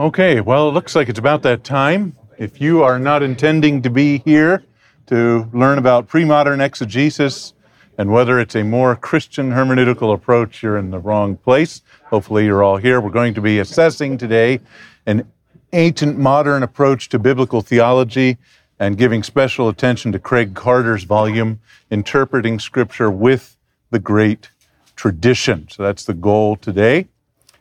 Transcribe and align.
Okay, 0.00 0.40
well, 0.40 0.66
it 0.66 0.72
looks 0.72 0.96
like 0.96 1.10
it's 1.10 1.18
about 1.18 1.42
that 1.42 1.62
time. 1.62 2.16
If 2.38 2.58
you 2.58 2.82
are 2.82 2.98
not 2.98 3.22
intending 3.22 3.82
to 3.82 3.90
be 3.90 4.20
here 4.20 4.64
to 5.08 5.46
learn 5.52 5.76
about 5.76 6.08
pre 6.08 6.24
modern 6.24 6.62
exegesis 6.62 7.52
and 7.98 8.10
whether 8.10 8.40
it's 8.40 8.54
a 8.56 8.64
more 8.64 8.96
Christian 8.96 9.50
hermeneutical 9.50 10.14
approach, 10.14 10.62
you're 10.62 10.78
in 10.78 10.90
the 10.90 10.98
wrong 10.98 11.36
place. 11.36 11.82
Hopefully, 12.04 12.46
you're 12.46 12.62
all 12.62 12.78
here. 12.78 12.98
We're 12.98 13.10
going 13.10 13.34
to 13.34 13.42
be 13.42 13.58
assessing 13.58 14.16
today 14.16 14.60
an 15.04 15.30
ancient 15.74 16.16
modern 16.16 16.62
approach 16.62 17.10
to 17.10 17.18
biblical 17.18 17.60
theology 17.60 18.38
and 18.78 18.96
giving 18.96 19.22
special 19.22 19.68
attention 19.68 20.12
to 20.12 20.18
Craig 20.18 20.54
Carter's 20.54 21.04
volume, 21.04 21.60
Interpreting 21.90 22.58
Scripture 22.58 23.10
with 23.10 23.58
the 23.90 23.98
Great 23.98 24.48
Tradition. 24.96 25.68
So 25.68 25.82
that's 25.82 26.06
the 26.06 26.14
goal 26.14 26.56
today. 26.56 27.08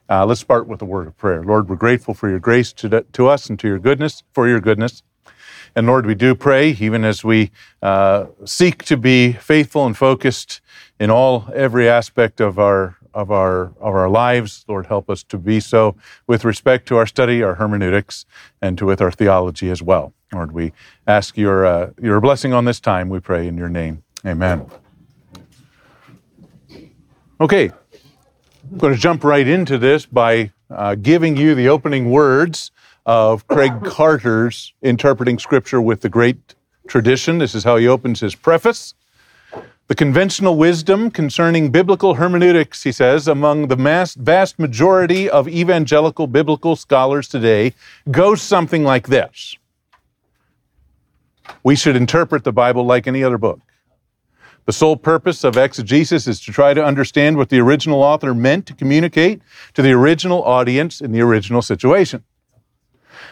Uh, 0.09 0.25
let's 0.25 0.41
start 0.41 0.67
with 0.67 0.81
a 0.81 0.85
word 0.85 1.07
of 1.07 1.15
prayer. 1.17 1.43
Lord, 1.43 1.69
we're 1.69 1.75
grateful 1.75 2.15
for 2.15 2.29
your 2.29 2.39
grace 2.39 2.73
to, 2.73 3.05
to 3.13 3.27
us 3.27 3.47
and 3.47 3.59
to 3.59 3.67
your 3.67 3.77
goodness, 3.77 4.23
for 4.33 4.47
your 4.47 4.59
goodness. 4.59 5.03
And 5.75 5.85
Lord, 5.85 6.07
we 6.07 6.15
do 6.15 6.33
pray, 6.33 6.71
even 6.71 7.05
as 7.05 7.23
we 7.23 7.51
uh, 7.83 8.25
seek 8.43 8.83
to 8.85 8.97
be 8.97 9.33
faithful 9.33 9.85
and 9.85 9.95
focused 9.95 10.61
in 10.99 11.11
all 11.11 11.47
every 11.53 11.87
aspect 11.87 12.41
of 12.41 12.57
our 12.57 12.95
of 13.13 13.31
our 13.31 13.65
of 13.79 13.95
our 13.95 14.09
lives. 14.09 14.65
Lord, 14.67 14.87
help 14.87 15.09
us 15.09 15.23
to 15.23 15.37
be 15.37 15.59
so 15.59 15.95
with 16.25 16.43
respect 16.43 16.87
to 16.87 16.97
our 16.97 17.05
study, 17.05 17.43
our 17.43 17.55
hermeneutics, 17.55 18.25
and 18.61 18.77
to 18.79 18.85
with 18.85 19.01
our 19.01 19.11
theology 19.11 19.69
as 19.69 19.81
well. 19.81 20.13
Lord, 20.33 20.51
we 20.51 20.73
ask 21.05 21.37
your 21.37 21.65
uh, 21.65 21.91
your 22.01 22.19
blessing 22.19 22.51
on 22.53 22.65
this 22.65 22.79
time. 22.79 23.09
We 23.09 23.19
pray 23.19 23.47
in 23.47 23.57
your 23.57 23.69
name. 23.69 24.03
Amen. 24.25 24.65
Okay, 27.41 27.71
I'm 28.71 28.77
going 28.77 28.93
to 28.93 28.99
jump 28.99 29.23
right 29.23 29.47
into 29.47 29.79
this 29.79 30.05
by 30.05 30.51
uh, 30.69 30.93
giving 30.93 31.35
you 31.35 31.55
the 31.55 31.69
opening 31.69 32.11
words 32.11 32.69
of 33.03 33.47
Craig 33.47 33.83
Carter's 33.83 34.73
Interpreting 34.83 35.39
Scripture 35.39 35.81
with 35.81 36.01
the 36.01 36.09
Great 36.09 36.53
Tradition. 36.87 37.39
This 37.39 37.55
is 37.55 37.63
how 37.63 37.77
he 37.77 37.87
opens 37.87 38.19
his 38.19 38.35
preface. 38.35 38.93
The 39.87 39.95
conventional 39.95 40.55
wisdom 40.55 41.09
concerning 41.09 41.71
biblical 41.71 42.13
hermeneutics, 42.13 42.83
he 42.83 42.91
says, 42.91 43.27
among 43.27 43.69
the 43.69 43.77
mass, 43.77 44.13
vast 44.13 44.59
majority 44.59 45.27
of 45.27 45.47
evangelical 45.47 46.27
biblical 46.27 46.75
scholars 46.75 47.27
today 47.27 47.73
goes 48.11 48.39
something 48.39 48.83
like 48.83 49.07
this 49.07 49.55
We 51.63 51.75
should 51.75 51.95
interpret 51.95 52.43
the 52.43 52.53
Bible 52.53 52.85
like 52.85 53.07
any 53.07 53.23
other 53.23 53.39
book. 53.39 53.61
The 54.69 54.73
sole 54.73 54.97
purpose 54.97 55.43
of 55.43 55.57
exegesis 55.57 56.27
is 56.27 56.39
to 56.41 56.51
try 56.51 56.75
to 56.75 56.85
understand 56.85 57.37
what 57.37 57.49
the 57.49 57.57
original 57.59 58.03
author 58.03 58.35
meant 58.35 58.67
to 58.67 58.75
communicate 58.75 59.41
to 59.73 59.81
the 59.81 59.93
original 59.93 60.43
audience 60.43 61.01
in 61.01 61.11
the 61.11 61.21
original 61.21 61.63
situation. 61.63 62.23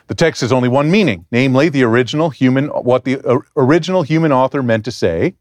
The 0.07 0.15
text 0.15 0.41
has 0.41 0.51
only 0.51 0.67
one 0.67 0.89
meaning, 0.89 1.27
namely 1.31 1.69
the 1.69 1.83
original 1.83 2.31
human 2.31 2.69
what 2.69 3.03
the 3.03 3.19
uh, 3.19 3.37
original 3.55 4.01
human 4.01 4.31
author 4.31 4.63
meant 4.63 4.83
to 4.85 4.91
say. 4.91 5.35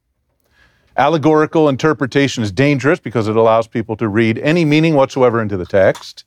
Allegorical 0.98 1.67
interpretation 1.67 2.42
is 2.42 2.52
dangerous 2.52 3.00
because 3.00 3.27
it 3.27 3.34
allows 3.34 3.67
people 3.67 3.97
to 3.97 4.06
read 4.06 4.36
any 4.41 4.67
meaning 4.67 4.97
whatsoever 4.97 5.41
into 5.41 5.56
the 5.56 5.64
text. 5.64 6.27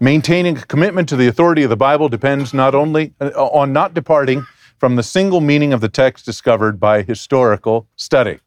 Maintaining 0.00 0.56
a 0.56 0.64
commitment 0.64 1.10
to 1.10 1.16
the 1.16 1.26
authority 1.26 1.62
of 1.62 1.68
the 1.68 1.76
Bible 1.76 2.08
depends 2.08 2.54
not 2.54 2.74
only 2.74 3.12
uh, 3.20 3.26
on 3.34 3.70
not 3.70 3.92
departing 3.92 4.46
from 4.78 4.96
the 4.96 5.02
single 5.02 5.42
meaning 5.42 5.74
of 5.74 5.82
the 5.82 5.90
text 5.90 6.24
discovered 6.24 6.80
by 6.80 7.02
historical 7.02 7.86
study. 7.94 8.38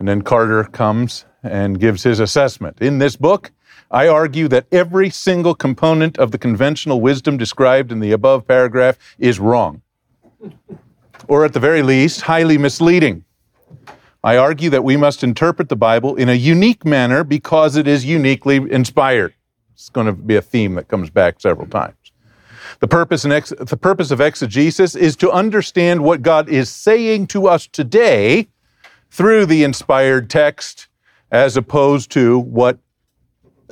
And 0.00 0.08
then 0.08 0.22
Carter 0.22 0.64
comes 0.64 1.26
and 1.42 1.78
gives 1.78 2.02
his 2.02 2.20
assessment. 2.20 2.80
In 2.80 2.98
this 2.98 3.16
book, 3.16 3.52
I 3.90 4.08
argue 4.08 4.48
that 4.48 4.66
every 4.72 5.10
single 5.10 5.54
component 5.54 6.18
of 6.18 6.30
the 6.30 6.38
conventional 6.38 7.02
wisdom 7.02 7.36
described 7.36 7.92
in 7.92 8.00
the 8.00 8.12
above 8.12 8.48
paragraph 8.48 8.96
is 9.18 9.38
wrong, 9.38 9.82
or 11.28 11.44
at 11.44 11.52
the 11.52 11.60
very 11.60 11.82
least, 11.82 12.22
highly 12.22 12.56
misleading. 12.56 13.24
I 14.24 14.38
argue 14.38 14.70
that 14.70 14.84
we 14.84 14.96
must 14.96 15.22
interpret 15.22 15.68
the 15.68 15.76
Bible 15.76 16.16
in 16.16 16.30
a 16.30 16.34
unique 16.34 16.84
manner 16.84 17.22
because 17.22 17.76
it 17.76 17.86
is 17.86 18.04
uniquely 18.04 18.56
inspired. 18.56 19.34
It's 19.74 19.90
going 19.90 20.06
to 20.06 20.12
be 20.14 20.36
a 20.36 20.42
theme 20.42 20.76
that 20.76 20.88
comes 20.88 21.10
back 21.10 21.40
several 21.40 21.66
times. 21.66 21.96
The 22.80 22.88
purpose, 22.88 23.26
ex- 23.26 23.52
the 23.58 23.76
purpose 23.76 24.10
of 24.10 24.20
exegesis 24.20 24.94
is 24.94 25.16
to 25.16 25.30
understand 25.30 26.04
what 26.04 26.22
God 26.22 26.48
is 26.48 26.70
saying 26.70 27.26
to 27.28 27.48
us 27.48 27.66
today 27.66 28.48
through 29.10 29.46
the 29.46 29.64
inspired 29.64 30.30
text 30.30 30.88
as 31.30 31.56
opposed 31.56 32.10
to 32.12 32.38
what 32.38 32.78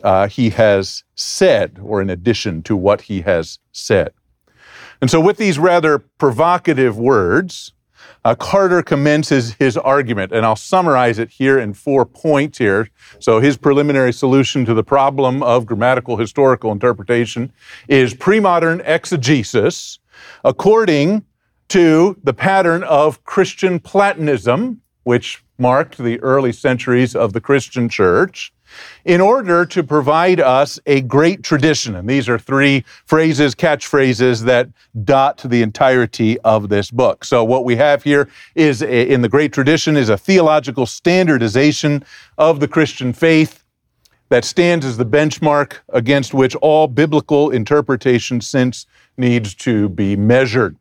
uh, 0.03 0.28
he 0.28 0.50
has 0.50 1.04
said, 1.15 1.78
or 1.82 2.00
in 2.00 2.10
addition 2.10 2.62
to 2.62 2.76
what 2.76 3.03
he 3.03 3.22
has 3.22 3.59
said. 3.72 4.12
And 5.00 5.10
so, 5.10 5.21
with 5.21 5.37
these 5.37 5.59
rather 5.59 5.98
provocative 5.98 6.98
words, 6.98 7.72
uh, 8.25 8.34
Carter 8.34 8.82
commences 8.82 9.54
his 9.54 9.77
argument, 9.77 10.32
and 10.32 10.44
I'll 10.44 10.56
summarize 10.56 11.19
it 11.19 11.31
here 11.31 11.59
in 11.59 11.72
four 11.72 12.04
points 12.04 12.59
here. 12.59 12.91
So, 13.21 13.41
his 13.41 13.56
preliminary 13.56 14.12
solution 14.12 14.65
to 14.65 14.75
the 14.75 14.84
problem 14.84 15.43
of 15.43 15.66
grammatical 15.66 16.16
historical 16.16 16.72
interpretation 16.72 17.53
is 17.88 18.15
pre-modern 18.15 18.81
exegesis 18.82 19.98
according 20.44 21.25
to 21.69 22.16
the 22.25 22.32
pattern 22.32 22.82
of 22.82 23.22
Christian 23.25 23.78
Platonism, 23.78 24.81
which 25.08 25.42
marked 25.56 25.96
the 25.96 26.20
early 26.20 26.52
centuries 26.52 27.16
of 27.16 27.32
the 27.32 27.41
Christian 27.41 27.88
church, 27.88 28.52
in 29.06 29.22
order 29.22 29.64
to 29.64 29.82
provide 29.82 30.38
us 30.38 30.78
a 30.84 31.00
great 31.00 31.42
tradition. 31.42 31.96
And 31.96 32.06
these 32.06 32.28
are 32.28 32.38
three 32.38 32.84
phrases, 33.06 33.54
catchphrases 33.54 34.44
that 34.44 34.68
dot 35.04 35.38
the 35.38 35.62
entirety 35.62 36.38
of 36.41 36.68
this 36.68 36.91
book. 36.91 37.24
So 37.24 37.42
what 37.42 37.64
we 37.64 37.76
have 37.76 38.02
here 38.02 38.28
is 38.54 38.82
a, 38.82 39.10
in 39.10 39.22
the 39.22 39.30
great 39.30 39.50
tradition 39.50 39.97
is 39.97 40.10
a 40.10 40.18
theological 40.18 40.84
standardization 40.84 42.04
of 42.36 42.60
the 42.60 42.68
Christian 42.68 43.14
faith 43.14 43.64
that 44.28 44.44
stands 44.44 44.84
as 44.84 44.98
the 44.98 45.06
benchmark 45.06 45.78
against 45.88 46.34
which 46.34 46.54
all 46.56 46.86
biblical 46.86 47.48
interpretation 47.48 48.42
since 48.42 48.86
needs 49.16 49.54
to 49.54 49.88
be 49.88 50.16
measured. 50.16 50.76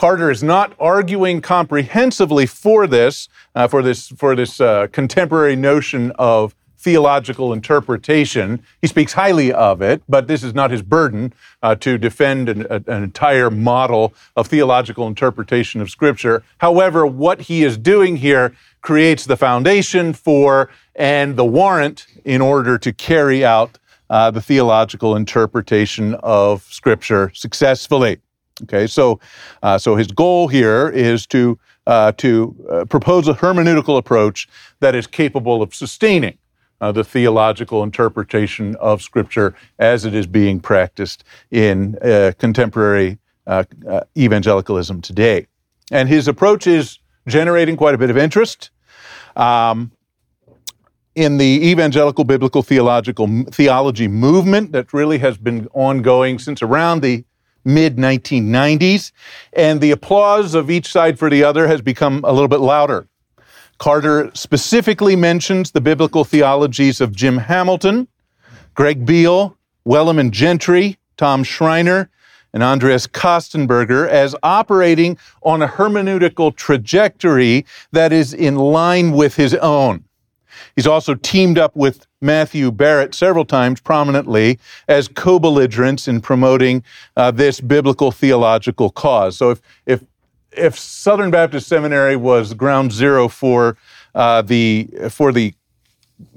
Carter 0.00 0.30
is 0.30 0.42
not 0.42 0.72
arguing 0.80 1.42
comprehensively 1.42 2.46
for 2.46 2.86
this, 2.86 3.28
uh, 3.54 3.68
for 3.68 3.82
this, 3.82 4.08
for 4.08 4.34
this 4.34 4.58
uh, 4.58 4.86
contemporary 4.92 5.56
notion 5.56 6.10
of 6.12 6.54
theological 6.78 7.52
interpretation. 7.52 8.62
He 8.80 8.86
speaks 8.86 9.12
highly 9.12 9.52
of 9.52 9.82
it, 9.82 10.02
but 10.08 10.26
this 10.26 10.42
is 10.42 10.54
not 10.54 10.70
his 10.70 10.80
burden 10.80 11.34
uh, 11.62 11.74
to 11.74 11.98
defend 11.98 12.48
an, 12.48 12.64
an, 12.70 13.02
entire 13.02 13.50
model 13.50 14.14
of 14.36 14.46
theological 14.46 15.06
interpretation 15.06 15.82
of 15.82 15.90
Scripture. 15.90 16.42
However, 16.56 17.06
what 17.06 17.42
he 17.42 17.62
is 17.62 17.76
doing 17.76 18.16
here 18.16 18.54
creates 18.80 19.26
the 19.26 19.36
foundation 19.36 20.14
for 20.14 20.70
and 20.94 21.36
the 21.36 21.44
warrant 21.44 22.06
in 22.24 22.40
order 22.40 22.78
to 22.78 22.90
carry 22.94 23.44
out 23.44 23.78
uh, 24.08 24.30
the 24.30 24.40
theological 24.40 25.14
interpretation 25.14 26.14
of 26.22 26.62
Scripture 26.62 27.30
successfully. 27.34 28.18
Okay, 28.62 28.86
so 28.86 29.20
uh, 29.62 29.78
so 29.78 29.96
his 29.96 30.08
goal 30.08 30.48
here 30.48 30.88
is 30.88 31.26
to 31.28 31.58
uh, 31.86 32.12
to 32.12 32.54
uh, 32.70 32.84
propose 32.84 33.28
a 33.28 33.34
hermeneutical 33.34 33.98
approach 33.98 34.48
that 34.80 34.94
is 34.94 35.06
capable 35.06 35.62
of 35.62 35.74
sustaining 35.74 36.38
uh, 36.80 36.92
the 36.92 37.04
theological 37.04 37.82
interpretation 37.82 38.76
of 38.76 39.02
Scripture 39.02 39.54
as 39.78 40.04
it 40.04 40.14
is 40.14 40.26
being 40.26 40.60
practiced 40.60 41.24
in 41.50 41.96
uh, 42.02 42.32
contemporary 42.38 43.18
uh, 43.46 43.64
evangelicalism 44.16 45.00
today. 45.00 45.46
And 45.90 46.08
his 46.08 46.28
approach 46.28 46.66
is 46.66 46.98
generating 47.26 47.76
quite 47.76 47.94
a 47.94 47.98
bit 47.98 48.10
of 48.10 48.16
interest. 48.16 48.70
Um, 49.36 49.92
in 51.14 51.38
the 51.38 51.68
evangelical 51.68 52.24
biblical 52.24 52.62
theological 52.62 53.44
theology 53.50 54.06
movement 54.06 54.72
that 54.72 54.92
really 54.92 55.18
has 55.18 55.36
been 55.36 55.68
ongoing 55.74 56.38
since 56.38 56.62
around 56.62 57.02
the 57.02 57.24
mid 57.64 57.96
1990s, 57.96 59.12
and 59.52 59.80
the 59.80 59.90
applause 59.90 60.54
of 60.54 60.70
each 60.70 60.90
side 60.90 61.18
for 61.18 61.30
the 61.30 61.44
other 61.44 61.66
has 61.66 61.80
become 61.80 62.24
a 62.24 62.32
little 62.32 62.48
bit 62.48 62.60
louder. 62.60 63.06
Carter 63.78 64.30
specifically 64.34 65.16
mentions 65.16 65.70
the 65.70 65.80
biblical 65.80 66.24
theologies 66.24 67.00
of 67.00 67.16
Jim 67.16 67.38
Hamilton, 67.38 68.08
Greg 68.74 69.06
Beale, 69.06 69.56
Wellum 69.86 70.18
and 70.20 70.32
Gentry, 70.32 70.98
Tom 71.16 71.42
Schreiner, 71.42 72.10
and 72.52 72.62
Andreas 72.62 73.06
Kostenberger 73.06 74.08
as 74.08 74.34
operating 74.42 75.16
on 75.42 75.62
a 75.62 75.68
hermeneutical 75.68 76.54
trajectory 76.54 77.64
that 77.92 78.12
is 78.12 78.34
in 78.34 78.56
line 78.56 79.12
with 79.12 79.36
his 79.36 79.54
own. 79.54 80.04
He's 80.76 80.86
also 80.86 81.14
teamed 81.14 81.58
up 81.58 81.74
with 81.76 82.06
Matthew 82.20 82.70
Barrett 82.70 83.14
several 83.14 83.44
times 83.44 83.80
prominently 83.80 84.58
as 84.88 85.08
co-belligerents 85.08 86.08
in 86.08 86.20
promoting 86.20 86.82
uh, 87.16 87.30
this 87.30 87.60
biblical 87.60 88.12
theological 88.12 88.90
cause. 88.90 89.36
So 89.36 89.50
if, 89.50 89.60
if, 89.86 90.04
if 90.52 90.78
Southern 90.78 91.30
Baptist 91.30 91.68
Seminary 91.68 92.16
was 92.16 92.54
ground 92.54 92.92
zero 92.92 93.28
for 93.28 93.76
uh, 94.14 94.42
the, 94.42 94.88
for 95.08 95.32
the 95.32 95.54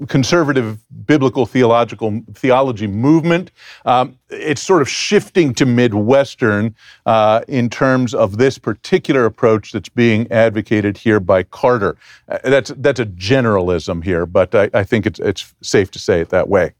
conservative 0.08 0.78
biblical 1.06 1.46
theological 1.46 2.22
theology 2.34 2.86
movement. 2.86 3.50
Um, 3.84 4.18
it's 4.30 4.62
sort 4.62 4.82
of 4.82 4.88
shifting 4.88 5.54
to 5.54 5.66
Midwestern 5.66 6.74
uh, 7.06 7.42
in 7.48 7.70
terms 7.70 8.14
of 8.14 8.38
this 8.38 8.58
particular 8.58 9.24
approach 9.24 9.72
that's 9.72 9.88
being 9.88 10.30
advocated 10.30 10.98
here 10.98 11.20
by 11.20 11.42
Carter. 11.42 11.96
Uh, 12.28 12.38
that's 12.44 12.72
that's 12.76 13.00
a 13.00 13.06
generalism 13.06 14.02
here, 14.02 14.26
but 14.26 14.54
I, 14.54 14.70
I 14.74 14.84
think 14.84 15.06
it's 15.06 15.20
it's 15.20 15.54
safe 15.62 15.90
to 15.92 15.98
say 15.98 16.20
it 16.20 16.30
that 16.30 16.48
way. 16.48 16.74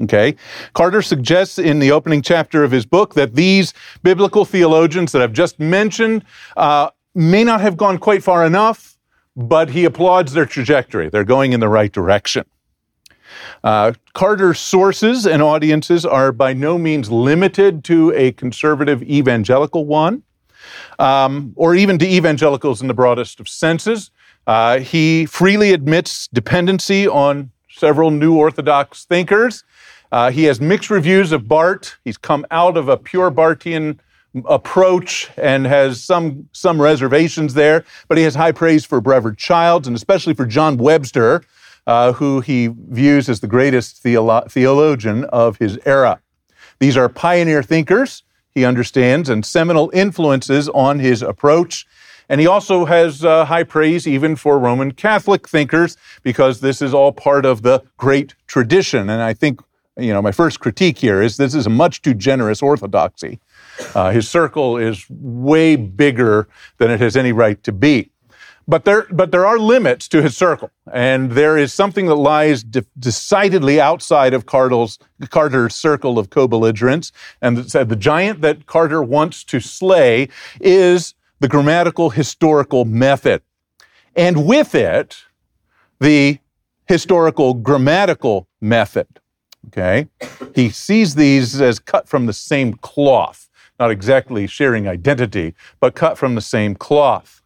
Okay. 0.00 0.36
Carter 0.74 1.02
suggests 1.02 1.58
in 1.58 1.80
the 1.80 1.90
opening 1.90 2.22
chapter 2.22 2.62
of 2.62 2.70
his 2.70 2.86
book 2.86 3.14
that 3.14 3.34
these 3.34 3.74
biblical 4.02 4.44
theologians 4.44 5.10
that 5.12 5.22
I've 5.22 5.32
just 5.32 5.58
mentioned 5.58 6.24
uh, 6.56 6.90
may 7.14 7.42
not 7.42 7.60
have 7.60 7.76
gone 7.76 7.98
quite 7.98 8.22
far 8.22 8.46
enough, 8.46 8.96
but 9.38 9.70
he 9.70 9.84
applauds 9.84 10.32
their 10.32 10.44
trajectory. 10.44 11.08
They're 11.08 11.22
going 11.22 11.52
in 11.52 11.60
the 11.60 11.68
right 11.68 11.92
direction. 11.92 12.44
Uh, 13.62 13.92
Carter's 14.12 14.58
sources 14.58 15.26
and 15.26 15.40
audiences 15.40 16.04
are 16.04 16.32
by 16.32 16.52
no 16.52 16.76
means 16.76 17.08
limited 17.08 17.84
to 17.84 18.12
a 18.16 18.32
conservative 18.32 19.00
evangelical 19.04 19.86
one, 19.86 20.24
um, 20.98 21.52
or 21.54 21.76
even 21.76 21.98
to 21.98 22.06
evangelicals 22.06 22.82
in 22.82 22.88
the 22.88 22.94
broadest 22.94 23.38
of 23.38 23.48
senses. 23.48 24.10
Uh, 24.48 24.80
he 24.80 25.24
freely 25.24 25.72
admits 25.72 26.26
dependency 26.28 27.06
on 27.06 27.52
several 27.70 28.10
neo-Orthodox 28.10 29.04
thinkers. 29.04 29.62
Uh, 30.10 30.32
he 30.32 30.44
has 30.44 30.60
mixed 30.60 30.90
reviews 30.90 31.30
of 31.30 31.46
Barth. 31.46 31.96
He's 32.04 32.18
come 32.18 32.44
out 32.50 32.76
of 32.76 32.88
a 32.88 32.96
pure 32.96 33.30
Barthian 33.30 34.00
approach 34.46 35.30
and 35.36 35.66
has 35.66 36.02
some 36.02 36.48
some 36.52 36.80
reservations 36.80 37.54
there, 37.54 37.84
but 38.08 38.18
he 38.18 38.24
has 38.24 38.34
high 38.34 38.52
praise 38.52 38.84
for 38.84 39.00
Brevard 39.00 39.38
Childs 39.38 39.86
and 39.86 39.96
especially 39.96 40.34
for 40.34 40.46
John 40.46 40.76
Webster, 40.76 41.42
uh, 41.86 42.12
who 42.12 42.40
he 42.40 42.68
views 42.68 43.28
as 43.28 43.40
the 43.40 43.46
greatest 43.46 44.02
theolo- 44.02 44.50
theologian 44.50 45.24
of 45.24 45.58
his 45.58 45.78
era. 45.84 46.20
These 46.78 46.96
are 46.96 47.08
pioneer 47.08 47.62
thinkers, 47.62 48.22
he 48.50 48.64
understands, 48.64 49.28
and 49.28 49.44
seminal 49.44 49.90
influences 49.92 50.68
on 50.68 50.98
his 50.98 51.22
approach. 51.22 51.86
And 52.28 52.40
he 52.40 52.46
also 52.46 52.84
has 52.84 53.24
uh, 53.24 53.46
high 53.46 53.64
praise 53.64 54.06
even 54.06 54.36
for 54.36 54.58
Roman 54.58 54.92
Catholic 54.92 55.48
thinkers 55.48 55.96
because 56.22 56.60
this 56.60 56.82
is 56.82 56.92
all 56.92 57.10
part 57.10 57.46
of 57.46 57.62
the 57.62 57.82
great 57.96 58.34
tradition. 58.46 59.08
And 59.08 59.22
I 59.22 59.32
think, 59.32 59.60
you 59.96 60.12
know, 60.12 60.20
my 60.20 60.32
first 60.32 60.60
critique 60.60 60.98
here 60.98 61.22
is 61.22 61.38
this 61.38 61.54
is 61.54 61.66
a 61.66 61.70
much 61.70 62.02
too 62.02 62.12
generous 62.12 62.62
orthodoxy. 62.62 63.40
Uh, 63.94 64.10
his 64.10 64.28
circle 64.28 64.76
is 64.76 65.04
way 65.08 65.76
bigger 65.76 66.48
than 66.78 66.90
it 66.90 67.00
has 67.00 67.16
any 67.16 67.32
right 67.32 67.62
to 67.62 67.72
be. 67.72 68.10
But 68.66 68.84
there, 68.84 69.06
but 69.10 69.30
there 69.30 69.46
are 69.46 69.58
limits 69.58 70.08
to 70.08 70.20
his 70.20 70.36
circle, 70.36 70.70
and 70.92 71.30
there 71.32 71.56
is 71.56 71.72
something 71.72 72.04
that 72.06 72.16
lies 72.16 72.62
de- 72.62 72.84
decidedly 72.98 73.80
outside 73.80 74.34
of 74.34 74.44
Carter's, 74.44 74.98
Carter's 75.30 75.74
circle 75.74 76.18
of 76.18 76.28
co-belligerents. 76.28 77.10
And 77.40 77.70
said 77.70 77.88
the 77.88 77.96
giant 77.96 78.42
that 78.42 78.66
Carter 78.66 79.02
wants 79.02 79.42
to 79.44 79.58
slay 79.60 80.28
is 80.60 81.14
the 81.40 81.48
grammatical 81.48 82.10
historical 82.10 82.84
method, 82.84 83.40
and 84.14 84.44
with 84.46 84.74
it, 84.74 85.24
the 85.98 86.38
historical 86.86 87.54
grammatical 87.54 88.48
method. 88.60 89.06
Okay, 89.68 90.08
he 90.54 90.68
sees 90.68 91.14
these 91.14 91.58
as 91.60 91.78
cut 91.78 92.06
from 92.06 92.26
the 92.26 92.32
same 92.34 92.74
cloth, 92.74 93.47
not 93.78 93.90
exactly 93.90 94.46
sharing 94.46 94.88
identity, 94.88 95.54
but 95.80 95.94
cut 95.94 96.18
from 96.18 96.34
the 96.34 96.40
same 96.40 96.74
cloth. 96.74 97.42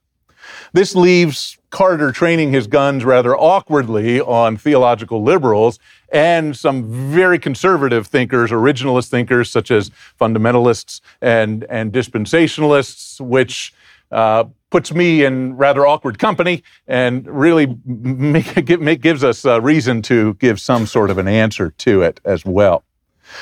This 0.73 0.95
leaves 0.95 1.59
Carter 1.71 2.13
training 2.13 2.53
his 2.53 2.67
guns 2.67 3.05
rather 3.05 3.37
awkwardly 3.37 4.21
on 4.21 4.57
theological 4.57 5.23
liberals 5.23 5.79
and 6.13 6.57
some 6.57 6.85
very 7.11 7.39
conservative 7.39 8.07
thinkers, 8.07 8.51
originalist 8.51 9.09
thinkers 9.09 9.51
such 9.51 9.71
as 9.71 9.91
fundamentalists 10.21 11.01
and, 11.23 11.65
and 11.71 11.93
dispensationalists, 11.93 13.21
which 13.21 13.73
uh, 14.11 14.45
puts 14.71 14.93
me 14.93 15.25
in 15.25 15.57
rather 15.57 15.87
awkward 15.87 16.19
company 16.19 16.63
and 16.87 17.27
really 17.27 17.79
make, 17.87 18.81
make, 18.81 19.01
gives 19.01 19.25
us 19.25 19.45
a 19.45 19.61
reason 19.61 20.03
to 20.03 20.35
give 20.35 20.61
some 20.61 20.87
sort 20.87 21.11
of 21.11 21.19
an 21.19 21.29
answer 21.29 21.71
to 21.79 22.03
it 22.03 22.21
as 22.25 22.45
well. 22.45 22.85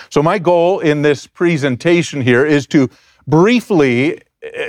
So, 0.09 0.23
my 0.23 0.39
goal 0.39 0.81
in 0.81 1.03
this 1.03 1.27
presentation 1.27 2.21
here 2.21 2.45
is 2.45 2.67
to 2.69 2.89
briefly 3.27 4.21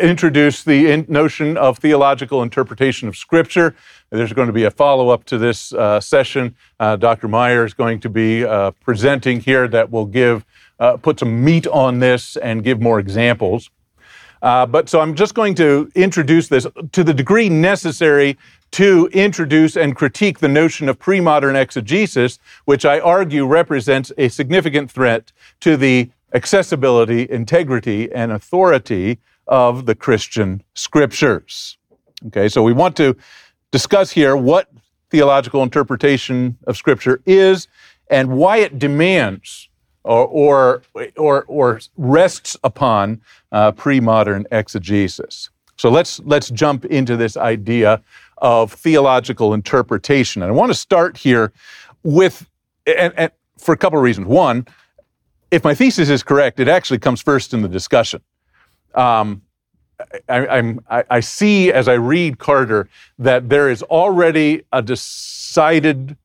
introduce 0.02 0.64
the 0.64 1.06
notion 1.08 1.58
of 1.58 1.78
theological 1.78 2.44
interpretation 2.44 3.08
of 3.08 3.16
Scripture. 3.16 3.74
There's 4.10 4.34
going 4.34 4.48
to 4.48 4.54
be 4.54 4.66
a 4.66 4.72
follow 4.72 5.10
up 5.10 5.24
to 5.26 5.38
this 5.38 5.74
uh, 5.74 6.02
session. 6.02 6.56
Uh, 6.80 6.98
Dr. 6.98 7.30
Meyer 7.30 7.64
is 7.64 7.74
going 7.74 8.02
to 8.02 8.10
be 8.10 8.44
uh, 8.44 8.72
presenting 8.72 9.40
here 9.40 9.68
that 9.70 9.90
will 9.90 10.06
give 10.06 10.46
uh, 10.80 10.98
put 10.98 11.20
some 11.20 11.44
meat 11.44 11.68
on 11.68 12.00
this 12.00 12.36
and 12.38 12.64
give 12.64 12.82
more 12.82 13.00
examples. 13.00 13.70
Uh, 14.42 14.66
but 14.66 14.90
so 14.90 15.00
I'm 15.00 15.14
just 15.14 15.36
going 15.36 15.54
to 15.56 15.90
introduce 15.94 16.48
this 16.48 16.66
to 16.92 17.04
the 17.04 17.14
degree 17.14 17.48
necessary 17.48 18.38
to 18.72 19.10
introduce 19.12 19.76
and 19.76 19.96
critique 19.96 20.40
the 20.40 20.48
notion 20.48 20.88
of 20.88 20.98
pre-modern 20.98 21.56
exegesis, 21.56 22.40
which 22.66 22.86
I 22.86 23.00
argue 23.00 23.46
represents 23.46 24.12
a 24.18 24.30
significant 24.30 24.90
threat 24.90 25.32
to 25.60 25.76
the 25.76 26.10
accessibility, 26.34 27.30
integrity, 27.30 28.12
and 28.14 28.32
authority 28.32 29.20
of 29.48 29.86
the 29.86 29.96
Christian 29.96 30.64
scriptures. 30.74 31.78
Okay, 32.28 32.48
so 32.48 32.64
we 32.64 32.72
want 32.72 32.96
to 32.98 33.18
discuss 33.72 34.12
here 34.12 34.38
what 34.38 34.70
theological 35.10 35.64
interpretation 35.64 36.58
of 36.68 36.78
scripture 36.78 37.22
is 37.26 37.68
and 38.10 38.30
why 38.30 38.58
it 38.58 38.80
demands 38.80 39.68
or, 40.04 40.28
or, 40.28 40.84
or, 41.18 41.44
or 41.48 41.82
rests 41.98 42.56
upon 42.64 43.22
uh, 43.52 43.72
pre-modern 43.72 44.46
exegesis. 44.52 45.50
So 45.76 45.90
let's, 45.90 46.20
let's 46.22 46.50
jump 46.50 46.86
into 46.86 47.18
this 47.18 47.36
idea 47.36 48.02
of 48.42 48.74
theological 48.74 49.54
interpretation. 49.54 50.42
And 50.42 50.52
I 50.52 50.54
want 50.54 50.72
to 50.72 50.78
start 50.78 51.18
here 51.18 51.54
with, 52.04 52.50
and, 52.86 53.14
and 53.16 53.32
for 53.58 53.74
a 53.74 53.78
couple 53.78 54.00
of 54.00 54.04
reasons. 54.04 54.28
One, 54.28 54.68
if 55.52 55.64
my 55.64 55.76
thesis 55.76 56.10
is 56.10 56.24
correct, 56.24 56.60
it 56.60 56.68
actually 56.68 57.00
comes 57.00 57.22
first 57.22 57.54
in 57.54 57.62
the 57.62 57.68
discussion. 57.68 58.22
Um, 58.96 59.44
I, 60.28 60.76
I, 60.90 61.04
I, 61.10 61.20
see 61.20 61.72
as 61.72 61.88
I 61.88 61.94
read 61.94 62.40
Carter 62.40 62.90
that 63.20 63.50
there 63.50 63.70
is 63.70 63.84
already 63.84 64.64
a 64.74 64.82
decided, 64.82 66.18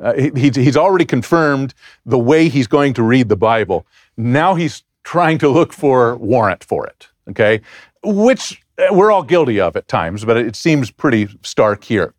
uh, 0.00 0.12
he, 0.14 0.50
he's 0.54 0.76
already 0.76 1.06
confirmed 1.06 1.72
the 2.04 2.18
way 2.18 2.48
he's 2.48 2.66
going 2.66 2.92
to 2.94 3.02
read 3.02 3.30
the 3.30 3.36
Bible. 3.36 3.86
Now 4.18 4.54
he's 4.54 4.84
trying 5.02 5.38
to 5.38 5.48
look 5.48 5.72
for 5.72 6.16
warrant 6.16 6.62
for 6.62 6.86
it, 6.86 7.08
okay? 7.30 7.62
Which 8.02 8.62
we're 8.90 9.10
all 9.10 9.22
guilty 9.22 9.60
of 9.60 9.76
at 9.76 9.88
times, 9.88 10.24
but 10.24 10.36
it 10.36 10.56
seems 10.56 10.90
pretty 10.90 11.28
stark 11.42 11.84
here. 11.84 12.14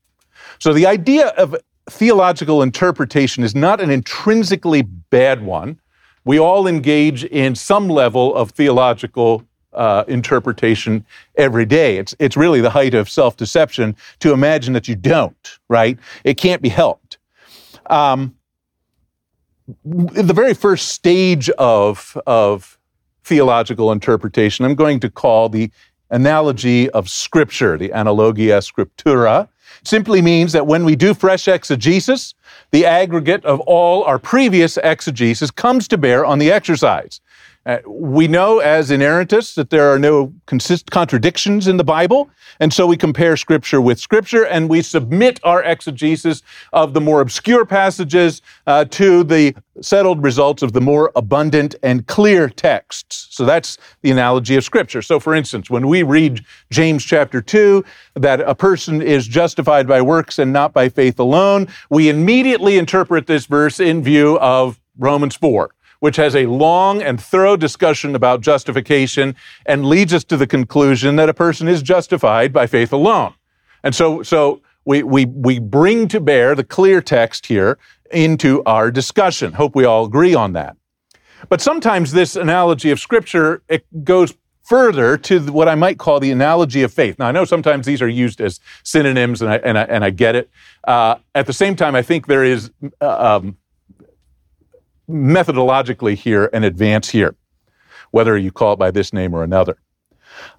So 0.60 0.74
the 0.74 0.88
idea 0.88 1.28
of 1.30 1.56
theological 1.90 2.62
interpretation 2.62 3.44
is 3.44 3.56
not 3.56 3.80
an 3.80 3.90
intrinsically 3.90 4.82
bad 4.82 5.44
one. 5.44 5.80
We 6.26 6.40
all 6.40 6.68
engage 6.68 7.24
in 7.24 7.56
some 7.56 7.88
level 7.88 8.36
of 8.36 8.52
theological 8.52 9.44
uh, 9.74 10.04
interpretation 10.08 11.06
every 11.38 11.66
day. 11.66 11.98
It's, 11.98 12.16
it's 12.20 12.36
really 12.36 12.62
the 12.62 12.72
height 12.72 12.94
of 12.94 13.10
self 13.10 13.38
deception 13.38 13.96
to 14.20 14.34
imagine 14.34 14.74
that 14.74 14.88
you 14.88 14.96
don't, 14.96 15.60
right? 15.70 15.98
It 16.24 16.36
can't 16.36 16.62
be 16.62 16.70
helped. 16.70 17.18
Um, 17.90 18.36
the 19.86 20.34
very 20.34 20.54
first 20.54 20.90
stage 20.90 21.50
of, 21.52 22.18
of 22.26 22.78
theological 23.24 23.92
interpretation, 23.92 24.66
I'm 24.66 24.76
going 24.76 25.00
to 25.02 25.10
call 25.10 25.50
the 25.50 25.72
analogy 26.10 26.90
of 26.92 27.10
Scripture, 27.10 27.78
the 27.78 27.90
analogia 27.90 28.62
scriptura, 28.62 29.48
simply 29.84 30.22
means 30.22 30.54
that 30.54 30.68
when 30.68 30.86
we 30.86 30.96
do 30.96 31.14
fresh 31.14 31.48
exegesis, 31.48 32.34
the 32.72 32.86
aggregate 32.86 33.44
of 33.46 33.60
all 33.62 34.04
our 34.04 34.20
previous 34.20 34.78
exegesis 34.78 35.52
comes 35.52 35.88
to 35.88 35.98
bear 35.98 36.26
on 36.26 36.40
the 36.40 36.52
exercise. 36.52 37.22
Uh, 37.68 37.80
we 37.86 38.30
know 38.30 38.60
as 38.60 38.92
inerrantists 38.92 39.54
that 39.56 39.70
there 39.72 39.92
are 39.92 40.00
no 40.00 40.34
consist- 40.46 40.90
contradictions 40.90 41.68
in 41.68 41.76
the 41.76 41.84
Bible, 41.84 42.30
and 42.62 42.72
so 42.72 42.88
we 42.88 42.96
compare 42.96 43.36
Scripture 43.36 43.82
with 43.82 44.00
Scripture, 44.00 44.46
and 44.46 44.70
we 44.70 44.82
submit 44.82 45.42
our 45.44 45.62
exegesis 45.64 46.44
of 46.72 46.94
the 46.94 47.02
more 47.02 47.20
obscure 47.20 47.66
passages 47.66 48.42
uh, 48.68 48.86
to 48.86 49.22
the 49.26 49.54
settled 49.82 50.24
results 50.24 50.64
of 50.64 50.72
the 50.72 50.80
more 50.80 51.12
abundant 51.18 51.76
and 51.84 52.08
clear 52.08 52.48
texts. 52.48 53.28
So 53.32 53.44
that's 53.44 53.78
the 54.02 54.12
analogy 54.12 54.56
of 54.56 54.64
Scripture. 54.64 55.02
So, 55.02 55.20
for 55.20 55.36
instance, 55.36 55.70
when 55.70 55.90
we 55.90 56.04
read 56.04 56.46
James 56.72 57.04
chapter 57.04 57.42
2, 57.42 57.84
that 58.16 58.40
a 58.40 58.56
person 58.56 59.02
is 59.02 59.28
justified 59.28 59.90
by 59.90 60.02
works 60.02 60.40
and 60.40 60.54
not 60.54 60.72
by 60.72 60.88
faith 60.88 61.20
alone, 61.20 61.68
we 61.90 62.08
immediately 62.08 62.78
interpret 62.78 63.28
this 63.28 63.46
verse 63.46 63.82
in 63.82 64.02
view 64.02 64.40
of 64.40 64.80
Romans 64.98 65.36
4 65.36 65.74
which 66.00 66.16
has 66.16 66.36
a 66.36 66.46
long 66.46 67.02
and 67.02 67.22
thorough 67.22 67.58
discussion 67.58 68.16
about 68.16 68.42
justification 68.42 69.36
and 69.66 69.86
leads 69.86 70.14
us 70.14 70.24
to 70.26 70.38
the 70.38 70.48
conclusion 70.48 71.16
that 71.16 71.30
a 71.30 71.34
person 71.34 71.68
is 71.68 71.82
justified 71.82 72.54
by 72.54 72.68
faith 72.68 72.94
alone. 72.94 73.34
And 73.84 73.96
so, 73.96 74.24
so 74.24 74.62
we, 74.86 75.04
we, 75.04 75.26
we 75.26 75.60
bring 75.60 76.08
to 76.10 76.20
bear 76.20 76.56
the 76.56 76.64
clear 76.64 77.02
text 77.02 77.48
here 77.48 77.78
into 78.12 78.64
our 78.66 78.92
discussion. 78.92 79.54
Hope 79.54 79.76
we 79.76 79.86
all 79.86 80.06
agree 80.06 80.34
on 80.34 80.54
that. 80.54 80.78
But 81.50 81.62
sometimes 81.62 82.12
this 82.12 82.36
analogy 82.36 82.92
of 82.92 83.00
Scripture 83.00 83.62
it 83.68 83.86
goes 84.04 84.34
further 84.68 85.18
to 85.18 85.40
what 85.52 85.70
I 85.70 85.76
might 85.76 85.98
call 85.98 86.20
the 86.20 86.32
analogy 86.32 86.84
of 86.84 86.94
faith. 86.94 87.18
Now, 87.20 87.28
I 87.28 87.32
know 87.32 87.46
sometimes 87.46 87.86
these 87.86 88.02
are 88.02 88.10
used 88.10 88.42
as 88.42 88.60
synonyms, 88.84 89.42
and 89.42 89.50
I, 89.50 89.56
and 89.58 89.78
I, 89.78 89.84
and 89.84 90.04
I 90.04 90.10
get 90.10 90.36
it. 90.36 90.50
Uh, 90.84 91.16
at 91.34 91.46
the 91.46 91.54
same 91.54 91.76
time, 91.76 91.96
I 91.96 92.02
think 92.02 92.28
there 92.28 92.44
is 92.44 92.70
uh, 93.00 93.38
um, 93.38 93.58
methodologically 95.10 96.16
here 96.16 96.50
an 96.54 96.64
advance 96.64 97.10
here, 97.10 97.36
whether 98.12 98.38
you 98.38 98.52
call 98.52 98.74
it 98.74 98.80
by 98.80 98.92
this 98.92 99.14
name 99.14 99.34
or 99.34 99.44
another. 99.44 99.78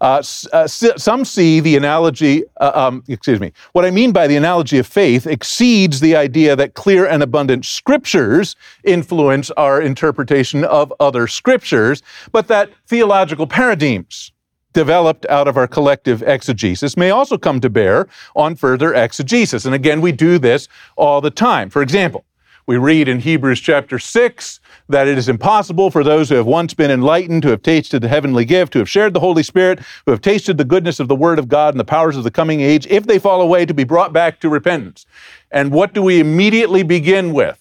Uh, 0.01 0.23
uh, 0.53 0.67
some 0.67 1.25
see 1.25 1.61
the 1.61 1.77
analogy, 1.77 2.45
uh, 2.61 2.73
um, 2.75 3.03
excuse 3.09 3.41
me, 3.41 3.53
what 3.73 3.85
I 3.85 3.91
mean 3.91 4.13
by 4.13 4.27
the 4.27 4.37
analogy 4.37 4.79
of 4.79 4.87
faith 4.87 5.27
exceeds 5.27 6.01
the 6.01 6.17
idea 6.17 6.57
that 6.57 6.75
clear 6.75 7.07
and 7.07 7.23
abundant 7.23 7.65
scriptures 7.65 8.57
influence 8.85 9.51
our 9.53 9.81
interpretation 9.81 10.65
of 10.65 10.93
other 11.01 11.27
scriptures, 11.27 12.03
but 12.33 12.49
that 12.49 12.71
theological 12.87 13.47
paradigms 13.47 14.33
developed 14.73 15.27
out 15.27 15.49
of 15.49 15.57
our 15.57 15.67
collective 15.67 16.23
exegesis 16.23 16.97
may 16.97 17.11
also 17.11 17.39
come 17.39 17.61
to 17.61 17.71
bear 17.71 18.07
on 18.37 18.55
further 18.55 18.95
exegesis. 18.95 19.65
And 19.65 19.75
again, 19.75 20.01
we 20.01 20.13
do 20.13 20.39
this 20.39 20.69
all 20.97 21.21
the 21.21 21.31
time. 21.31 21.71
For 21.71 21.83
example, 21.83 22.25
we 22.69 22.77
read 22.77 23.09
in 23.09 23.19
Hebrews 23.19 23.61
chapter 23.61 23.99
6 23.99 24.61
that 24.91 25.09
it 25.09 25.17
is 25.17 25.31
impossible 25.31 25.91
for 25.91 26.05
those 26.05 26.29
who 26.29 26.35
have 26.35 26.45
once 26.45 26.75
been 26.75 26.91
enlightened, 26.91 27.41
to 27.45 27.49
have 27.49 27.63
tasted 27.63 28.03
the 28.03 28.09
heavenly 28.09 28.45
gift, 28.45 28.75
to 28.75 28.79
have 28.79 28.91
shared 28.91 29.15
the 29.15 29.21
Holy 29.21 29.43
Spirit, 29.43 29.81
who 30.05 30.11
have 30.11 30.21
tasted 30.21 30.59
the 30.59 30.67
goodness 30.67 31.01
of 31.01 31.09
the 31.09 31.17
Word 31.17 31.39
of 31.39 31.49
God 31.49 31.73
and 31.73 31.81
the 31.81 31.85
powers 31.85 32.15
of 32.15 32.25
the 32.25 32.31
coming 32.31 32.61
age, 32.61 32.87
if 32.89 33.07
they 33.07 33.19
fall 33.19 33.41
away, 33.41 33.65
to 33.65 33.73
be 33.73 33.85
brought 33.85 34.13
back 34.13 34.39
to 34.41 34.51
repentance. 34.51 35.07
And 35.51 35.73
what 35.73 35.95
do 35.95 36.03
we 36.03 36.21
immediately 36.21 36.83
begin 36.83 37.33
with? 37.33 37.59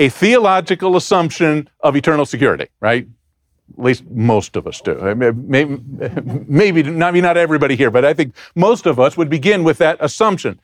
A 0.00 0.08
theological 0.08 0.96
assumption 0.96 1.70
of 1.78 1.94
eternal 1.94 2.26
security, 2.26 2.66
right? 2.80 3.06
At 3.78 3.84
least 3.84 4.10
most 4.10 4.56
of 4.56 4.66
us 4.66 4.80
do. 4.80 4.96
Maybe, 5.36 5.78
maybe 6.48 6.82
not 6.82 7.36
everybody 7.36 7.76
here, 7.76 7.92
but 7.92 8.04
I 8.04 8.12
think 8.12 8.34
most 8.56 8.86
of 8.86 8.98
us 8.98 9.16
would 9.16 9.30
begin 9.30 9.62
with 9.62 9.78
that 9.78 9.98
assumption 10.00 10.58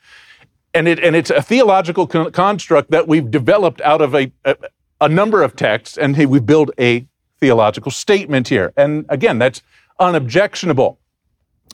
and 0.74 0.88
it 0.88 0.98
and 0.98 1.16
it's 1.16 1.30
a 1.30 1.40
theological 1.40 2.06
con- 2.06 2.32
construct 2.32 2.90
that 2.90 3.08
we've 3.08 3.30
developed 3.30 3.80
out 3.82 4.00
of 4.00 4.14
a, 4.14 4.32
a, 4.44 4.56
a 5.00 5.08
number 5.08 5.42
of 5.42 5.56
texts, 5.56 5.96
and 5.96 6.16
we 6.16 6.40
build 6.40 6.70
a 6.78 7.06
theological 7.40 7.90
statement 7.90 8.48
here. 8.48 8.72
And 8.76 9.06
again, 9.08 9.38
that's 9.38 9.62
unobjectionable. 9.98 10.98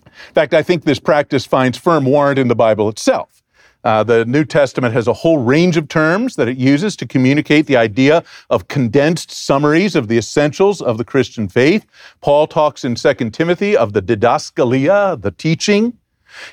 In 0.06 0.34
fact, 0.34 0.54
I 0.54 0.62
think 0.62 0.84
this 0.84 0.98
practice 0.98 1.46
finds 1.46 1.78
firm 1.78 2.04
warrant 2.04 2.38
in 2.38 2.48
the 2.48 2.54
Bible 2.54 2.88
itself. 2.88 3.42
Uh, 3.82 4.04
the 4.04 4.24
New 4.26 4.44
Testament 4.44 4.92
has 4.92 5.06
a 5.06 5.12
whole 5.12 5.38
range 5.38 5.76
of 5.76 5.88
terms 5.88 6.36
that 6.36 6.48
it 6.48 6.58
uses 6.58 6.96
to 6.96 7.06
communicate 7.06 7.66
the 7.66 7.76
idea 7.76 8.22
of 8.50 8.68
condensed 8.68 9.30
summaries 9.30 9.96
of 9.96 10.08
the 10.08 10.18
essentials 10.18 10.82
of 10.82 10.98
the 10.98 11.04
Christian 11.04 11.48
faith. 11.48 11.86
Paul 12.20 12.46
talks 12.46 12.84
in 12.84 12.94
2 12.94 13.30
Timothy 13.30 13.76
of 13.76 13.94
the 13.94 14.02
didaskalia, 14.02 15.20
the 15.20 15.30
teaching. 15.30 15.96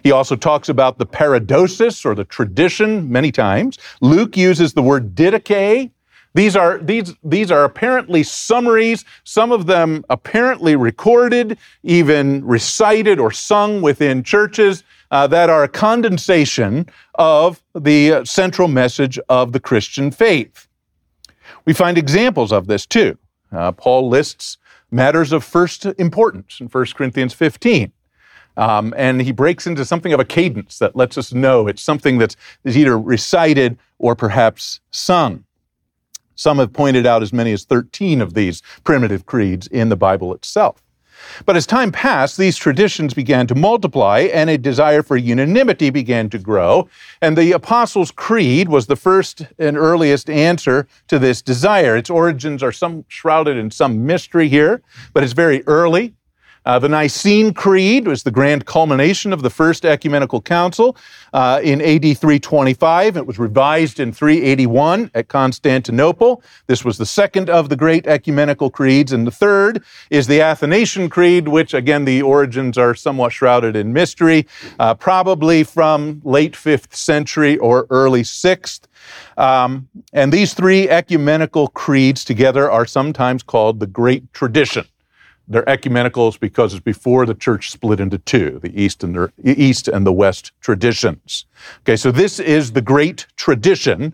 He 0.04 0.12
also 0.12 0.36
talks 0.36 0.70
about 0.70 0.98
the 0.98 1.06
paradosis 1.06 2.06
or 2.06 2.16
the 2.16 2.24
tradition 2.24 3.12
many 3.12 3.32
times. 3.32 3.78
Luke 4.02 4.38
uses 4.38 4.74
the 4.74 4.82
word 4.82 5.16
didache. 5.16 5.92
These 6.34 6.56
are, 6.56 6.78
these, 6.78 7.16
these 7.24 7.50
are 7.50 7.64
apparently 7.64 8.22
summaries, 8.22 9.06
some 9.24 9.52
of 9.52 9.66
them 9.66 10.06
apparently 10.10 10.76
recorded, 10.76 11.58
even 11.82 12.46
recited 12.46 13.20
or 13.20 13.32
sung 13.32 13.82
within 13.82 14.24
churches 14.24 14.84
uh, 15.10 15.26
that 15.28 15.50
are 15.50 15.64
a 15.64 15.68
condensation 15.68 16.88
of 17.16 17.64
the 17.74 18.14
uh, 18.14 18.26
central 18.26 18.68
message 18.68 19.18
of 19.30 19.52
the 19.52 19.60
Christian 19.60 20.12
faith. 20.12 20.68
We 21.66 21.74
find 21.74 21.98
examples 21.98 22.52
of 22.52 22.68
this 22.68 22.86
too. 22.86 23.18
Uh, 23.52 23.72
Paul 23.72 24.10
lists 24.10 24.58
matters 24.92 25.32
of 25.32 25.44
first 25.44 25.86
importance 25.86 26.60
in 26.60 26.68
1 26.68 26.86
Corinthians 26.96 27.34
15. 27.34 27.92
Um, 28.58 28.94
and 28.98 29.22
he 29.22 29.32
breaks 29.32 29.68
into 29.68 29.86
something 29.86 30.12
of 30.14 30.20
a 30.20 30.26
cadence 30.26 30.80
that 30.80 30.96
lets 30.96 31.18
us 31.18 31.32
know 31.32 31.68
it's 31.68 31.82
something 31.82 32.18
that's 32.18 32.36
is 32.64 32.76
either 32.76 33.00
recited 33.00 33.78
or 34.00 34.16
perhaps 34.16 34.80
sung. 34.92 35.46
Some 36.36 36.58
have 36.58 36.74
pointed 36.74 37.06
out 37.06 37.24
as 37.24 37.34
many 37.34 37.52
as 37.52 37.66
13 37.66 38.22
of 38.22 38.34
these 38.34 38.62
primitive 38.84 39.26
creeds 39.26 39.68
in 39.68 39.90
the 39.90 39.96
Bible 39.96 40.34
itself. 40.34 40.84
But 41.46 41.56
as 41.56 41.66
time 41.66 41.92
passed, 41.92 42.38
these 42.38 42.58
traditions 42.58 43.14
began 43.14 43.48
to 43.48 43.56
multiply 43.56 44.30
and 44.32 44.50
a 44.50 44.58
desire 44.58 45.02
for 45.02 45.18
unanimity 45.18 45.90
began 45.90 46.30
to 46.30 46.38
grow. 46.38 46.88
And 47.22 47.38
the 47.38 47.52
Apostles' 47.54 48.12
Creed 48.12 48.70
was 48.70 48.86
the 48.86 48.96
first 48.96 49.48
and 49.58 49.78
earliest 49.78 50.30
answer 50.30 50.88
to 51.08 51.18
this 51.18 51.42
desire. 51.42 51.98
Its 51.98 52.10
origins 52.10 52.62
are 52.62 52.72
some 52.72 53.06
shrouded 53.08 53.58
in 53.58 53.72
some 53.72 54.06
mystery 54.06 54.48
here, 54.48 54.82
but 55.14 55.24
it's 55.24 55.34
very 55.34 55.64
early. 55.66 56.14
Uh, 56.68 56.78
the 56.78 56.90
Nicene 56.90 57.54
Creed 57.54 58.10
was 58.10 58.24
the 58.24 58.32
grand 58.32 58.66
culmination 58.66 59.32
of 59.32 59.42
the 59.42 59.50
First 59.50 59.86
Ecumenical 59.86 60.42
Council 60.42 60.98
uh, 61.32 61.62
in 61.64 61.80
AD 61.80 62.02
325. 62.02 63.16
It 63.16 63.26
was 63.26 63.40
revised 63.40 64.02
in 64.02 64.12
381 64.12 65.10
at 65.16 65.30
Constantinople. 65.30 66.44
This 66.66 66.84
was 66.84 66.98
the 66.98 67.06
second 67.06 67.50
of 67.50 67.70
the 67.70 67.78
great 67.78 68.06
ecumenical 68.06 68.70
creeds. 68.70 69.14
And 69.14 69.26
the 69.26 69.32
third 69.32 69.82
is 70.10 70.28
the 70.28 70.42
Athanasian 70.42 71.10
Creed, 71.10 71.48
which, 71.48 71.74
again, 71.74 72.04
the 72.04 72.22
origins 72.22 72.78
are 72.78 72.94
somewhat 72.94 73.32
shrouded 73.32 73.78
in 73.78 73.94
mystery, 73.94 74.46
uh, 74.78 74.94
probably 74.94 75.64
from 75.64 76.22
late 76.26 76.52
5th 76.52 76.94
century 76.94 77.58
or 77.60 77.88
early 77.90 78.24
6th. 78.24 78.82
Um, 79.38 79.88
and 80.12 80.34
these 80.34 80.54
three 80.54 80.90
ecumenical 80.90 81.70
creeds 81.70 82.26
together 82.26 82.70
are 82.70 82.86
sometimes 82.86 83.42
called 83.42 83.80
the 83.80 83.88
Great 83.88 84.34
Tradition. 84.34 84.86
They're 85.48 85.64
ecumenicals 85.64 86.38
because 86.40 86.74
it's 86.74 86.84
before 86.84 87.26
the 87.26 87.34
church 87.34 87.72
split 87.72 88.00
into 88.00 88.18
two, 88.18 88.60
the 88.62 88.82
East 88.82 89.04
and 89.04 89.16
the 89.16 89.32
East 89.44 89.88
and 89.88 90.06
the 90.06 90.12
West 90.12 90.52
traditions. 90.60 91.46
Okay, 91.82 91.96
so 91.96 92.12
this 92.12 92.40
is 92.40 92.74
the 92.74 92.82
great 92.82 93.28
tradition 93.38 94.14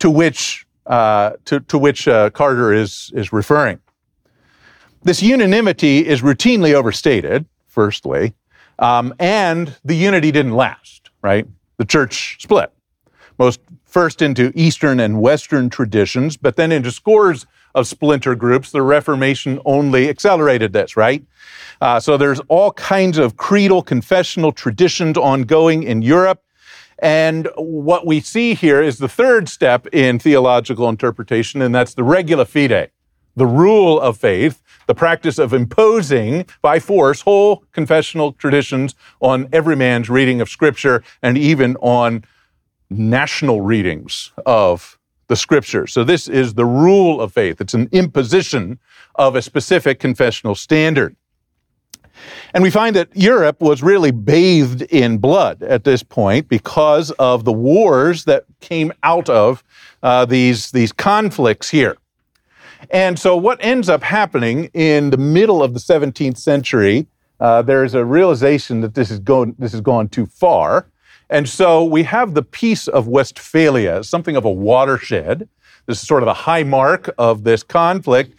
to 0.00 0.10
which 0.10 0.66
uh, 0.86 1.32
to, 1.44 1.60
to 1.60 1.78
which 1.78 2.08
uh, 2.08 2.30
Carter 2.30 2.72
is 2.72 3.12
is 3.14 3.32
referring. 3.32 3.78
This 5.02 5.22
unanimity 5.22 6.06
is 6.06 6.20
routinely 6.20 6.74
overstated. 6.74 7.46
Firstly, 7.68 8.34
um, 8.80 9.14
and 9.20 9.78
the 9.84 9.94
unity 9.94 10.32
didn't 10.32 10.56
last. 10.56 11.10
Right, 11.22 11.46
the 11.76 11.84
church 11.84 12.38
split. 12.42 12.72
Most 13.38 13.60
first 13.84 14.20
into 14.20 14.52
Eastern 14.56 14.98
and 14.98 15.20
Western 15.20 15.70
traditions, 15.70 16.36
but 16.36 16.56
then 16.56 16.72
into 16.72 16.90
scores 16.90 17.46
of 17.74 17.86
splinter 17.86 18.34
groups. 18.34 18.70
The 18.70 18.82
Reformation 18.82 19.60
only 19.64 20.08
accelerated 20.08 20.72
this, 20.72 20.96
right? 20.96 21.24
Uh, 21.80 21.98
so 22.00 22.16
there's 22.16 22.40
all 22.48 22.72
kinds 22.72 23.18
of 23.18 23.36
creedal 23.36 23.82
confessional 23.82 24.52
traditions 24.52 25.16
ongoing 25.16 25.82
in 25.82 26.02
Europe. 26.02 26.42
And 26.98 27.48
what 27.56 28.06
we 28.06 28.20
see 28.20 28.54
here 28.54 28.82
is 28.82 28.98
the 28.98 29.08
third 29.08 29.48
step 29.48 29.86
in 29.88 30.18
theological 30.18 30.88
interpretation, 30.88 31.62
and 31.62 31.74
that's 31.74 31.94
the 31.94 32.04
regula 32.04 32.44
fide, 32.44 32.90
the 33.36 33.46
rule 33.46 33.98
of 33.98 34.18
faith, 34.18 34.62
the 34.86 34.94
practice 34.94 35.38
of 35.38 35.54
imposing 35.54 36.44
by 36.60 36.78
force 36.78 37.22
whole 37.22 37.64
confessional 37.72 38.32
traditions 38.32 38.94
on 39.20 39.48
every 39.52 39.76
man's 39.76 40.10
reading 40.10 40.40
of 40.40 40.48
Scripture 40.48 41.02
and 41.22 41.38
even 41.38 41.76
on 41.76 42.24
national 42.90 43.62
readings 43.62 44.32
of 44.44 44.98
the 45.30 45.36
scriptures. 45.36 45.92
So 45.92 46.02
this 46.02 46.26
is 46.26 46.54
the 46.54 46.66
rule 46.66 47.20
of 47.20 47.32
faith. 47.32 47.60
It's 47.60 47.72
an 47.72 47.88
imposition 47.92 48.80
of 49.14 49.36
a 49.36 49.40
specific 49.40 50.00
confessional 50.00 50.56
standard. 50.56 51.14
And 52.52 52.64
we 52.64 52.70
find 52.70 52.96
that 52.96 53.08
Europe 53.14 53.60
was 53.60 53.80
really 53.80 54.10
bathed 54.10 54.82
in 54.82 55.18
blood 55.18 55.62
at 55.62 55.84
this 55.84 56.02
point 56.02 56.48
because 56.48 57.12
of 57.12 57.44
the 57.44 57.52
wars 57.52 58.24
that 58.24 58.44
came 58.58 58.92
out 59.04 59.28
of 59.28 59.62
uh, 60.02 60.24
these, 60.24 60.72
these 60.72 60.90
conflicts 60.90 61.70
here. 61.70 61.96
And 62.90 63.16
so, 63.16 63.36
what 63.36 63.58
ends 63.60 63.88
up 63.88 64.02
happening 64.02 64.64
in 64.74 65.10
the 65.10 65.16
middle 65.16 65.62
of 65.62 65.74
the 65.74 65.80
17th 65.80 66.38
century, 66.38 67.06
uh, 67.38 67.62
there's 67.62 67.94
a 67.94 68.04
realization 68.04 68.80
that 68.80 68.94
this 68.94 69.12
is, 69.12 69.20
going, 69.20 69.54
this 69.58 69.72
has 69.72 69.80
gone 69.80 70.08
too 70.08 70.26
far. 70.26 70.88
And 71.30 71.48
so 71.48 71.84
we 71.84 72.02
have 72.02 72.34
the 72.34 72.42
Peace 72.42 72.88
of 72.88 73.06
Westphalia, 73.06 74.02
something 74.02 74.34
of 74.34 74.44
a 74.44 74.50
watershed. 74.50 75.48
This 75.86 76.02
is 76.02 76.06
sort 76.06 76.24
of 76.24 76.28
a 76.28 76.34
high 76.34 76.64
mark 76.64 77.08
of 77.18 77.44
this 77.44 77.62
conflict 77.62 78.34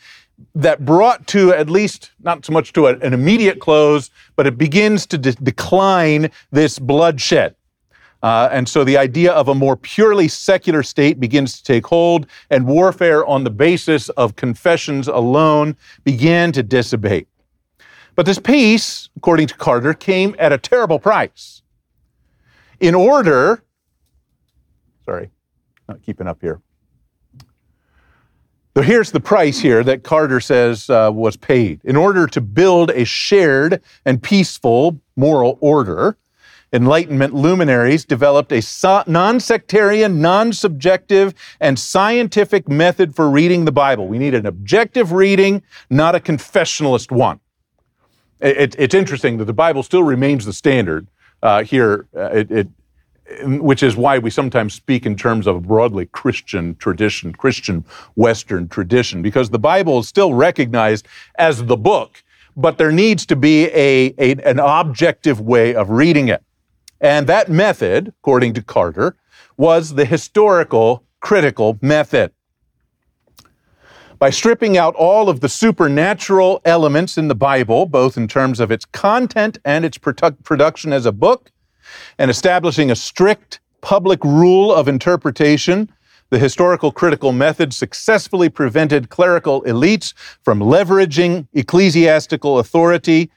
that 0.56 0.84
brought 0.84 1.26
to 1.28 1.54
at 1.54 1.70
least 1.70 2.12
not 2.22 2.46
so 2.46 2.52
much 2.52 2.74
to 2.74 2.88
an 2.88 3.14
immediate 3.14 3.62
close, 3.62 4.10
but 4.36 4.46
it 4.46 4.58
begins 4.58 5.06
to 5.06 5.18
de- 5.18 5.32
decline 5.34 6.30
this 6.52 6.80
bloodshed. 6.80 7.56
Uh, 8.24 8.50
and 8.52 8.68
so 8.68 8.84
the 8.84 8.98
idea 8.98 9.32
of 9.32 9.48
a 9.48 9.56
more 9.56 9.78
purely 9.78 10.28
secular 10.28 10.84
state 10.84 11.20
begins 11.20 11.58
to 11.58 11.64
take 11.64 11.88
hold, 11.88 12.28
and 12.50 12.68
warfare 12.68 13.26
on 13.26 13.46
the 13.46 13.50
basis 13.50 14.10
of 14.10 14.36
confessions 14.36 15.08
alone 15.08 15.78
began 16.04 16.52
to 16.52 16.62
dissipate. 16.62 17.28
But 18.16 18.26
this 18.26 18.38
peace, 18.40 19.10
according 19.16 19.48
to 19.48 19.56
Carter, 19.56 19.94
came 19.94 20.36
at 20.38 20.52
a 20.52 20.58
terrible 20.58 21.00
price 21.00 21.62
in 22.82 22.96
order 22.96 23.64
Sorry, 25.06 25.30
not 25.90 26.02
keeping 26.04 26.28
up 26.28 26.40
here. 26.42 26.62
So 28.76 28.82
here's 28.82 29.12
the 29.12 29.20
price 29.20 29.60
here 29.60 29.84
that 29.84 30.04
Carter 30.04 30.40
says 30.40 30.90
uh, 30.90 31.12
was 31.14 31.36
paid. 31.36 31.82
In 31.84 31.98
order 31.98 32.28
to 32.28 32.40
build 32.40 32.92
a 32.92 33.04
shared 33.04 33.82
and 34.06 34.24
peaceful 34.24 35.02
moral 35.16 35.58
order, 35.60 36.18
Enlightenment 36.72 37.34
luminaries 37.34 38.06
developed 38.06 38.54
a 38.54 38.62
non 39.08 39.42
sectarian, 39.42 40.22
non 40.22 40.54
subjective, 40.54 41.34
and 41.60 41.78
scientific 41.78 42.70
method 42.70 43.14
for 43.14 43.30
reading 43.30 43.66
the 43.66 43.74
Bible. 43.74 44.08
We 44.08 44.18
need 44.18 44.34
an 44.34 44.46
objective 44.46 45.12
reading, 45.12 45.64
not 45.90 46.16
a 46.16 46.22
confessionalist 46.22 47.12
one. 47.12 47.42
It, 48.40 48.76
it's 48.80 48.96
interesting 48.96 49.38
that 49.40 49.46
the 49.46 49.54
Bible 49.54 49.84
still 49.84 50.04
remains 50.04 50.46
the 50.46 50.54
standard 50.54 51.08
uh, 51.42 51.64
here. 51.64 52.08
Uh, 52.16 52.30
it, 52.32 52.52
it, 52.52 52.68
which 53.44 53.82
is 53.82 53.96
why 53.96 54.18
we 54.18 54.30
sometimes 54.30 54.74
speak 54.74 55.06
in 55.06 55.16
terms 55.16 55.48
of 55.48 55.64
broadly 55.64 56.06
Christian 56.08 56.76
tradition, 56.76 57.34
Christian 57.34 57.86
Western 58.16 58.68
tradition, 58.68 59.22
because 59.22 59.50
the 59.50 59.60
Bible 59.60 60.00
is 60.00 60.08
still 60.08 60.34
recognized 60.34 61.08
as 61.36 61.66
the 61.66 61.78
book, 61.78 62.24
but 62.58 62.78
there 62.78 62.92
needs 62.92 63.26
to 63.28 63.36
be 63.36 63.68
a, 63.68 64.14
a, 64.18 64.32
an 64.44 64.60
objective 64.60 65.40
way 65.40 65.74
of 65.74 65.90
reading 65.90 66.28
it. 66.28 66.44
And 67.00 67.26
that 67.28 67.50
method, 67.50 68.10
according 68.10 68.54
to 68.56 68.62
Carter, 68.62 69.16
was 69.56 69.96
the 69.96 70.06
historical 70.06 71.04
critical 71.22 71.78
method. 71.82 72.32
By 74.22 74.30
stripping 74.30 74.78
out 74.78 74.94
all 74.94 75.30
of 75.30 75.40
the 75.40 75.50
supernatural 75.50 76.62
elements 76.64 77.18
in 77.18 77.28
the 77.28 77.34
Bible, 77.34 77.88
both 77.88 78.18
in 78.18 78.28
terms 78.28 78.60
of 78.60 78.72
its 78.72 78.86
content 78.86 79.58
and 79.66 79.84
its 79.84 79.98
produ- 79.98 80.44
production 80.44 80.94
as 80.94 81.08
a 81.08 81.12
book, 81.12 81.52
and 82.20 82.30
establishing 82.30 82.92
a 82.92 82.96
strict 82.96 83.62
public 83.82 84.24
rule 84.24 84.72
of 84.72 84.88
interpretation, 84.88 85.92
the 86.30 86.38
historical 86.38 86.92
critical 86.92 87.32
method 87.32 87.74
successfully 87.74 88.48
prevented 88.48 89.10
clerical 89.10 89.64
elites 89.64 90.14
from 90.44 90.60
leveraging 90.60 91.48
ecclesiastical 91.54 92.60
authority 92.60 93.32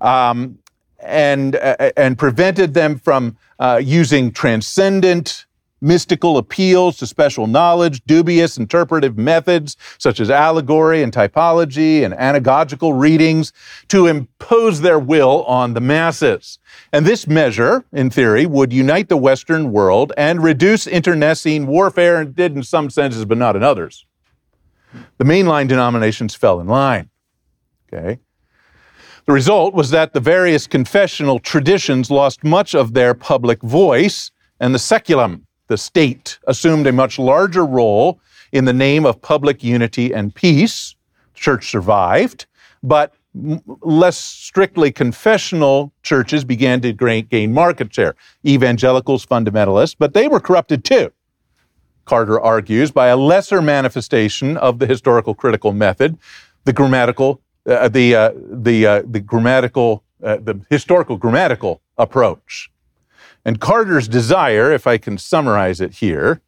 um, 0.00 0.58
and, 1.00 1.54
uh, 1.56 1.90
and 1.98 2.16
prevented 2.16 2.72
them 2.72 2.98
from 2.98 3.36
uh, 3.58 3.78
using 3.84 4.32
transcendent 4.32 5.44
mystical 5.80 6.38
appeals 6.38 6.96
to 6.98 7.06
special 7.06 7.46
knowledge, 7.46 8.02
dubious 8.06 8.56
interpretive 8.58 9.16
methods 9.16 9.76
such 9.98 10.20
as 10.20 10.30
allegory 10.30 11.02
and 11.02 11.12
typology 11.12 12.04
and 12.04 12.14
anagogical 12.14 12.98
readings 12.98 13.52
to 13.88 14.06
impose 14.06 14.80
their 14.80 14.98
will 14.98 15.44
on 15.44 15.74
the 15.74 15.80
masses. 15.80 16.58
And 16.92 17.06
this 17.06 17.26
measure, 17.26 17.84
in 17.92 18.10
theory, 18.10 18.46
would 18.46 18.72
unite 18.72 19.08
the 19.08 19.16
Western 19.16 19.72
world 19.72 20.12
and 20.16 20.42
reduce 20.42 20.86
internecine 20.86 21.66
warfare, 21.66 22.20
and 22.20 22.34
did 22.34 22.56
in 22.56 22.62
some 22.62 22.90
senses, 22.90 23.24
but 23.24 23.38
not 23.38 23.56
in 23.56 23.62
others. 23.62 24.06
The 25.18 25.24
mainline 25.24 25.68
denominations 25.68 26.34
fell 26.34 26.60
in 26.60 26.66
line. 26.66 27.10
Okay. 27.92 28.18
The 29.26 29.32
result 29.32 29.74
was 29.74 29.90
that 29.90 30.14
the 30.14 30.20
various 30.20 30.66
confessional 30.66 31.38
traditions 31.38 32.10
lost 32.10 32.44
much 32.44 32.74
of 32.74 32.94
their 32.94 33.12
public 33.12 33.60
voice, 33.62 34.30
and 34.58 34.74
the 34.74 34.78
saeculum, 34.78 35.42
the 35.68 35.78
state 35.78 36.38
assumed 36.46 36.86
a 36.86 36.92
much 36.92 37.18
larger 37.18 37.64
role 37.64 38.20
in 38.52 38.64
the 38.64 38.72
name 38.72 39.06
of 39.06 39.20
public 39.22 39.62
unity 39.62 40.12
and 40.12 40.34
peace. 40.34 40.94
church 41.34 41.70
survived, 41.70 42.46
but 42.82 43.14
less 43.82 44.16
strictly 44.16 44.90
confessional 44.90 45.92
churches 46.02 46.44
began 46.44 46.80
to 46.80 46.92
gain 47.22 47.52
market 47.52 47.94
share. 47.94 48.16
Evangelicals, 48.44 49.24
fundamentalists, 49.24 49.94
but 49.96 50.14
they 50.14 50.26
were 50.26 50.40
corrupted 50.40 50.84
too. 50.84 51.12
Carter 52.04 52.40
argues 52.40 52.90
by 52.90 53.08
a 53.08 53.16
lesser 53.16 53.60
manifestation 53.60 54.56
of 54.56 54.78
the 54.78 54.86
historical 54.86 55.34
critical 55.34 55.72
method, 55.72 56.18
the 56.64 56.72
grammatical, 56.72 57.40
uh, 57.66 57.88
the 57.88 58.14
uh, 58.14 58.32
the 58.34 58.86
uh, 58.86 59.02
the 59.06 59.20
grammatical, 59.20 60.02
uh, 60.24 60.38
the 60.38 60.58
historical 60.70 61.18
grammatical 61.18 61.82
approach. 61.98 62.70
And 63.48 63.58
Carter's 63.58 64.08
desire, 64.08 64.70
if 64.72 64.86
I 64.86 64.98
can 64.98 65.16
summarize 65.16 65.80
it 65.80 65.94
here, 65.94 66.42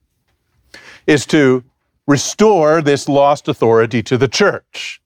is 1.06 1.24
to 1.28 1.64
restore 2.06 2.82
this 2.82 3.08
lost 3.08 3.48
authority 3.48 4.02
to 4.02 4.18
the 4.18 4.28
church 4.28 5.00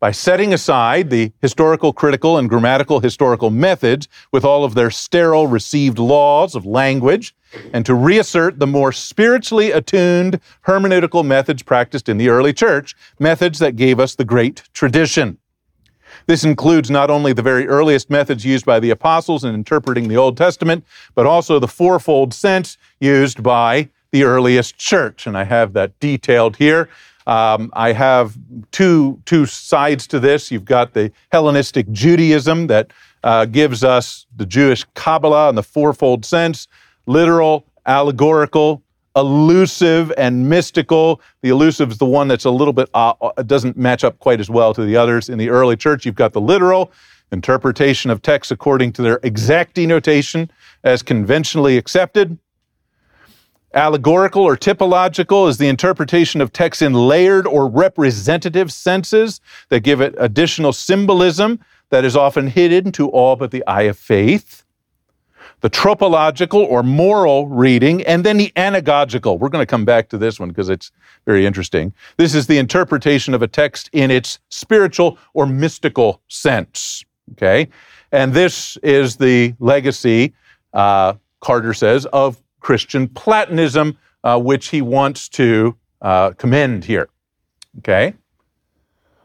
by 0.00 0.10
setting 0.10 0.52
aside 0.52 1.08
the 1.08 1.30
historical, 1.40 1.92
critical, 1.92 2.36
and 2.36 2.48
grammatical 2.48 2.98
historical 2.98 3.50
methods 3.50 4.08
with 4.32 4.44
all 4.44 4.64
of 4.64 4.74
their 4.74 4.90
sterile 4.90 5.46
received 5.46 6.00
laws 6.00 6.56
of 6.56 6.66
language, 6.66 7.32
and 7.72 7.86
to 7.86 7.94
reassert 7.94 8.58
the 8.58 8.66
more 8.66 8.90
spiritually 8.90 9.70
attuned 9.70 10.40
hermeneutical 10.66 11.24
methods 11.24 11.62
practiced 11.62 12.08
in 12.08 12.18
the 12.18 12.28
early 12.28 12.52
church, 12.52 12.96
methods 13.20 13.60
that 13.60 13.76
gave 13.76 14.00
us 14.00 14.16
the 14.16 14.24
great 14.24 14.64
tradition. 14.74 15.38
This 16.26 16.44
includes 16.44 16.90
not 16.90 17.10
only 17.10 17.32
the 17.32 17.42
very 17.42 17.66
earliest 17.68 18.10
methods 18.10 18.44
used 18.44 18.64
by 18.64 18.80
the 18.80 18.90
apostles 18.90 19.44
in 19.44 19.54
interpreting 19.54 20.08
the 20.08 20.16
Old 20.16 20.36
Testament, 20.36 20.84
but 21.14 21.26
also 21.26 21.58
the 21.58 21.68
fourfold 21.68 22.34
sense 22.34 22.76
used 23.00 23.42
by 23.42 23.88
the 24.10 24.24
earliest 24.24 24.76
church. 24.76 25.26
And 25.26 25.36
I 25.36 25.44
have 25.44 25.72
that 25.74 25.98
detailed 26.00 26.56
here. 26.56 26.88
Um, 27.26 27.70
I 27.72 27.92
have 27.92 28.36
two, 28.70 29.20
two 29.24 29.46
sides 29.46 30.06
to 30.08 30.20
this. 30.20 30.50
You've 30.50 30.64
got 30.64 30.94
the 30.94 31.10
Hellenistic 31.32 31.90
Judaism 31.90 32.68
that 32.68 32.92
uh, 33.24 33.46
gives 33.46 33.82
us 33.82 34.26
the 34.36 34.46
Jewish 34.46 34.84
Kabbalah 34.94 35.48
in 35.48 35.56
the 35.56 35.62
fourfold 35.62 36.24
sense, 36.24 36.68
literal, 37.06 37.66
allegorical, 37.84 38.82
elusive 39.16 40.12
and 40.16 40.48
mystical. 40.48 41.20
The 41.42 41.48
elusive 41.48 41.90
is 41.90 41.98
the 41.98 42.06
one 42.06 42.28
that's 42.28 42.44
a 42.44 42.50
little 42.50 42.72
bit 42.72 42.88
uh, 42.94 43.14
uh, 43.20 43.42
doesn't 43.42 43.76
match 43.76 44.04
up 44.04 44.18
quite 44.18 44.38
as 44.38 44.50
well 44.50 44.74
to 44.74 44.84
the 44.84 44.96
others. 44.96 45.28
In 45.28 45.38
the 45.38 45.48
early 45.48 45.76
church, 45.76 46.04
you've 46.04 46.14
got 46.14 46.32
the 46.32 46.40
literal 46.40 46.92
interpretation 47.32 48.10
of 48.10 48.22
texts 48.22 48.52
according 48.52 48.92
to 48.92 49.02
their 49.02 49.18
exact 49.22 49.74
denotation 49.74 50.50
as 50.84 51.02
conventionally 51.02 51.76
accepted. 51.76 52.38
Allegorical 53.74 54.42
or 54.42 54.56
typological 54.56 55.48
is 55.48 55.58
the 55.58 55.68
interpretation 55.68 56.40
of 56.40 56.52
texts 56.52 56.82
in 56.82 56.94
layered 56.94 57.46
or 57.46 57.68
representative 57.68 58.72
senses 58.72 59.40
that 59.70 59.80
give 59.80 60.00
it 60.00 60.14
additional 60.18 60.72
symbolism 60.72 61.58
that 61.90 62.04
is 62.04 62.16
often 62.16 62.46
hidden 62.46 62.92
to 62.92 63.08
all 63.08 63.36
but 63.36 63.50
the 63.50 63.66
eye 63.66 63.82
of 63.82 63.98
faith 63.98 64.64
the 65.60 65.68
tropological 65.68 66.60
or 66.60 66.82
moral 66.82 67.48
reading, 67.48 68.02
and 68.04 68.24
then 68.24 68.36
the 68.36 68.52
anagogical. 68.56 69.38
We're 69.38 69.48
going 69.48 69.62
to 69.62 69.70
come 69.70 69.84
back 69.84 70.08
to 70.10 70.18
this 70.18 70.38
one 70.38 70.48
because 70.48 70.68
it's 70.68 70.92
very 71.24 71.46
interesting. 71.46 71.92
This 72.16 72.34
is 72.34 72.46
the 72.46 72.58
interpretation 72.58 73.34
of 73.34 73.42
a 73.42 73.48
text 73.48 73.88
in 73.92 74.10
its 74.10 74.38
spiritual 74.48 75.18
or 75.34 75.46
mystical 75.46 76.20
sense. 76.28 77.04
Okay? 77.32 77.68
And 78.12 78.32
this 78.32 78.76
is 78.78 79.16
the 79.16 79.54
legacy, 79.58 80.34
uh, 80.72 81.14
Carter 81.40 81.74
says, 81.74 82.06
of 82.06 82.42
Christian 82.60 83.08
Platonism, 83.08 83.96
uh, 84.24 84.38
which 84.38 84.68
he 84.68 84.82
wants 84.82 85.28
to 85.30 85.76
uh, 86.02 86.30
commend 86.32 86.84
here. 86.84 87.08
Okay? 87.78 88.14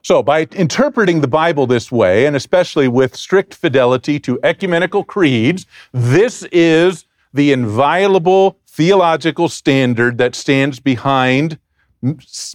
So, 0.04 0.24
by 0.24 0.48
interpreting 0.54 1.22
the 1.22 1.28
Bible 1.28 1.68
this 1.68 1.92
way, 1.92 2.26
and 2.26 2.36
especially 2.36 2.88
with 2.88 3.16
strict 3.16 3.54
fidelity 3.54 4.20
to 4.22 4.40
ecumenical 4.44 5.04
creeds, 5.04 5.68
this 5.92 6.44
is 6.52 7.06
the 7.34 7.52
inviolable 7.52 8.58
theological 8.68 9.48
standard 9.48 10.18
that 10.18 10.34
stands 10.34 10.80
behind 10.80 11.60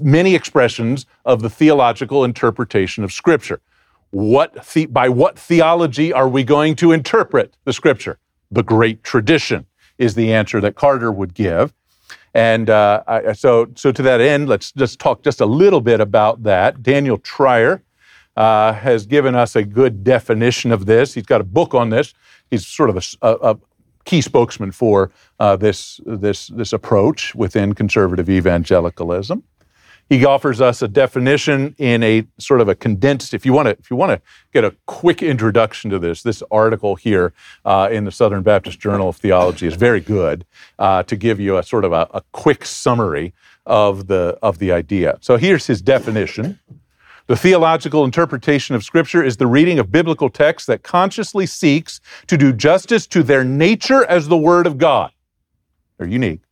many 0.01 0.35
expressions 0.35 1.07
of 1.25 1.41
the 1.41 1.51
theological 1.51 2.25
interpretation 2.25 3.05
of 3.05 3.13
Scripture. 3.13 3.61
What 4.11 4.67
the, 4.73 4.87
by 4.87 5.09
what 5.09 5.39
theology 5.39 6.13
are 6.13 6.29
we 6.29 6.43
going 6.43 6.75
to 6.77 6.91
interpret 6.91 7.57
the 7.65 7.73
Scripture? 7.73 8.19
The 8.51 8.65
great 8.65 9.05
tradition 9.05 9.67
is 9.99 10.15
the 10.15 10.33
answer 10.33 10.61
that 10.61 10.75
Carter 10.75 11.13
would 11.13 11.33
give. 11.33 11.73
And 12.37 12.69
uh, 12.69 13.03
I, 13.07 13.33
so, 13.33 13.67
so 13.77 13.91
to 13.93 14.03
that 14.03 14.21
end, 14.21 14.47
let's 14.47 14.71
just 14.71 14.99
talk 14.99 15.23
just 15.23 15.41
a 15.41 15.47
little 15.47 15.81
bit 15.81 16.03
about 16.03 16.43
that. 16.43 16.83
Daniel 16.83 17.17
Treier 17.17 17.81
uh, 18.37 18.75
has 18.75 19.07
given 19.07 19.35
us 19.35 19.57
a 19.57 19.65
good 19.65 20.05
definition 20.05 20.71
of 20.71 20.85
this. 20.85 21.15
He's 21.15 21.25
got 21.25 21.41
a 21.41 21.45
book 21.45 21.73
on 21.75 21.89
this. 21.89 22.13
He's 22.51 22.67
sort 22.67 22.91
of 22.91 22.99
a, 22.99 23.03
a, 23.27 23.53
a 23.53 23.59
key 24.05 24.21
spokesman 24.21 24.73
for 24.73 25.11
uh, 25.41 25.57
this, 25.57 25.99
this, 26.05 26.49
this 26.49 26.75
approach 26.75 27.35
within 27.35 27.75
conservative 27.75 28.29
evangelicalism. 28.29 29.43
He 30.09 30.25
offers 30.25 30.61
us 30.61 30.83
a 30.83 30.89
definition 30.89 31.75
in 31.79 32.03
a 32.03 32.27
sort 32.39 32.61
of 32.61 32.69
a 32.69 32.75
condensed. 32.75 33.35
If 33.35 33.45
you 33.45 33.53
want 33.53 33.67
to, 33.67 33.77
if 33.79 33.91
you 33.91 33.97
want 33.97 34.11
to 34.11 34.23
get 34.53 34.65
a 34.65 34.75
quick 34.87 35.23
introduction 35.23 35.91
to 35.91 35.99
this, 35.99 36.23
this 36.23 36.43
article 36.51 36.95
here 36.95 37.33
uh, 37.65 37.89
in 37.91 38.05
the 38.05 38.13
Southern 38.13 38.43
Baptist 38.43 38.79
Journal 38.79 39.09
of 39.09 39.17
Theology 39.17 39.67
is 39.67 39.75
very 39.75 40.01
good 40.01 40.47
uh, 40.79 41.03
to 41.05 41.17
give 41.17 41.41
you 41.41 41.59
a 41.59 41.63
sort 41.63 41.85
of 41.85 41.93
a, 41.93 42.09
a 42.15 42.23
quick 42.33 42.65
summary 42.65 43.35
of 43.67 44.07
the 44.07 44.39
of 44.43 44.59
the 44.59 44.71
idea. 44.71 45.19
So 45.21 45.37
here's 45.37 45.67
his 45.67 45.83
definition. 45.83 46.61
The 47.27 47.37
theological 47.37 48.05
interpretation 48.05 48.77
of 48.77 48.85
Scripture 48.85 49.25
is 49.25 49.39
the 49.39 49.49
reading 49.49 49.81
of 49.81 49.91
biblical 49.91 50.31
texts 50.31 50.69
that 50.69 50.85
consciously 50.85 51.47
seeks 51.47 52.01
to 52.29 52.37
do 52.37 52.53
justice 52.53 53.09
to 53.09 53.25
their 53.25 53.43
nature 53.43 54.05
as 54.05 54.29
the 54.29 54.37
Word 54.37 54.69
of 54.69 54.79
God. 54.79 55.11
They're 55.99 56.07
unique 56.07 56.43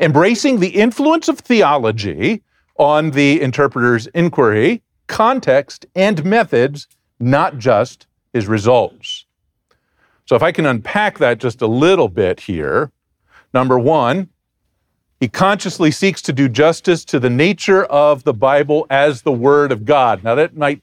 embracing 0.00 0.60
the 0.60 0.68
influence 0.68 1.28
of 1.28 1.38
theology 1.38 2.42
on 2.76 3.10
the 3.10 3.40
interpreter's 3.40 4.06
inquiry, 4.08 4.82
context, 5.06 5.86
and 5.94 6.24
methods, 6.24 6.88
not 7.20 7.58
just 7.58 8.06
his 8.32 8.46
results. 8.46 9.26
So, 10.26 10.34
if 10.36 10.42
I 10.42 10.52
can 10.52 10.66
unpack 10.66 11.18
that 11.18 11.38
just 11.38 11.60
a 11.62 11.66
little 11.66 12.08
bit 12.08 12.40
here, 12.40 12.90
number 13.52 13.78
one, 13.78 14.28
he 15.20 15.28
consciously 15.28 15.90
seeks 15.90 16.20
to 16.22 16.32
do 16.32 16.48
justice 16.48 17.04
to 17.06 17.20
the 17.20 17.30
nature 17.30 17.84
of 17.84 18.24
the 18.24 18.34
Bible 18.34 18.86
as 18.90 19.22
the 19.22 19.32
Word 19.32 19.70
of 19.70 19.84
God. 19.84 20.24
Now, 20.24 20.34
that 20.34 20.56
might 20.56 20.82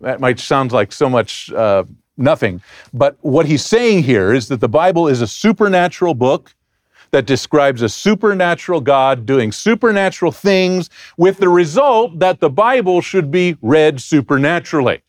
that 0.00 0.20
might 0.20 0.40
sound 0.40 0.72
like 0.72 0.92
so 0.92 1.10
much 1.10 1.52
uh, 1.52 1.84
nothing, 2.16 2.62
but 2.94 3.16
what 3.20 3.44
he's 3.44 3.64
saying 3.64 4.02
here 4.02 4.32
is 4.32 4.48
that 4.48 4.60
the 4.60 4.68
Bible 4.68 5.06
is 5.06 5.20
a 5.20 5.26
supernatural 5.26 6.14
book 6.14 6.54
that 7.12 7.26
describes 7.26 7.82
a 7.82 7.88
supernatural 7.88 8.80
God 8.80 9.26
doing 9.26 9.52
supernatural 9.52 10.32
things, 10.32 10.90
with 11.16 11.38
the 11.38 11.48
result 11.48 12.18
that 12.18 12.40
the 12.40 12.50
Bible 12.50 13.00
should 13.00 13.30
be 13.30 13.56
read 13.62 14.00
supernaturally, 14.00 15.02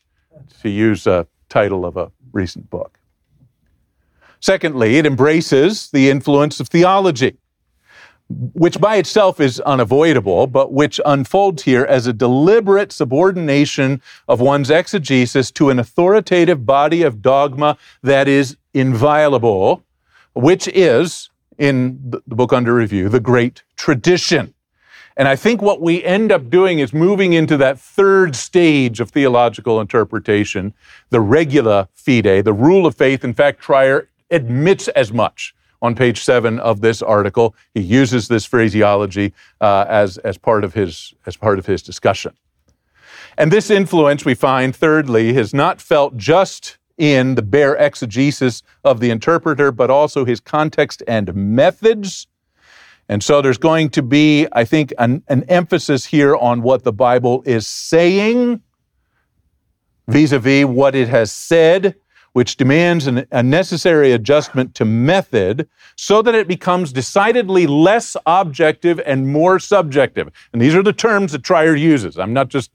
to 0.62 0.68
use 0.68 1.06
a 1.06 1.26
title 1.48 1.84
of 1.84 1.96
a 1.96 2.10
recent 2.32 2.68
book. 2.70 2.98
Secondly, 4.40 4.96
it 4.96 5.06
embraces 5.06 5.90
the 5.90 6.10
influence 6.10 6.58
of 6.58 6.68
theology, 6.68 7.36
which 8.54 8.80
by 8.80 8.96
itself 8.96 9.38
is 9.40 9.60
unavoidable, 9.60 10.46
but 10.46 10.72
which 10.72 11.00
unfolds 11.04 11.62
here 11.62 11.84
as 11.84 12.06
a 12.06 12.12
deliberate 12.12 12.90
subordination 12.90 14.00
of 14.26 14.40
one's 14.40 14.70
exegesis 14.70 15.50
to 15.50 15.70
an 15.70 15.78
authoritative 15.78 16.64
body 16.64 17.02
of 17.02 17.22
dogma 17.22 17.76
that 18.02 18.26
is 18.26 18.56
inviolable, 18.74 19.84
which 20.34 20.66
is 20.68 21.28
in 21.58 22.10
the 22.10 22.34
book 22.34 22.52
under 22.52 22.74
review, 22.74 23.08
the 23.08 23.20
great 23.20 23.62
tradition. 23.76 24.54
And 25.16 25.28
I 25.28 25.36
think 25.36 25.60
what 25.60 25.80
we 25.80 26.02
end 26.02 26.32
up 26.32 26.48
doing 26.48 26.78
is 26.78 26.92
moving 26.92 27.34
into 27.34 27.56
that 27.58 27.78
third 27.78 28.34
stage 28.34 28.98
of 29.00 29.10
theological 29.10 29.80
interpretation, 29.80 30.72
the 31.10 31.20
regula 31.20 31.88
fide, 31.92 32.44
the 32.44 32.52
rule 32.52 32.86
of 32.86 32.96
faith. 32.96 33.24
In 33.24 33.34
fact, 33.34 33.62
Treier 33.62 34.06
admits 34.30 34.88
as 34.88 35.12
much 35.12 35.54
on 35.82 35.94
page 35.94 36.22
seven 36.22 36.58
of 36.60 36.80
this 36.80 37.02
article. 37.02 37.54
He 37.74 37.82
uses 37.82 38.28
this 38.28 38.46
phraseology 38.46 39.34
uh, 39.60 39.84
as, 39.88 40.16
as, 40.18 40.38
part 40.38 40.64
of 40.64 40.74
his, 40.74 41.12
as 41.26 41.36
part 41.36 41.58
of 41.58 41.66
his 41.66 41.82
discussion. 41.82 42.34
And 43.36 43.50
this 43.50 43.70
influence, 43.70 44.24
we 44.24 44.34
find, 44.34 44.74
thirdly, 44.74 45.36
is 45.36 45.52
not 45.52 45.80
felt 45.80 46.16
just 46.16 46.78
in 47.02 47.34
the 47.34 47.42
bare 47.42 47.74
exegesis 47.74 48.62
of 48.84 49.00
the 49.00 49.10
interpreter, 49.10 49.72
but 49.72 49.90
also 49.90 50.24
his 50.24 50.38
context 50.38 51.02
and 51.08 51.34
methods. 51.34 52.28
And 53.08 53.24
so 53.24 53.42
there's 53.42 53.58
going 53.58 53.90
to 53.90 54.02
be, 54.02 54.46
I 54.52 54.64
think, 54.64 54.94
an, 55.00 55.24
an 55.26 55.42
emphasis 55.48 56.04
here 56.04 56.36
on 56.36 56.62
what 56.62 56.84
the 56.84 56.92
Bible 56.92 57.42
is 57.44 57.66
saying 57.66 58.62
vis 60.06 60.30
a 60.30 60.38
vis 60.38 60.64
what 60.64 60.94
it 60.94 61.08
has 61.08 61.32
said, 61.32 61.96
which 62.34 62.56
demands 62.56 63.08
an, 63.08 63.26
a 63.32 63.42
necessary 63.42 64.12
adjustment 64.12 64.76
to 64.76 64.84
method 64.84 65.68
so 65.96 66.22
that 66.22 66.36
it 66.36 66.46
becomes 66.46 66.92
decidedly 66.92 67.66
less 67.66 68.16
objective 68.26 69.00
and 69.04 69.26
more 69.26 69.58
subjective. 69.58 70.28
And 70.52 70.62
these 70.62 70.76
are 70.76 70.84
the 70.84 70.92
terms 70.92 71.32
that 71.32 71.42
Treier 71.42 71.76
uses. 71.76 72.16
I'm 72.16 72.32
not 72.32 72.46
just 72.46 72.70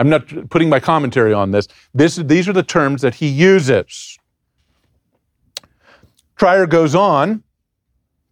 I'm 0.00 0.08
not 0.08 0.48
putting 0.48 0.70
my 0.70 0.80
commentary 0.80 1.34
on 1.34 1.50
this. 1.50 1.68
this. 1.92 2.16
These 2.16 2.48
are 2.48 2.54
the 2.54 2.62
terms 2.62 3.02
that 3.02 3.16
he 3.16 3.28
uses. 3.28 4.18
Treier 6.38 6.66
goes 6.66 6.94
on 6.94 7.42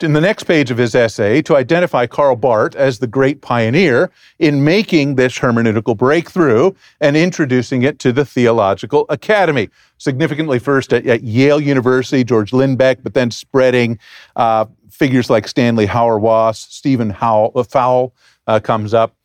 in 0.00 0.14
the 0.14 0.20
next 0.20 0.44
page 0.44 0.70
of 0.70 0.78
his 0.78 0.94
essay 0.94 1.42
to 1.42 1.56
identify 1.56 2.06
Karl 2.06 2.36
Barth 2.36 2.74
as 2.74 3.00
the 3.00 3.06
great 3.06 3.42
pioneer 3.42 4.10
in 4.38 4.64
making 4.64 5.16
this 5.16 5.38
hermeneutical 5.38 5.94
breakthrough 5.94 6.72
and 7.02 7.18
introducing 7.18 7.82
it 7.82 7.98
to 7.98 8.12
the 8.12 8.24
Theological 8.24 9.04
Academy. 9.10 9.68
Significantly, 9.98 10.58
first 10.58 10.94
at, 10.94 11.06
at 11.06 11.22
Yale 11.22 11.60
University, 11.60 12.24
George 12.24 12.52
Lindbeck, 12.52 13.02
but 13.02 13.12
then 13.12 13.30
spreading 13.30 13.98
uh, 14.36 14.64
figures 14.88 15.28
like 15.28 15.46
Stanley 15.46 15.86
Hauerwas, 15.86 16.56
Stephen 16.56 17.10
Howell, 17.10 17.52
uh, 17.54 18.08
uh, 18.46 18.60
comes 18.60 18.94
up 18.94 19.17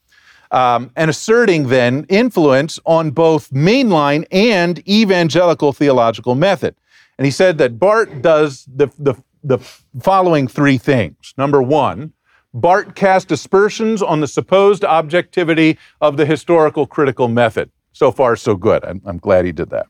um, 0.54 0.92
and 0.96 1.10
asserting 1.10 1.68
then 1.68 2.06
influence 2.10 2.80
on 2.86 3.12
both 3.12 3.50
mainline 3.50 4.26
and 4.32 4.88
evangelical 4.88 5.74
theological 5.74 6.36
method. 6.36 6.76
And 7.18 7.26
he 7.26 7.32
said 7.32 7.58
that 7.58 7.80
Barth 7.80 8.22
does 8.22 8.66
the, 8.74 8.88
the, 8.98 9.16
the 9.44 9.58
following 10.00 10.48
three 10.48 10.78
things. 10.78 11.34
Number 11.38 11.62
one, 11.62 12.13
Barth 12.54 12.94
cast 12.94 13.32
aspersions 13.32 14.04
on 14.04 14.22
the 14.22 14.28
supposed 14.28 14.86
objectivity 14.86 15.80
of 16.00 16.18
the 16.18 16.26
historical 16.26 16.86
critical 16.86 17.28
method. 17.28 17.72
So 17.92 18.12
far, 18.12 18.36
so 18.36 18.56
good. 18.56 18.86
I'm, 18.86 19.02
I'm 19.06 19.18
glad 19.18 19.46
he 19.46 19.52
did 19.52 19.72
that. 19.72 19.88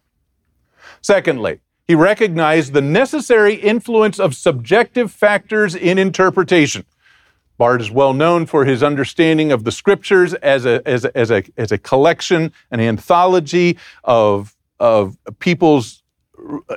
Secondly, 1.02 1.60
he 1.88 1.96
recognized 1.96 2.72
the 2.72 2.82
necessary 2.82 3.56
influence 3.56 4.20
of 4.20 4.34
subjective 4.34 5.12
factors 5.12 5.76
in 5.76 5.98
interpretation. 5.98 6.86
Barth 7.58 7.82
is 7.82 7.92
well 7.92 8.14
known 8.14 8.46
for 8.46 8.66
his 8.66 8.82
understanding 8.84 9.52
of 9.52 9.64
the 9.64 9.72
scriptures 9.72 10.34
as 10.36 10.66
a, 10.66 10.82
as 10.88 11.06
a, 11.06 11.18
as 11.18 11.32
a, 11.32 11.44
as 11.58 11.72
a 11.72 11.78
collection, 11.78 12.52
an 12.72 12.80
anthology 12.80 13.78
of, 14.04 14.56
of 14.80 15.18
people's 15.40 16.04
uh, 16.70 16.76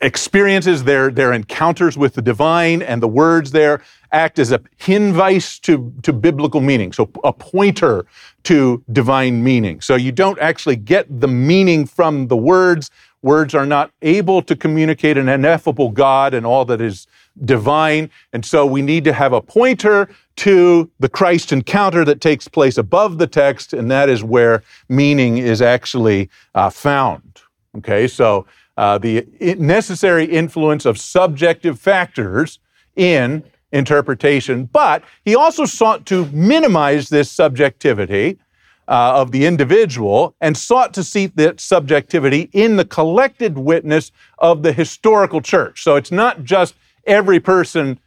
experiences, 0.00 0.84
their, 0.84 1.10
their 1.10 1.32
encounters 1.32 1.96
with 1.96 2.14
the 2.14 2.22
divine, 2.22 2.82
and 2.82 3.02
the 3.02 3.08
words 3.08 3.52
there 3.52 3.82
act 4.12 4.38
as 4.38 4.52
a 4.52 4.58
hinweis 4.78 5.60
to, 5.62 5.92
to 6.02 6.12
biblical 6.12 6.60
meaning, 6.60 6.92
so 6.92 7.10
a 7.24 7.32
pointer 7.32 8.06
to 8.44 8.82
divine 8.92 9.42
meaning. 9.42 9.80
So 9.80 9.96
you 9.96 10.12
don't 10.12 10.38
actually 10.38 10.76
get 10.76 11.20
the 11.20 11.28
meaning 11.28 11.86
from 11.86 12.28
the 12.28 12.36
words. 12.36 12.90
Words 13.22 13.54
are 13.54 13.66
not 13.66 13.90
able 14.02 14.42
to 14.42 14.54
communicate 14.54 15.16
an 15.16 15.28
ineffable 15.28 15.90
God 15.90 16.34
and 16.34 16.44
all 16.44 16.64
that 16.66 16.80
is 16.80 17.06
divine. 17.44 18.10
And 18.32 18.44
so 18.44 18.64
we 18.64 18.82
need 18.82 19.04
to 19.04 19.12
have 19.12 19.32
a 19.32 19.40
pointer 19.40 20.08
to 20.36 20.90
the 21.00 21.08
Christ 21.08 21.52
encounter 21.52 22.04
that 22.04 22.20
takes 22.20 22.48
place 22.48 22.78
above 22.78 23.18
the 23.18 23.26
text, 23.26 23.72
and 23.72 23.90
that 23.90 24.08
is 24.08 24.22
where 24.22 24.62
meaning 24.88 25.38
is 25.38 25.62
actually 25.62 26.30
uh, 26.54 26.70
found. 26.70 27.40
Okay, 27.78 28.06
so 28.06 28.46
uh, 28.76 28.98
the 28.98 29.26
necessary 29.58 30.24
influence 30.24 30.84
of 30.84 30.98
subjective 30.98 31.78
factors 31.78 32.58
in 32.96 33.42
interpretation, 33.72 34.66
but 34.66 35.02
he 35.24 35.34
also 35.34 35.64
sought 35.64 36.06
to 36.06 36.26
minimize 36.26 37.08
this 37.08 37.30
subjectivity. 37.30 38.38
Uh, 38.86 39.12
of 39.14 39.32
the 39.32 39.46
individual 39.46 40.34
and 40.42 40.58
sought 40.58 40.92
to 40.92 41.02
see 41.02 41.24
that 41.24 41.58
subjectivity 41.58 42.50
in 42.52 42.76
the 42.76 42.84
collected 42.84 43.56
witness 43.56 44.12
of 44.36 44.62
the 44.62 44.74
historical 44.74 45.40
church. 45.40 45.82
So 45.82 45.96
it's 45.96 46.12
not 46.12 46.44
just 46.44 46.74
every 47.06 47.40
person 47.40 47.98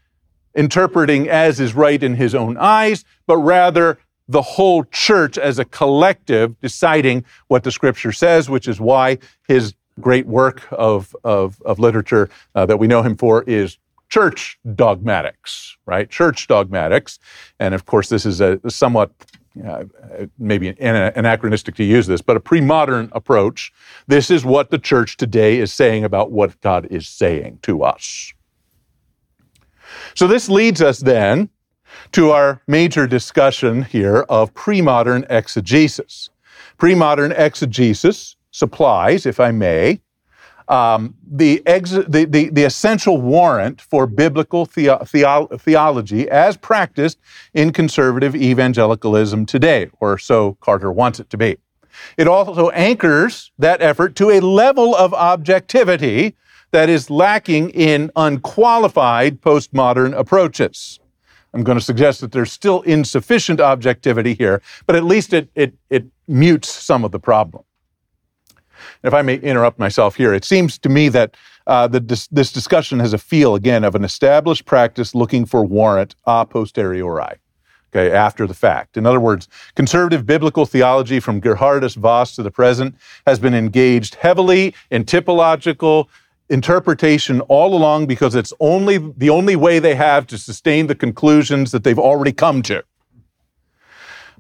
interpreting 0.55 1.29
as 1.29 1.59
is 1.59 1.73
right 1.75 2.01
in 2.01 2.15
his 2.15 2.33
own 2.33 2.57
eyes, 2.57 3.05
but 3.27 3.37
rather 3.37 3.99
the 4.27 4.41
whole 4.41 4.83
church 4.85 5.37
as 5.37 5.59
a 5.59 5.65
collective 5.65 6.59
deciding 6.59 7.23
what 7.47 7.63
the 7.63 7.71
scripture 7.71 8.11
says, 8.11 8.49
which 8.49 8.67
is 8.67 8.79
why 8.79 9.17
his 9.47 9.73
great 9.99 10.25
work 10.25 10.63
of, 10.71 11.15
of, 11.23 11.61
of 11.63 11.79
literature 11.79 12.29
uh, 12.55 12.65
that 12.65 12.77
we 12.77 12.87
know 12.87 13.01
him 13.01 13.15
for 13.15 13.43
is 13.43 13.77
church 14.09 14.59
dogmatics, 14.75 15.77
right? 15.85 16.09
Church 16.09 16.47
dogmatics. 16.47 17.19
And 17.59 17.73
of 17.73 17.85
course, 17.85 18.09
this 18.09 18.25
is 18.25 18.41
a 18.41 18.59
somewhat 18.67 19.11
uh, 19.65 19.85
maybe 20.37 20.69
anachronistic 20.79 21.75
to 21.75 21.83
use 21.83 22.05
this, 22.05 22.21
but 22.21 22.37
a 22.37 22.39
pre 22.39 22.61
modern 22.61 23.09
approach. 23.13 23.71
This 24.07 24.29
is 24.29 24.45
what 24.45 24.69
the 24.69 24.77
church 24.77 25.17
today 25.17 25.57
is 25.57 25.73
saying 25.73 26.03
about 26.03 26.31
what 26.31 26.59
God 26.61 26.87
is 26.91 27.07
saying 27.07 27.59
to 27.63 27.83
us. 27.83 28.33
So 30.15 30.27
this 30.27 30.49
leads 30.49 30.81
us 30.81 30.99
then 30.99 31.49
to 32.11 32.31
our 32.31 32.61
major 32.67 33.07
discussion 33.07 33.83
here 33.83 34.25
of 34.29 34.53
pre-modern 34.53 35.25
exegesis. 35.29 36.29
Pre-modern 36.77 37.31
exegesis 37.31 38.35
supplies, 38.51 39.25
if 39.25 39.39
I 39.39 39.51
may, 39.51 40.01
um, 40.67 41.15
the, 41.25 41.63
ex- 41.65 41.91
the, 41.91 42.27
the, 42.29 42.49
the, 42.49 42.63
essential 42.65 43.21
warrant 43.21 43.81
for 43.81 44.05
biblical 44.05 44.65
theo- 44.65 44.99
theo- 45.05 45.47
theology 45.47 46.29
as 46.29 46.57
practiced 46.57 47.19
in 47.53 47.71
conservative 47.71 48.35
evangelicalism 48.35 49.45
today, 49.45 49.89
or 50.01 50.17
so 50.17 50.57
Carter 50.59 50.91
wants 50.91 51.21
it 51.21 51.29
to 51.29 51.37
be. 51.37 51.57
It 52.17 52.27
also 52.27 52.69
anchors 52.71 53.51
that 53.57 53.81
effort 53.81 54.15
to 54.17 54.29
a 54.29 54.41
level 54.41 54.93
of 54.93 55.13
objectivity 55.13 56.35
that 56.71 56.89
is 56.89 57.09
lacking 57.09 57.69
in 57.71 58.11
unqualified 58.15 59.41
postmodern 59.41 60.17
approaches. 60.17 60.99
I'm 61.53 61.63
going 61.63 61.77
to 61.77 61.83
suggest 61.83 62.21
that 62.21 62.31
there's 62.31 62.51
still 62.51 62.81
insufficient 62.81 63.61
objectivity 63.61 64.33
here, 64.33 64.61
but 64.85 64.95
at 64.95 65.03
least 65.03 65.33
it, 65.33 65.49
it, 65.55 65.73
it 65.89 66.05
mutes 66.27 66.69
some 66.69 67.03
of 67.05 67.11
the 67.11 67.19
problem. 67.19 67.63
If 69.03 69.13
I 69.13 69.21
may 69.21 69.35
interrupt 69.35 69.79
myself 69.79 70.15
here, 70.15 70.33
it 70.33 70.45
seems 70.45 70.77
to 70.79 70.89
me 70.89 71.09
that 71.09 71.35
uh, 71.65 71.87
this 71.87 72.27
discussion 72.27 72.99
has 72.99 73.13
a 73.13 73.17
feel, 73.17 73.55
again, 73.55 73.83
of 73.83 73.95
an 73.95 74.03
established 74.03 74.65
practice 74.65 75.15
looking 75.15 75.45
for 75.45 75.65
warrant 75.65 76.15
a 76.25 76.45
posteriori, 76.45 77.37
okay, 77.91 78.11
after 78.11 78.45
the 78.47 78.53
fact. 78.53 78.95
In 78.95 79.05
other 79.05 79.19
words, 79.19 79.47
conservative 79.75 80.25
biblical 80.25 80.65
theology 80.65 81.19
from 81.19 81.41
Geerhardus 81.41 81.95
Vos 81.95 82.35
to 82.35 82.43
the 82.43 82.51
present 82.51 82.95
has 83.25 83.39
been 83.39 83.53
engaged 83.53 84.15
heavily 84.15 84.75
in 84.91 85.03
typological 85.03 86.07
interpretation 86.49 87.41
all 87.41 87.75
along 87.75 88.07
because 88.07 88.35
it's 88.35 88.53
only 88.59 88.97
the 88.97 89.29
only 89.29 89.55
way 89.55 89.79
they 89.79 89.95
have 89.95 90.25
to 90.27 90.37
sustain 90.37 90.87
the 90.87 90.95
conclusions 90.95 91.71
that 91.71 91.83
they've 91.83 91.99
already 91.99 92.31
come 92.31 92.61
to. 92.63 92.83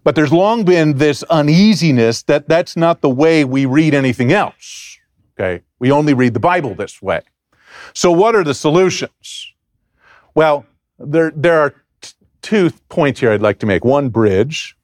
But 0.03 0.15
there's 0.15 0.31
long 0.31 0.63
been 0.63 0.97
this 0.97 1.23
uneasiness 1.23 2.23
that 2.23 2.47
that's 2.47 2.77
not 2.77 3.01
the 3.01 3.09
way 3.09 3.43
we 3.43 3.65
read 3.65 3.93
anything 3.93 4.31
else. 4.31 4.97
Okay. 5.37 5.63
We 5.79 5.91
only 5.91 6.13
read 6.13 6.33
the 6.33 6.39
Bible 6.39 6.75
this 6.75 7.01
way. 7.01 7.21
So 7.93 8.11
what 8.11 8.33
are 8.33 8.43
the 8.43 8.53
solutions? 8.53 9.53
Well, 10.33 10.65
there, 10.97 11.31
there 11.35 11.59
are 11.59 11.75
t- 12.01 12.13
two 12.41 12.71
points 12.87 13.19
here 13.19 13.31
I'd 13.31 13.41
like 13.41 13.59
to 13.59 13.65
make. 13.65 13.83
One 13.83 14.07
bridge 14.07 14.76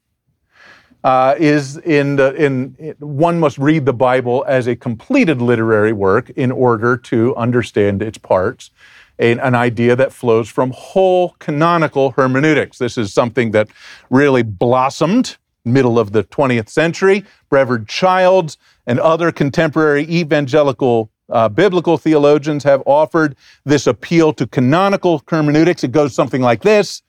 uh, 1.04 1.34
is 1.38 1.76
in 1.76 2.16
the, 2.16 2.34
in, 2.34 2.96
one 2.98 3.38
must 3.38 3.58
read 3.58 3.84
the 3.84 3.92
Bible 3.92 4.44
as 4.48 4.66
a 4.66 4.74
completed 4.74 5.40
literary 5.40 5.92
work 5.92 6.30
in 6.30 6.50
order 6.50 6.96
to 6.96 7.36
understand 7.36 8.02
its 8.02 8.18
parts. 8.18 8.70
A, 9.20 9.38
an 9.38 9.54
idea 9.54 9.94
that 9.94 10.12
flows 10.12 10.48
from 10.48 10.72
whole 10.74 11.36
canonical 11.38 12.10
hermeneutics. 12.12 12.78
This 12.78 12.98
is 12.98 13.12
something 13.12 13.52
that 13.52 13.68
really 14.10 14.42
blossomed 14.42 15.36
middle 15.64 16.00
of 16.00 16.10
the 16.10 16.24
20th 16.24 16.68
century. 16.68 17.24
Brevard 17.48 17.86
Childs 17.86 18.58
and 18.86 18.98
other 18.98 19.30
contemporary 19.30 20.02
evangelical 20.10 21.10
uh, 21.30 21.48
biblical 21.48 21.96
theologians 21.96 22.64
have 22.64 22.82
offered 22.86 23.36
this 23.64 23.86
appeal 23.86 24.32
to 24.34 24.46
canonical 24.46 25.22
hermeneutics. 25.28 25.84
It 25.84 25.92
goes 25.92 26.14
something 26.14 26.42
like 26.42 26.62
this. 26.62 27.02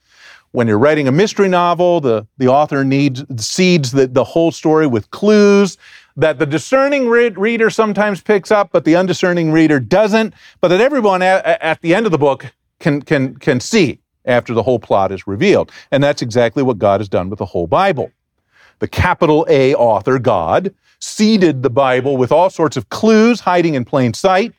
When 0.56 0.70
you're 0.70 0.80
writing 0.80 1.10
a 1.10 1.12
mystery 1.12 1.50
novel, 1.50 2.00
the, 2.00 2.26
the 2.38 2.48
author 2.48 2.86
needs 2.86 3.26
seeds 3.38 3.91
the, 3.91 4.08
the 4.08 4.24
whole 4.24 4.54
story 4.54 4.88
with 4.88 5.12
clues 5.12 5.78
that 6.15 6.39
the 6.39 6.46
discerning 6.46 7.10
re- 7.10 7.30
reader 7.30 7.70
sometimes 7.70 8.22
picks 8.22 8.52
up, 8.52 8.70
but 8.72 8.86
the 8.86 8.96
undiscerning 8.96 9.52
reader 9.52 9.82
doesn't, 9.82 10.34
but 10.62 10.70
that 10.70 10.80
everyone 10.80 11.22
at, 11.22 11.46
at 11.62 11.82
the 11.82 11.94
end 11.94 12.06
of 12.06 12.13
the 12.13 12.18
book 12.18 12.46
can, 12.80 13.02
can, 13.02 13.36
can 13.36 13.60
see 13.60 14.00
after 14.24 14.54
the 14.54 14.63
whole 14.63 14.80
plot 14.80 15.12
is 15.12 15.28
revealed. 15.28 15.74
And 15.91 16.02
that's 16.02 16.22
exactly 16.22 16.63
what 16.63 16.78
God 16.78 17.02
has 17.02 17.10
done 17.10 17.30
with 17.30 17.39
the 17.39 17.46
whole 17.46 17.68
Bible. 17.68 18.10
The 18.80 18.88
capital 18.88 19.46
A 19.50 19.76
author, 19.76 20.20
God, 20.20 20.74
seeded 21.00 21.63
the 21.63 21.70
Bible 21.70 22.15
with 22.15 22.32
all 22.32 22.50
sorts 22.50 22.78
of 22.78 22.88
clues 22.88 23.41
hiding 23.41 23.74
in 23.74 23.84
plain 23.84 24.13
sight, 24.13 24.54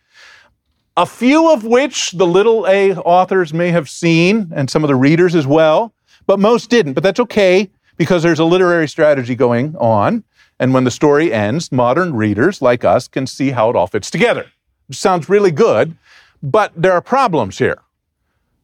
a 0.97 1.07
few 1.07 1.53
of 1.53 1.65
which 1.65 2.13
the 2.13 2.27
little 2.27 2.67
a 2.67 2.95
authors 2.95 3.53
may 3.53 3.71
have 3.71 3.89
seen, 3.89 4.51
and 4.55 4.71
some 4.71 4.83
of 4.83 4.89
the 4.89 4.95
readers 4.95 5.35
as 5.35 5.47
well, 5.47 5.93
but 6.27 6.39
most 6.39 6.71
didn't. 6.71 6.95
But 6.95 7.03
that's 7.03 7.21
okay 7.21 7.71
because 7.97 8.23
there's 8.23 8.39
a 8.39 8.45
literary 8.45 8.89
strategy 8.89 9.35
going 9.35 9.77
on. 9.77 10.25
And 10.59 10.73
when 10.73 10.85
the 10.85 10.91
story 10.91 11.33
ends, 11.33 11.71
modern 11.71 12.15
readers 12.15 12.63
like 12.63 12.85
us 12.85 13.09
can 13.09 13.27
see 13.27 13.51
how 13.51 13.69
it 13.69 13.77
all 13.77 13.87
fits 13.87 14.11
together. 14.11 14.47
It 14.89 14.97
sounds 14.97 15.29
really 15.29 15.51
good, 15.51 15.97
but 16.43 16.73
there 16.75 16.93
are 16.93 17.03
problems 17.03 17.59
here. 17.59 17.83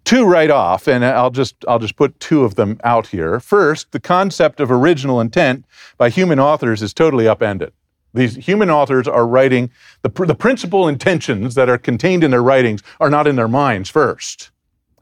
Two 0.04 0.24
right 0.24 0.50
off, 0.50 0.88
and 0.88 1.04
I'll 1.04 1.30
just, 1.30 1.54
I'll 1.68 1.78
just 1.78 1.96
put 1.96 2.18
two 2.18 2.44
of 2.44 2.54
them 2.54 2.80
out 2.82 3.08
here. 3.08 3.40
First, 3.40 3.92
the 3.92 4.00
concept 4.00 4.58
of 4.58 4.70
original 4.70 5.20
intent 5.20 5.64
by 5.98 6.08
human 6.08 6.40
authors 6.40 6.82
is 6.82 6.92
totally 6.94 7.28
upended. 7.28 7.72
These 8.14 8.36
human 8.36 8.70
authors 8.70 9.08
are 9.08 9.26
writing, 9.26 9.70
the, 10.02 10.10
the 10.10 10.34
principal 10.34 10.88
intentions 10.88 11.54
that 11.54 11.68
are 11.68 11.78
contained 11.78 12.24
in 12.24 12.30
their 12.30 12.42
writings 12.42 12.82
are 13.00 13.10
not 13.10 13.26
in 13.26 13.36
their 13.36 13.48
minds 13.48 13.88
first. 13.88 14.50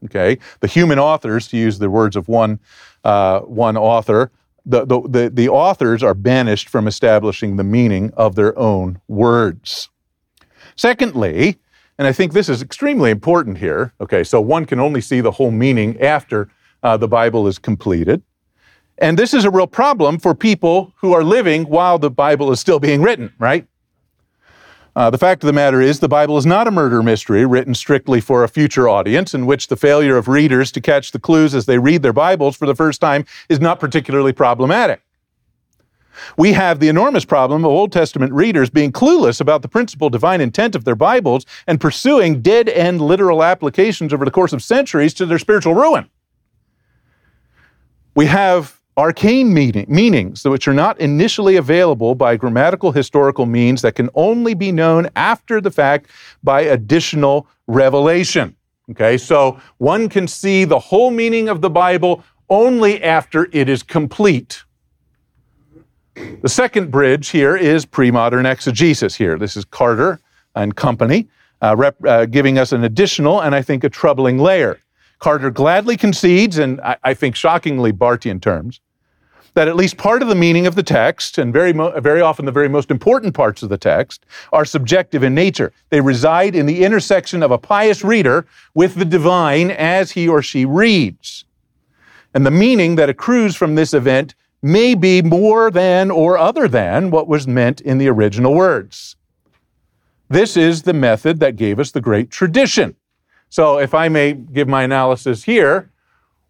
Okay? 0.05 0.37
The 0.61 0.67
human 0.67 0.99
authors, 0.99 1.47
to 1.49 1.57
use 1.57 1.79
the 1.79 1.89
words 1.89 2.15
of 2.15 2.27
one, 2.27 2.59
uh, 3.03 3.41
one 3.41 3.77
author, 3.77 4.31
the, 4.65 4.85
the, 4.85 5.01
the, 5.01 5.29
the 5.29 5.49
authors 5.49 6.03
are 6.03 6.13
banished 6.13 6.69
from 6.69 6.87
establishing 6.87 7.57
the 7.57 7.63
meaning 7.63 8.11
of 8.15 8.35
their 8.35 8.57
own 8.57 9.01
words. 9.07 9.89
Secondly, 10.75 11.59
and 11.97 12.07
I 12.07 12.11
think 12.11 12.33
this 12.33 12.49
is 12.49 12.61
extremely 12.61 13.11
important 13.11 13.57
here. 13.57 13.93
Okay, 13.99 14.23
so 14.23 14.39
one 14.41 14.65
can 14.65 14.79
only 14.79 15.01
see 15.01 15.21
the 15.21 15.31
whole 15.31 15.51
meaning 15.51 15.99
after 16.01 16.49
uh, 16.83 16.97
the 16.97 17.07
Bible 17.07 17.47
is 17.47 17.59
completed. 17.59 18.23
And 19.01 19.17
this 19.17 19.33
is 19.33 19.45
a 19.45 19.49
real 19.49 19.65
problem 19.65 20.19
for 20.19 20.35
people 20.35 20.93
who 20.97 21.11
are 21.11 21.23
living 21.23 21.63
while 21.63 21.97
the 21.97 22.11
Bible 22.11 22.51
is 22.51 22.59
still 22.59 22.79
being 22.79 23.01
written, 23.01 23.33
right? 23.39 23.67
Uh, 24.95 25.09
the 25.09 25.17
fact 25.17 25.41
of 25.43 25.47
the 25.47 25.53
matter 25.53 25.81
is, 25.81 25.99
the 25.99 26.07
Bible 26.07 26.37
is 26.37 26.45
not 26.45 26.67
a 26.67 26.71
murder 26.71 27.01
mystery 27.01 27.43
written 27.43 27.73
strictly 27.73 28.21
for 28.21 28.43
a 28.43 28.47
future 28.47 28.87
audience 28.87 29.33
in 29.33 29.47
which 29.47 29.69
the 29.69 29.75
failure 29.75 30.17
of 30.17 30.27
readers 30.27 30.71
to 30.73 30.81
catch 30.81 31.13
the 31.13 31.19
clues 31.19 31.55
as 31.55 31.65
they 31.65 31.79
read 31.79 32.03
their 32.03 32.13
Bibles 32.13 32.55
for 32.55 32.67
the 32.67 32.75
first 32.75 33.01
time 33.01 33.25
is 33.49 33.59
not 33.59 33.79
particularly 33.79 34.33
problematic. 34.33 35.01
We 36.37 36.53
have 36.53 36.79
the 36.79 36.89
enormous 36.89 37.25
problem 37.25 37.65
of 37.65 37.71
Old 37.71 37.91
Testament 37.91 38.33
readers 38.33 38.69
being 38.69 38.91
clueless 38.91 39.41
about 39.41 39.63
the 39.63 39.67
principal 39.67 40.11
divine 40.11 40.41
intent 40.41 40.75
of 40.75 40.83
their 40.83 40.95
Bibles 40.95 41.45
and 41.65 41.81
pursuing 41.81 42.41
dead 42.43 42.69
end 42.69 43.01
literal 43.01 43.41
applications 43.41 44.13
over 44.13 44.25
the 44.25 44.31
course 44.31 44.53
of 44.53 44.61
centuries 44.61 45.15
to 45.15 45.25
their 45.25 45.39
spiritual 45.39 45.73
ruin. 45.73 46.07
We 48.13 48.27
have 48.27 48.80
arcane 48.97 49.53
meaning, 49.53 49.85
meanings 49.87 50.43
which 50.43 50.67
are 50.67 50.73
not 50.73 50.99
initially 50.99 51.55
available 51.55 52.15
by 52.15 52.35
grammatical 52.35 52.91
historical 52.91 53.45
means 53.45 53.81
that 53.81 53.95
can 53.95 54.09
only 54.15 54.53
be 54.53 54.71
known 54.71 55.09
after 55.15 55.61
the 55.61 55.71
fact 55.71 56.07
by 56.43 56.61
additional 56.61 57.47
revelation. 57.67 58.55
Okay, 58.91 59.17
so 59.17 59.59
one 59.77 60.09
can 60.09 60.27
see 60.27 60.65
the 60.65 60.79
whole 60.79 61.11
meaning 61.11 61.47
of 61.47 61.61
the 61.61 61.69
Bible 61.69 62.23
only 62.49 63.01
after 63.01 63.47
it 63.53 63.69
is 63.69 63.83
complete. 63.83 64.63
The 66.41 66.49
second 66.49 66.91
bridge 66.91 67.29
here 67.29 67.55
is 67.55 67.85
pre-modern 67.85 68.45
exegesis 68.45 69.15
here. 69.15 69.37
This 69.37 69.55
is 69.55 69.63
Carter 69.63 70.19
and 70.55 70.75
company 70.75 71.29
uh, 71.61 71.75
rep, 71.77 71.95
uh, 72.05 72.25
giving 72.25 72.57
us 72.57 72.73
an 72.73 72.83
additional 72.83 73.41
and 73.41 73.55
I 73.55 73.61
think 73.61 73.83
a 73.83 73.89
troubling 73.89 74.37
layer. 74.37 74.79
Carter 75.21 75.51
gladly 75.51 75.95
concedes, 75.95 76.57
and 76.57 76.81
I, 76.81 76.97
I 77.03 77.13
think 77.13 77.35
shockingly 77.35 77.93
Barthian 77.93 78.41
terms, 78.41 78.81
that 79.53 79.67
at 79.67 79.75
least 79.75 79.97
part 79.97 80.21
of 80.21 80.27
the 80.27 80.35
meaning 80.35 80.65
of 80.65 80.75
the 80.75 80.83
text, 80.83 81.37
and 81.37 81.53
very, 81.53 81.73
mo- 81.73 81.97
very 82.01 82.21
often 82.21 82.45
the 82.45 82.51
very 82.51 82.67
most 82.67 82.89
important 82.89 83.35
parts 83.35 83.61
of 83.61 83.69
the 83.69 83.77
text, 83.77 84.25
are 84.51 84.65
subjective 84.65 85.23
in 85.23 85.35
nature. 85.35 85.71
They 85.89 86.01
reside 86.01 86.55
in 86.55 86.65
the 86.65 86.83
intersection 86.83 87.43
of 87.43 87.51
a 87.51 87.57
pious 87.57 88.03
reader 88.03 88.47
with 88.73 88.95
the 88.95 89.05
divine 89.05 89.69
as 89.71 90.11
he 90.11 90.27
or 90.27 90.41
she 90.41 90.65
reads. 90.65 91.45
And 92.33 92.45
the 92.45 92.51
meaning 92.51 92.95
that 92.95 93.09
accrues 93.09 93.55
from 93.55 93.75
this 93.75 93.93
event 93.93 94.33
may 94.63 94.95
be 94.95 95.21
more 95.21 95.69
than 95.69 96.09
or 96.09 96.37
other 96.37 96.67
than 96.67 97.11
what 97.11 97.27
was 97.27 97.47
meant 97.47 97.79
in 97.81 97.99
the 97.99 98.07
original 98.07 98.55
words. 98.55 99.15
This 100.29 100.57
is 100.57 100.83
the 100.83 100.93
method 100.93 101.39
that 101.41 101.57
gave 101.57 101.77
us 101.79 101.91
the 101.91 102.01
great 102.01 102.31
tradition. 102.31 102.95
So, 103.51 103.79
if 103.79 103.93
I 103.93 104.07
may 104.07 104.31
give 104.31 104.69
my 104.69 104.83
analysis 104.83 105.43
here, 105.43 105.91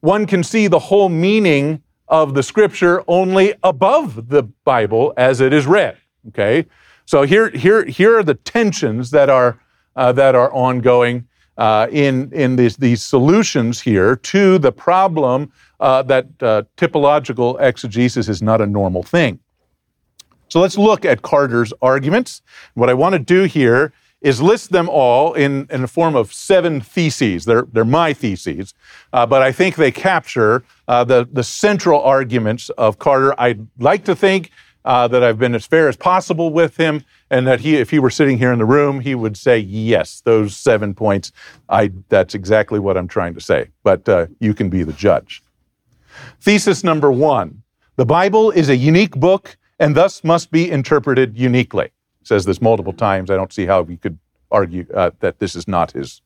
one 0.01 0.27
can 0.27 0.43
see 0.43 0.67
the 0.67 0.77
whole 0.77 1.09
meaning 1.09 1.81
of 2.07 2.35
the 2.35 2.43
scripture 2.43 3.03
only 3.07 3.55
above 3.63 4.29
the 4.29 4.43
Bible 4.43 5.11
as 5.17 5.41
it 5.41 5.51
is 5.51 5.65
read. 5.65 5.97
Okay? 6.27 6.67
So, 7.07 7.23
here, 7.23 7.49
here, 7.49 7.85
here 7.85 8.19
are 8.19 8.23
the 8.23 8.35
tensions 8.35 9.09
that 9.09 9.31
are, 9.31 9.59
uh, 9.95 10.11
that 10.11 10.35
are 10.35 10.53
ongoing 10.53 11.27
uh, 11.57 11.87
in, 11.91 12.31
in 12.33 12.55
these, 12.55 12.77
these 12.77 13.01
solutions 13.01 13.81
here 13.81 14.15
to 14.17 14.59
the 14.59 14.71
problem 14.71 15.51
uh, 15.79 16.03
that 16.03 16.27
uh, 16.41 16.61
typological 16.77 17.59
exegesis 17.59 18.29
is 18.29 18.43
not 18.43 18.61
a 18.61 18.67
normal 18.67 19.01
thing. 19.01 19.39
So 20.49 20.59
let's 20.59 20.77
look 20.77 21.03
at 21.03 21.23
Carter's 21.23 21.73
arguments. 21.81 22.43
What 22.75 22.89
I 22.91 22.93
want 22.93 23.13
to 23.13 23.19
do 23.19 23.45
here 23.45 23.91
is 24.21 24.41
list 24.41 24.71
them 24.71 24.87
all 24.87 25.33
in, 25.33 25.67
in 25.69 25.81
the 25.81 25.87
form 25.87 26.15
of 26.15 26.31
seven 26.31 26.79
theses. 26.79 27.45
They're, 27.45 27.65
they're 27.71 27.83
my 27.83 28.13
theses, 28.13 28.73
uh, 29.13 29.25
but 29.25 29.41
I 29.41 29.51
think 29.51 29.75
they 29.75 29.91
capture 29.91 30.63
uh, 30.87 31.03
the, 31.03 31.27
the 31.31 31.43
central 31.43 32.01
arguments 32.01 32.69
of 32.71 32.99
Carter. 32.99 33.39
I'd 33.39 33.67
like 33.79 34.05
to 34.05 34.15
think 34.15 34.51
uh, 34.85 35.07
that 35.07 35.23
I've 35.23 35.39
been 35.39 35.55
as 35.55 35.65
fair 35.65 35.87
as 35.87 35.95
possible 35.95 36.51
with 36.51 36.77
him, 36.77 37.03
and 37.29 37.47
that 37.47 37.61
he, 37.61 37.77
if 37.77 37.89
he 37.89 37.99
were 37.99 38.09
sitting 38.09 38.37
here 38.37 38.51
in 38.51 38.59
the 38.59 38.65
room, 38.65 38.99
he 38.99 39.15
would 39.15 39.37
say, 39.37 39.57
"Yes, 39.59 40.21
those 40.21 40.55
seven 40.55 40.93
points. 40.93 41.31
I 41.69 41.91
that's 42.09 42.33
exactly 42.33 42.79
what 42.79 42.97
I'm 42.97 43.07
trying 43.07 43.33
to 43.35 43.41
say." 43.41 43.69
But 43.83 44.07
uh, 44.09 44.27
you 44.39 44.53
can 44.53 44.69
be 44.69 44.83
the 44.83 44.93
judge. 44.93 45.43
Thesis 46.39 46.83
number 46.83 47.11
one: 47.11 47.61
the 47.95 48.05
Bible 48.05 48.49
is 48.51 48.69
a 48.69 48.75
unique 48.75 49.15
book, 49.15 49.57
and 49.79 49.95
thus 49.95 50.23
must 50.23 50.51
be 50.51 50.69
interpreted 50.69 51.37
uniquely. 51.37 51.91
Says 52.23 52.45
this 52.45 52.61
multiple 52.61 52.93
times. 52.93 53.29
I 53.31 53.35
don't 53.35 53.53
see 53.53 53.65
how 53.65 53.81
we 53.81 53.97
could 53.97 54.17
argue 54.51 54.85
uh, 54.93 55.11
that 55.21 55.39
this 55.39 55.55
is 55.55 55.67
not 55.67 55.91
his 55.91 56.21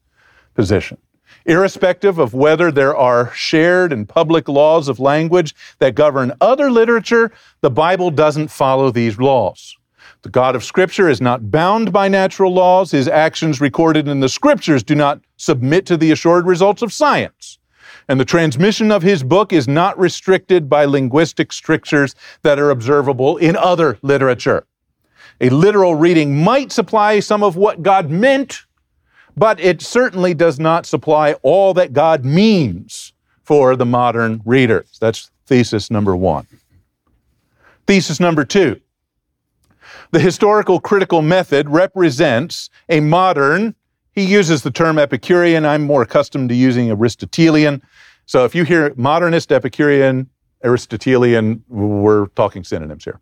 position 0.53 0.97
irrespective 1.45 2.17
of 2.17 2.33
whether 2.33 2.71
there 2.71 2.95
are 2.95 3.31
shared 3.33 3.93
and 3.93 4.07
public 4.07 4.47
laws 4.47 4.87
of 4.87 4.99
language 4.99 5.55
that 5.79 5.95
govern 5.95 6.33
other 6.41 6.71
literature, 6.71 7.31
the 7.61 7.69
Bible 7.69 8.11
doesn't 8.11 8.49
follow 8.49 8.91
these 8.91 9.19
laws. 9.19 9.75
The 10.21 10.29
God 10.29 10.55
of 10.55 10.63
Scripture 10.63 11.07
is 11.07 11.21
not 11.21 11.51
bound 11.51 11.93
by 11.93 12.07
natural 12.07 12.51
laws. 12.51 12.91
His 12.91 13.07
actions 13.07 13.61
recorded 13.61 14.07
in 14.07 14.19
the 14.19 14.29
Scriptures 14.29 14.81
do 14.81 14.95
not 14.95 15.21
submit 15.37 15.85
to 15.85 15.97
the 15.97 16.11
assured 16.11 16.47
results 16.47 16.81
of 16.81 16.93
science. 16.93 17.59
And 18.07 18.19
the 18.19 18.25
transmission 18.25 18.91
of 18.91 19.03
his 19.03 19.23
book 19.23 19.53
is 19.53 19.67
not 19.67 19.97
restricted 19.97 20.69
by 20.69 20.85
linguistic 20.85 21.51
strictures 21.51 22.15
that 22.43 22.59
are 22.59 22.69
observable 22.69 23.37
in 23.37 23.55
other 23.55 23.97
literature. 24.01 24.65
A 25.41 25.49
literal 25.49 25.95
reading 25.95 26.43
might 26.43 26.71
supply 26.71 27.19
some 27.19 27.43
of 27.43 27.55
what 27.55 27.83
God 27.83 28.09
meant, 28.09 28.61
but 29.35 29.59
it 29.59 29.81
certainly 29.81 30.33
does 30.33 30.59
not 30.59 30.85
supply 30.85 31.33
all 31.41 31.73
that 31.73 31.93
God 31.93 32.23
means 32.23 33.13
for 33.43 33.75
the 33.75 33.85
modern 33.85 34.41
reader. 34.45 34.85
That's 34.99 35.29
thesis 35.45 35.91
number 35.91 36.15
one. 36.15 36.47
Thesis 37.87 38.19
number 38.19 38.45
two 38.45 38.81
the 40.11 40.19
historical 40.19 40.79
critical 40.79 41.21
method 41.21 41.69
represents 41.69 42.69
a 42.89 42.99
modern, 43.01 43.75
he 44.13 44.23
uses 44.23 44.63
the 44.63 44.71
term 44.71 44.97
Epicurean. 44.97 45.65
I'm 45.65 45.83
more 45.83 46.01
accustomed 46.03 46.49
to 46.49 46.55
using 46.55 46.89
Aristotelian. 46.89 47.81
So 48.25 48.45
if 48.45 48.55
you 48.55 48.63
hear 48.63 48.93
modernist, 48.95 49.51
Epicurean, 49.51 50.29
Aristotelian, 50.63 51.63
we're 51.67 52.27
talking 52.27 52.63
synonyms 52.63 53.03
here. 53.03 53.19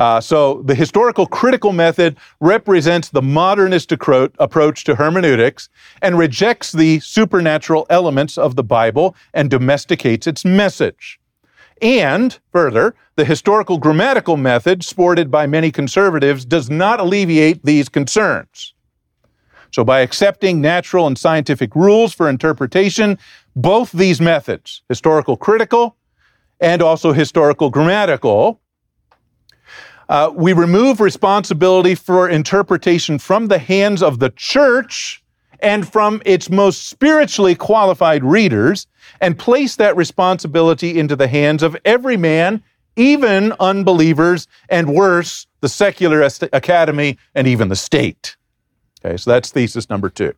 Uh, 0.00 0.18
so 0.18 0.62
the 0.62 0.74
historical 0.74 1.26
critical 1.26 1.72
method 1.72 2.16
represents 2.40 3.10
the 3.10 3.20
modernist 3.20 3.92
approach 3.92 4.82
to 4.82 4.94
hermeneutics 4.94 5.68
and 6.00 6.16
rejects 6.16 6.72
the 6.72 6.98
supernatural 7.00 7.86
elements 7.90 8.38
of 8.38 8.56
the 8.56 8.64
Bible 8.64 9.14
and 9.34 9.50
domesticates 9.50 10.26
its 10.26 10.42
message. 10.42 11.20
And 11.82 12.38
further, 12.50 12.94
the 13.16 13.26
historical 13.26 13.76
grammatical 13.76 14.38
method 14.38 14.82
sported 14.84 15.30
by 15.30 15.46
many 15.46 15.70
conservatives 15.70 16.46
does 16.46 16.70
not 16.70 16.98
alleviate 16.98 17.62
these 17.62 17.90
concerns. 17.90 18.72
So, 19.70 19.84
by 19.84 20.00
accepting 20.00 20.62
natural 20.62 21.06
and 21.06 21.18
scientific 21.18 21.76
rules 21.76 22.14
for 22.14 22.30
interpretation, 22.30 23.18
both 23.54 23.92
these 23.92 24.18
methods, 24.18 24.80
historical 24.88 25.36
critical 25.36 25.96
and 26.58 26.80
also 26.80 27.12
historical 27.12 27.68
grammatical, 27.68 28.60
uh, 30.10 30.28
we 30.34 30.52
remove 30.52 31.00
responsibility 31.00 31.94
for 31.94 32.28
interpretation 32.28 33.16
from 33.16 33.46
the 33.46 33.60
hands 33.60 34.02
of 34.02 34.18
the 34.18 34.30
church 34.30 35.22
and 35.60 35.88
from 35.88 36.20
its 36.26 36.50
most 36.50 36.88
spiritually 36.88 37.54
qualified 37.54 38.24
readers 38.24 38.88
and 39.20 39.38
place 39.38 39.76
that 39.76 39.96
responsibility 39.96 40.98
into 40.98 41.14
the 41.14 41.28
hands 41.28 41.62
of 41.62 41.76
every 41.84 42.16
man, 42.16 42.60
even 42.96 43.54
unbelievers, 43.60 44.48
and 44.68 44.92
worse, 44.92 45.46
the 45.60 45.68
secular 45.68 46.28
academy 46.52 47.16
and 47.36 47.46
even 47.46 47.68
the 47.68 47.76
state. 47.76 48.36
Okay, 49.04 49.16
so 49.16 49.30
that's 49.30 49.52
thesis 49.52 49.88
number 49.88 50.10
two. 50.10 50.34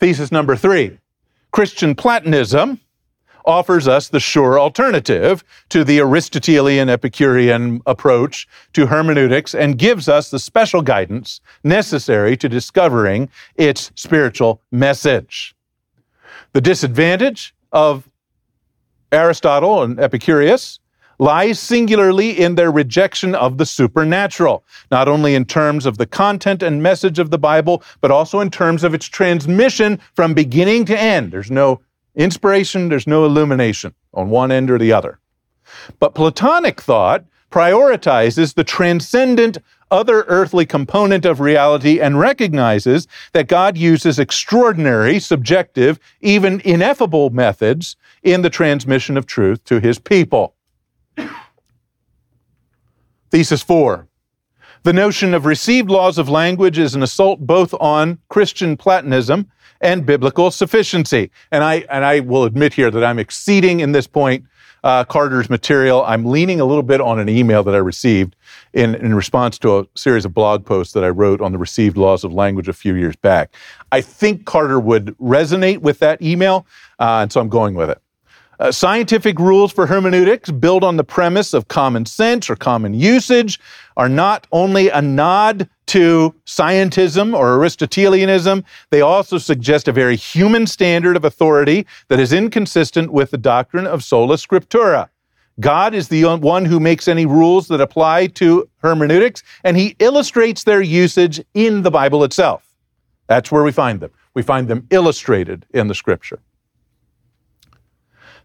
Thesis 0.00 0.30
number 0.30 0.54
three 0.54 0.98
Christian 1.50 1.94
Platonism 1.94 2.78
offers 3.44 3.86
us 3.86 4.08
the 4.08 4.20
sure 4.20 4.58
alternative 4.58 5.44
to 5.68 5.84
the 5.84 6.00
Aristotelian 6.00 6.88
Epicurean 6.88 7.82
approach 7.86 8.48
to 8.72 8.86
hermeneutics 8.86 9.54
and 9.54 9.78
gives 9.78 10.08
us 10.08 10.30
the 10.30 10.38
special 10.38 10.82
guidance 10.82 11.40
necessary 11.62 12.36
to 12.36 12.48
discovering 12.48 13.28
its 13.56 13.90
spiritual 13.94 14.62
message. 14.70 15.54
The 16.52 16.60
disadvantage 16.60 17.54
of 17.72 18.08
Aristotle 19.12 19.82
and 19.82 20.00
Epicurus 20.00 20.80
lies 21.18 21.60
singularly 21.60 22.30
in 22.30 22.56
their 22.56 22.72
rejection 22.72 23.34
of 23.34 23.58
the 23.58 23.66
supernatural, 23.66 24.64
not 24.90 25.06
only 25.08 25.34
in 25.34 25.44
terms 25.44 25.86
of 25.86 25.98
the 25.98 26.06
content 26.06 26.62
and 26.62 26.82
message 26.82 27.18
of 27.18 27.30
the 27.30 27.38
Bible, 27.38 27.82
but 28.00 28.10
also 28.10 28.40
in 28.40 28.50
terms 28.50 28.82
of 28.82 28.94
its 28.94 29.06
transmission 29.06 30.00
from 30.14 30.34
beginning 30.34 30.84
to 30.86 30.98
end. 30.98 31.32
There's 31.32 31.50
no 31.50 31.80
inspiration, 32.14 32.88
there's 32.88 33.06
no 33.06 33.24
illumination 33.24 33.94
on 34.12 34.30
one 34.30 34.52
end 34.52 34.70
or 34.70 34.78
the 34.78 34.92
other. 34.92 35.18
But 35.98 36.14
Platonic 36.14 36.80
thought 36.80 37.24
prioritizes 37.50 38.54
the 38.54 38.64
transcendent 38.64 39.58
other 39.90 40.22
earthly 40.22 40.66
component 40.66 41.24
of 41.24 41.38
reality 41.38 42.00
and 42.00 42.18
recognizes 42.18 43.06
that 43.32 43.46
God 43.46 43.78
uses 43.78 44.18
extraordinary, 44.18 45.20
subjective, 45.20 46.00
even 46.20 46.60
ineffable 46.64 47.30
methods 47.30 47.96
in 48.22 48.42
the 48.42 48.50
transmission 48.50 49.16
of 49.16 49.26
truth 49.26 49.62
to 49.64 49.78
his 49.78 49.98
people. 49.98 50.56
Thesis 53.30 53.62
four. 53.62 54.08
The 54.84 54.92
notion 54.92 55.32
of 55.32 55.46
received 55.46 55.88
laws 55.88 56.18
of 56.18 56.28
language 56.28 56.78
is 56.78 56.94
an 56.94 57.02
assault 57.02 57.40
both 57.40 57.72
on 57.80 58.18
Christian 58.28 58.76
Platonism 58.76 59.50
and 59.80 60.04
biblical 60.04 60.50
sufficiency. 60.50 61.30
And 61.50 61.64
I, 61.64 61.86
and 61.88 62.04
I 62.04 62.20
will 62.20 62.44
admit 62.44 62.74
here 62.74 62.90
that 62.90 63.02
I'm 63.02 63.18
exceeding 63.18 63.80
in 63.80 63.92
this 63.92 64.06
point 64.06 64.44
uh, 64.84 65.04
Carter's 65.04 65.48
material. 65.48 66.04
I'm 66.04 66.26
leaning 66.26 66.60
a 66.60 66.66
little 66.66 66.82
bit 66.82 67.00
on 67.00 67.18
an 67.18 67.30
email 67.30 67.62
that 67.62 67.74
I 67.74 67.78
received 67.78 68.36
in, 68.74 68.94
in 68.96 69.14
response 69.14 69.58
to 69.60 69.78
a 69.78 69.86
series 69.94 70.26
of 70.26 70.34
blog 70.34 70.66
posts 70.66 70.92
that 70.92 71.02
I 71.02 71.08
wrote 71.08 71.40
on 71.40 71.52
the 71.52 71.58
received 71.58 71.96
laws 71.96 72.22
of 72.22 72.34
language 72.34 72.68
a 72.68 72.74
few 72.74 72.94
years 72.94 73.16
back. 73.16 73.54
I 73.90 74.02
think 74.02 74.44
Carter 74.44 74.78
would 74.78 75.16
resonate 75.16 75.78
with 75.78 76.00
that 76.00 76.20
email, 76.20 76.66
uh, 76.98 77.20
and 77.22 77.32
so 77.32 77.40
I'm 77.40 77.48
going 77.48 77.74
with 77.74 77.88
it. 77.88 78.03
Uh, 78.60 78.70
scientific 78.70 79.38
rules 79.38 79.72
for 79.72 79.86
hermeneutics 79.86 80.50
built 80.50 80.84
on 80.84 80.96
the 80.96 81.04
premise 81.04 81.52
of 81.52 81.68
common 81.68 82.06
sense 82.06 82.48
or 82.48 82.56
common 82.56 82.94
usage 82.94 83.58
are 83.96 84.08
not 84.08 84.46
only 84.52 84.88
a 84.88 85.02
nod 85.02 85.68
to 85.86 86.34
scientism 86.46 87.36
or 87.36 87.54
Aristotelianism, 87.54 88.64
they 88.90 89.00
also 89.00 89.38
suggest 89.38 89.88
a 89.88 89.92
very 89.92 90.16
human 90.16 90.66
standard 90.66 91.16
of 91.16 91.24
authority 91.24 91.86
that 92.08 92.20
is 92.20 92.32
inconsistent 92.32 93.12
with 93.12 93.30
the 93.30 93.38
doctrine 93.38 93.86
of 93.86 94.04
sola 94.04 94.36
scriptura. 94.36 95.08
God 95.60 95.94
is 95.94 96.08
the 96.08 96.24
one 96.24 96.64
who 96.64 96.80
makes 96.80 97.06
any 97.06 97.26
rules 97.26 97.68
that 97.68 97.80
apply 97.80 98.26
to 98.28 98.68
hermeneutics, 98.78 99.42
and 99.62 99.76
he 99.76 99.94
illustrates 99.98 100.64
their 100.64 100.82
usage 100.82 101.40
in 101.54 101.82
the 101.82 101.90
Bible 101.90 102.24
itself. 102.24 102.68
That's 103.28 103.52
where 103.52 103.62
we 103.62 103.72
find 103.72 104.00
them. 104.00 104.10
We 104.34 104.42
find 104.42 104.66
them 104.66 104.86
illustrated 104.90 105.64
in 105.72 105.86
the 105.86 105.94
scripture. 105.94 106.40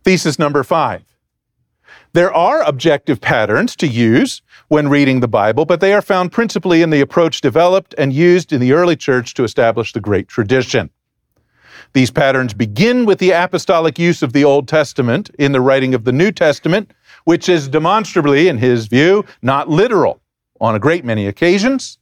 Thesis 0.04 0.40
number 0.40 0.64
five. 0.64 1.04
There 2.14 2.34
are 2.34 2.64
objective 2.64 3.22
patterns 3.22 3.76
to 3.78 3.88
use 3.88 4.42
when 4.68 4.90
reading 4.90 5.20
the 5.20 5.28
Bible, 5.28 5.66
but 5.66 5.80
they 5.80 5.94
are 5.94 6.02
found 6.02 6.32
principally 6.32 6.82
in 6.82 6.90
the 6.90 7.02
approach 7.02 7.42
developed 7.42 7.94
and 7.98 8.12
used 8.12 8.52
in 8.52 8.60
the 8.60 8.74
early 8.74 8.96
church 8.96 9.34
to 9.36 9.44
establish 9.44 9.94
the 9.94 10.00
great 10.00 10.28
tradition. 10.28 10.90
These 11.94 12.12
patterns 12.12 12.54
begin 12.54 13.06
with 13.06 13.20
the 13.20 13.32
apostolic 13.32 13.98
use 13.98 14.22
of 14.22 14.34
the 14.34 14.44
Old 14.44 14.68
Testament 14.68 15.30
in 15.40 15.52
the 15.52 15.62
writing 15.62 15.94
of 15.94 16.04
the 16.04 16.12
New 16.12 16.32
Testament, 16.32 16.92
which 17.26 17.50
is 17.50 17.68
demonstrably, 17.68 18.48
in 18.48 18.58
his 18.58 18.88
view, 18.88 19.26
not 19.42 19.70
literal 19.70 20.22
on 20.62 20.76
a 20.76 20.80
great 20.80 21.04
many 21.04 21.28
occasions. 21.28 21.98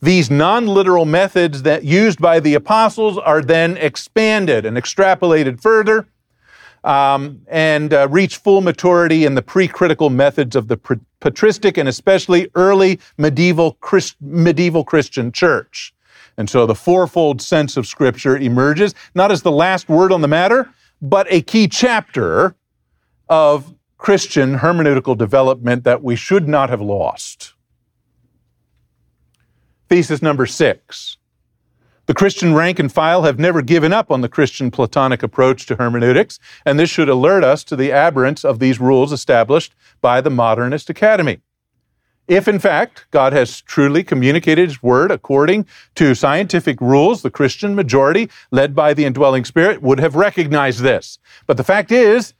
These 0.00 0.30
non 0.30 0.66
literal 0.66 1.04
methods 1.04 1.62
that 1.62 1.82
used 1.82 2.20
by 2.20 2.38
the 2.38 2.54
apostles 2.54 3.18
are 3.18 3.42
then 3.42 3.76
expanded 3.76 4.64
and 4.64 4.76
extrapolated 4.76 5.60
further 5.60 6.06
um, 6.88 7.42
and 7.48 7.92
uh, 7.92 8.08
reach 8.08 8.38
full 8.38 8.62
maturity 8.62 9.26
in 9.26 9.34
the 9.34 9.42
pre-critical 9.42 10.08
methods 10.08 10.56
of 10.56 10.68
the 10.68 10.78
patristic 11.20 11.76
and 11.76 11.86
especially 11.86 12.50
early 12.54 12.98
medieval, 13.18 13.72
Christ- 13.74 14.16
medieval 14.22 14.84
Christian 14.84 15.30
church. 15.30 15.94
And 16.38 16.48
so 16.48 16.64
the 16.64 16.74
fourfold 16.74 17.42
sense 17.42 17.76
of 17.76 17.86
Scripture 17.86 18.38
emerges, 18.38 18.94
not 19.14 19.30
as 19.30 19.42
the 19.42 19.52
last 19.52 19.90
word 19.90 20.12
on 20.12 20.22
the 20.22 20.28
matter, 20.28 20.72
but 21.02 21.26
a 21.28 21.42
key 21.42 21.68
chapter 21.68 22.56
of 23.28 23.74
Christian 23.98 24.58
hermeneutical 24.58 25.18
development 25.18 25.84
that 25.84 26.02
we 26.02 26.16
should 26.16 26.48
not 26.48 26.70
have 26.70 26.80
lost. 26.80 27.52
Thesis 29.90 30.22
number 30.22 30.46
six 30.46 31.18
the 32.08 32.14
Christian 32.14 32.54
rank 32.54 32.78
and 32.78 32.90
file 32.90 33.24
have 33.24 33.38
never 33.38 33.60
given 33.60 33.92
up 33.92 34.10
on 34.10 34.22
the 34.22 34.30
Christian 34.30 34.70
Platonic 34.70 35.22
approach 35.22 35.66
to 35.66 35.76
hermeneutics, 35.76 36.40
and 36.64 36.80
this 36.80 36.88
should 36.88 37.10
alert 37.10 37.44
us 37.44 37.62
to 37.64 37.76
the 37.76 37.90
aberrance 37.90 38.46
of 38.46 38.58
these 38.58 38.80
rules 38.80 39.12
established 39.12 39.74
by 40.00 40.22
the 40.22 40.30
modernist 40.30 40.88
academy. 40.88 41.40
If, 42.26 42.48
in 42.48 42.60
fact, 42.60 43.04
God 43.10 43.34
has 43.34 43.60
truly 43.60 44.02
communicated 44.02 44.70
His 44.70 44.82
word 44.82 45.10
according 45.10 45.66
to 45.96 46.14
scientific 46.14 46.80
rules, 46.80 47.20
the 47.20 47.30
Christian 47.30 47.74
majority, 47.74 48.30
led 48.50 48.74
by 48.74 48.94
the 48.94 49.04
indwelling 49.04 49.44
Spirit, 49.44 49.82
would 49.82 50.00
have 50.00 50.14
recognized 50.14 50.80
this. 50.80 51.18
But 51.46 51.58
the 51.58 51.64
fact 51.64 51.92
is, 51.92 52.32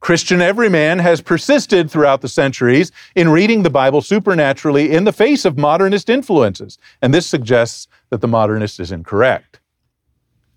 Christian 0.00 0.40
everyman 0.40 0.98
has 1.00 1.20
persisted 1.20 1.90
throughout 1.90 2.20
the 2.20 2.28
centuries 2.28 2.92
in 3.16 3.28
reading 3.28 3.62
the 3.62 3.70
Bible 3.70 4.00
supernaturally 4.00 4.92
in 4.92 5.04
the 5.04 5.12
face 5.12 5.44
of 5.44 5.58
modernist 5.58 6.08
influences, 6.08 6.78
and 7.02 7.12
this 7.12 7.26
suggests 7.26 7.88
that 8.10 8.20
the 8.20 8.28
modernist 8.28 8.78
is 8.80 8.92
incorrect. 8.92 9.60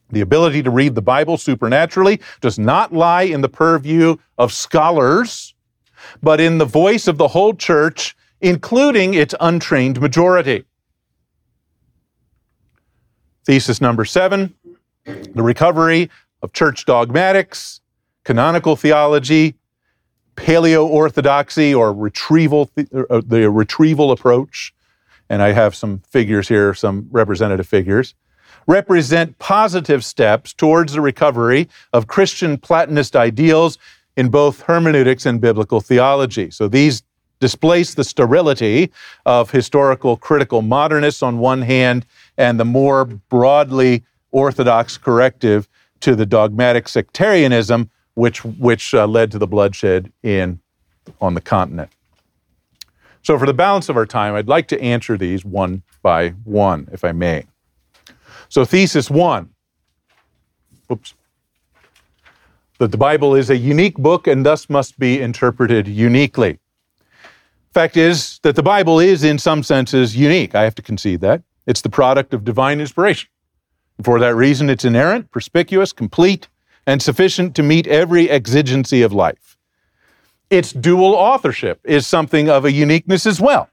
The 0.09 0.21
ability 0.21 0.61
to 0.63 0.69
read 0.69 0.95
the 0.95 1.01
Bible 1.01 1.37
supernaturally 1.37 2.21
does 2.41 2.59
not 2.59 2.93
lie 2.93 3.23
in 3.23 3.41
the 3.41 3.49
purview 3.49 4.17
of 4.37 4.53
scholars, 4.53 5.55
but 6.21 6.39
in 6.39 6.57
the 6.57 6.65
voice 6.65 7.07
of 7.07 7.17
the 7.17 7.29
whole 7.29 7.53
church 7.53 8.15
including 8.41 9.13
its 9.13 9.35
untrained 9.39 10.01
majority. 10.01 10.65
Thesis 13.45 13.81
number 13.81 14.05
seven 14.05 14.55
the 15.05 15.41
recovery 15.41 16.11
of 16.43 16.53
church 16.53 16.85
dogmatics, 16.85 17.80
canonical 18.23 18.75
theology, 18.75 19.55
paleo 20.35 20.85
orthodoxy 20.85 21.73
or 21.73 21.93
retrieval, 21.93 22.69
uh, 22.77 23.21
the 23.25 23.49
retrieval 23.49 24.11
approach, 24.11 24.73
and 25.29 25.41
I 25.41 25.51
have 25.51 25.75
some 25.75 25.99
figures 26.09 26.47
here, 26.47 26.73
some 26.73 27.07
representative 27.11 27.67
figures, 27.67 28.15
represent 28.67 29.37
positive 29.39 30.05
steps 30.05 30.53
towards 30.53 30.93
the 30.93 31.01
recovery 31.01 31.67
of 31.93 32.07
Christian 32.07 32.57
Platonist 32.57 33.15
ideals 33.15 33.77
in 34.15 34.29
both 34.29 34.61
hermeneutics 34.61 35.25
and 35.25 35.41
biblical 35.41 35.81
theology. 35.81 36.51
So 36.51 36.67
these 36.67 37.03
displace 37.39 37.95
the 37.95 38.03
sterility 38.03 38.91
of 39.25 39.51
historical 39.51 40.15
critical 40.15 40.61
modernists 40.61 41.23
on 41.23 41.39
one 41.39 41.63
hand 41.63 42.05
and 42.37 42.59
the 42.59 42.65
more 42.65 43.05
broadly 43.05 44.03
orthodox 44.31 44.97
corrective 44.97 45.67
to 46.01 46.15
the 46.15 46.25
dogmatic 46.25 46.87
sectarianism 46.87 47.89
which, 48.13 48.43
which 48.43 48.93
uh, 48.93 49.07
led 49.07 49.31
to 49.31 49.39
the 49.39 49.47
bloodshed 49.47 50.11
in, 50.23 50.59
on 51.19 51.33
the 51.33 51.41
continent. 51.41 51.89
So, 53.23 53.37
for 53.37 53.45
the 53.45 53.53
balance 53.53 53.87
of 53.87 53.97
our 53.97 54.05
time, 54.05 54.33
I'd 54.33 54.47
like 54.47 54.67
to 54.69 54.81
answer 54.81 55.17
these 55.17 55.45
one 55.45 55.83
by 56.01 56.29
one, 56.43 56.89
if 56.91 57.03
I 57.03 57.11
may. 57.11 57.45
So, 58.49 58.65
thesis 58.65 59.09
one 59.09 59.51
oops, 60.91 61.13
that 62.79 62.91
the 62.91 62.97
Bible 62.97 63.35
is 63.35 63.49
a 63.49 63.57
unique 63.57 63.97
book 63.97 64.27
and 64.27 64.45
thus 64.45 64.69
must 64.69 64.99
be 64.99 65.21
interpreted 65.21 65.87
uniquely. 65.87 66.59
Fact 67.73 67.95
is 67.95 68.39
that 68.43 68.55
the 68.55 68.63
Bible 68.63 68.99
is, 68.99 69.23
in 69.23 69.37
some 69.37 69.63
senses, 69.63 70.15
unique. 70.15 70.55
I 70.55 70.63
have 70.63 70.75
to 70.75 70.81
concede 70.81 71.21
that. 71.21 71.41
It's 71.65 71.81
the 71.81 71.89
product 71.89 72.33
of 72.33 72.43
divine 72.43 72.81
inspiration. 72.81 73.29
For 74.03 74.19
that 74.19 74.35
reason, 74.35 74.69
it's 74.69 74.83
inerrant, 74.83 75.31
perspicuous, 75.31 75.93
complete, 75.93 76.49
and 76.91 77.01
sufficient 77.01 77.55
to 77.55 77.63
meet 77.63 77.87
every 77.87 78.29
exigency 78.29 79.01
of 79.01 79.13
life. 79.13 79.57
Its 80.49 80.73
dual 80.73 81.13
authorship 81.13 81.79
is 81.85 82.05
something 82.05 82.49
of 82.49 82.65
a 82.65 82.71
uniqueness 82.73 83.25
as 83.25 83.39
well. 83.39 83.69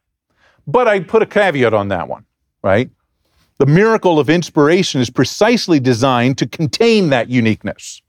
But 0.68 0.86
I 0.86 1.00
put 1.00 1.22
a 1.22 1.26
caveat 1.26 1.74
on 1.74 1.88
that 1.88 2.06
one, 2.06 2.24
right? 2.62 2.88
The 3.58 3.66
miracle 3.66 4.20
of 4.20 4.30
inspiration 4.30 5.00
is 5.00 5.10
precisely 5.10 5.80
designed 5.80 6.38
to 6.38 6.46
contain 6.46 7.10
that 7.10 7.28
uniqueness. 7.28 8.02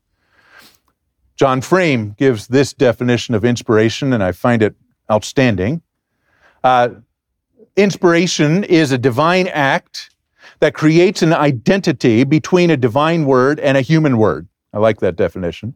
John 1.35 1.61
Frame 1.61 2.13
gives 2.19 2.45
this 2.45 2.71
definition 2.71 3.33
of 3.33 3.43
inspiration, 3.43 4.13
and 4.13 4.21
I 4.21 4.31
find 4.31 4.61
it 4.61 4.75
outstanding. 5.09 5.81
Uh, 6.63 6.89
inspiration 7.75 8.63
is 8.63 8.91
a 8.91 8.97
divine 8.99 9.47
act 9.47 10.11
that 10.59 10.75
creates 10.75 11.23
an 11.23 11.33
identity 11.33 12.25
between 12.25 12.69
a 12.69 12.77
divine 12.77 13.25
word 13.25 13.59
and 13.59 13.75
a 13.75 13.81
human 13.81 14.19
word. 14.19 14.47
I 14.73 14.77
like 14.79 14.99
that 14.99 15.15
definition. 15.15 15.75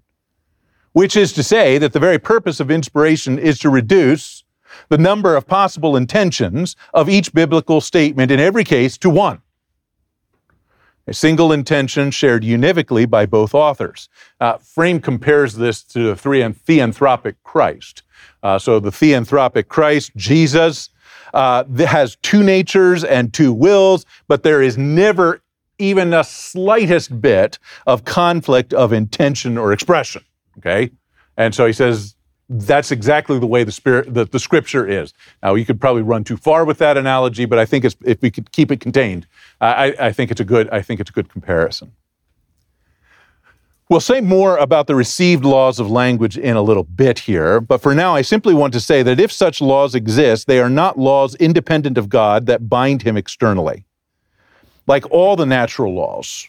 Which 0.91 1.15
is 1.15 1.33
to 1.33 1.43
say 1.43 1.77
that 1.79 1.93
the 1.93 1.99
very 1.99 2.19
purpose 2.19 2.59
of 2.59 2.69
inspiration 2.69 3.39
is 3.39 3.57
to 3.59 3.69
reduce 3.69 4.43
the 4.89 4.97
number 4.97 5.35
of 5.35 5.47
possible 5.47 5.95
intentions 5.95 6.75
of 6.93 7.09
each 7.09 7.33
biblical 7.33 7.81
statement 7.81 8.31
in 8.31 8.39
every 8.39 8.63
case 8.63 8.97
to 8.99 9.09
one. 9.09 9.41
A 11.05 11.13
single 11.13 11.51
intention 11.51 12.11
shared 12.11 12.43
univocally 12.43 13.09
by 13.09 13.25
both 13.25 13.53
authors. 13.53 14.07
Uh, 14.39 14.57
Frame 14.57 15.01
compares 15.01 15.55
this 15.55 15.83
to 15.83 16.07
the 16.07 16.15
three 16.15 16.39
theanthropic 16.39 17.35
Christ. 17.43 18.03
Uh, 18.41 18.57
so 18.57 18.79
the 18.79 18.89
theanthropic 18.89 19.67
Christ, 19.67 20.11
Jesus, 20.15 20.89
uh, 21.33 21.65
has 21.87 22.15
two 22.17 22.41
natures 22.41 23.03
and 23.03 23.33
two 23.33 23.51
wills, 23.51 24.05
but 24.27 24.43
there 24.43 24.61
is 24.61 24.77
never 24.77 25.41
even 25.79 26.11
the 26.11 26.23
slightest 26.23 27.21
bit 27.21 27.59
of 27.87 28.05
conflict 28.05 28.73
of 28.73 28.93
intention 28.93 29.57
or 29.57 29.73
expression. 29.73 30.23
Okay? 30.57 30.91
And 31.37 31.53
so 31.55 31.65
he 31.65 31.73
says 31.73 32.15
that's 32.49 32.91
exactly 32.91 33.39
the 33.39 33.47
way 33.47 33.63
the 33.63 33.71
spirit 33.71 34.13
the, 34.13 34.25
the 34.25 34.39
scripture 34.39 34.87
is. 34.87 35.13
Now 35.41 35.55
you 35.55 35.65
could 35.65 35.79
probably 35.79 36.01
run 36.01 36.23
too 36.23 36.37
far 36.37 36.65
with 36.65 36.77
that 36.79 36.97
analogy, 36.97 37.45
but 37.45 37.57
I 37.57 37.65
think 37.65 37.85
if 37.85 38.21
we 38.21 38.29
could 38.29 38.51
keep 38.51 38.71
it 38.71 38.79
contained, 38.79 39.25
I, 39.61 39.95
I 39.99 40.11
think 40.11 40.29
it's 40.29 40.41
a 40.41 40.45
good 40.45 40.69
I 40.69 40.81
think 40.81 40.99
it's 40.99 41.09
a 41.09 41.13
good 41.13 41.29
comparison. 41.29 41.93
We'll 43.89 43.99
say 43.99 44.21
more 44.21 44.57
about 44.57 44.87
the 44.87 44.95
received 44.95 45.45
laws 45.45 45.79
of 45.79 45.89
language 45.89 46.37
in 46.37 46.55
a 46.55 46.61
little 46.61 46.83
bit 46.83 47.19
here, 47.19 47.59
but 47.59 47.81
for 47.81 47.93
now 47.93 48.15
I 48.15 48.21
simply 48.21 48.53
want 48.53 48.73
to 48.73 48.79
say 48.79 49.03
that 49.03 49.19
if 49.19 49.31
such 49.31 49.61
laws 49.61 49.93
exist, 49.93 50.47
they 50.47 50.59
are 50.59 50.69
not 50.69 50.97
laws 50.97 51.35
independent 51.35 51.97
of 51.97 52.09
God 52.09 52.45
that 52.45 52.69
bind 52.69 53.01
him 53.01 53.17
externally 53.17 53.85
like 54.87 55.09
all 55.11 55.35
the 55.35 55.45
natural 55.45 55.93
laws, 55.93 56.47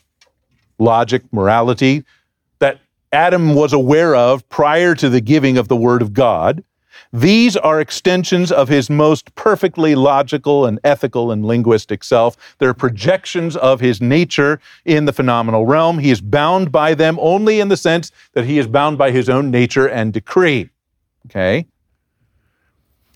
logic, 0.79 1.23
morality, 1.33 2.05
that 2.59 2.81
Adam 3.13 3.55
was 3.55 3.73
aware 3.73 4.15
of 4.15 4.49
prior 4.49 4.95
to 4.95 5.09
the 5.09 5.21
giving 5.21 5.57
of 5.57 5.69
the 5.69 5.77
Word 5.77 6.03
of 6.03 6.13
God, 6.13 6.65
these 7.13 7.57
are 7.57 7.81
extensions 7.81 8.51
of 8.51 8.69
his 8.69 8.91
most 8.91 9.35
perfectly 9.37 9.95
logical 9.95 10.67
and 10.67 10.81
ethical 10.83 11.31
and 11.31 11.45
linguistic 11.45 12.03
self. 12.03 12.57
They're 12.59 12.75
projections 12.75 13.57
of 13.57 13.81
his 13.81 14.01
nature 14.01 14.61
in 14.85 15.05
the 15.05 15.13
phenomenal 15.13 15.65
realm. 15.65 15.99
He 15.99 16.11
is 16.11 16.21
bound 16.21 16.73
by 16.73 16.95
them 16.95 17.19
only 17.21 17.61
in 17.61 17.69
the 17.69 17.77
sense 17.77 18.11
that 18.33 18.47
he 18.47 18.59
is 18.59 18.67
bound 18.67 18.99
by 18.99 19.13
his 19.13 19.29
own 19.29 19.51
nature 19.51 19.89
and 19.89 20.13
decree. 20.13 20.71
Okay? 21.27 21.67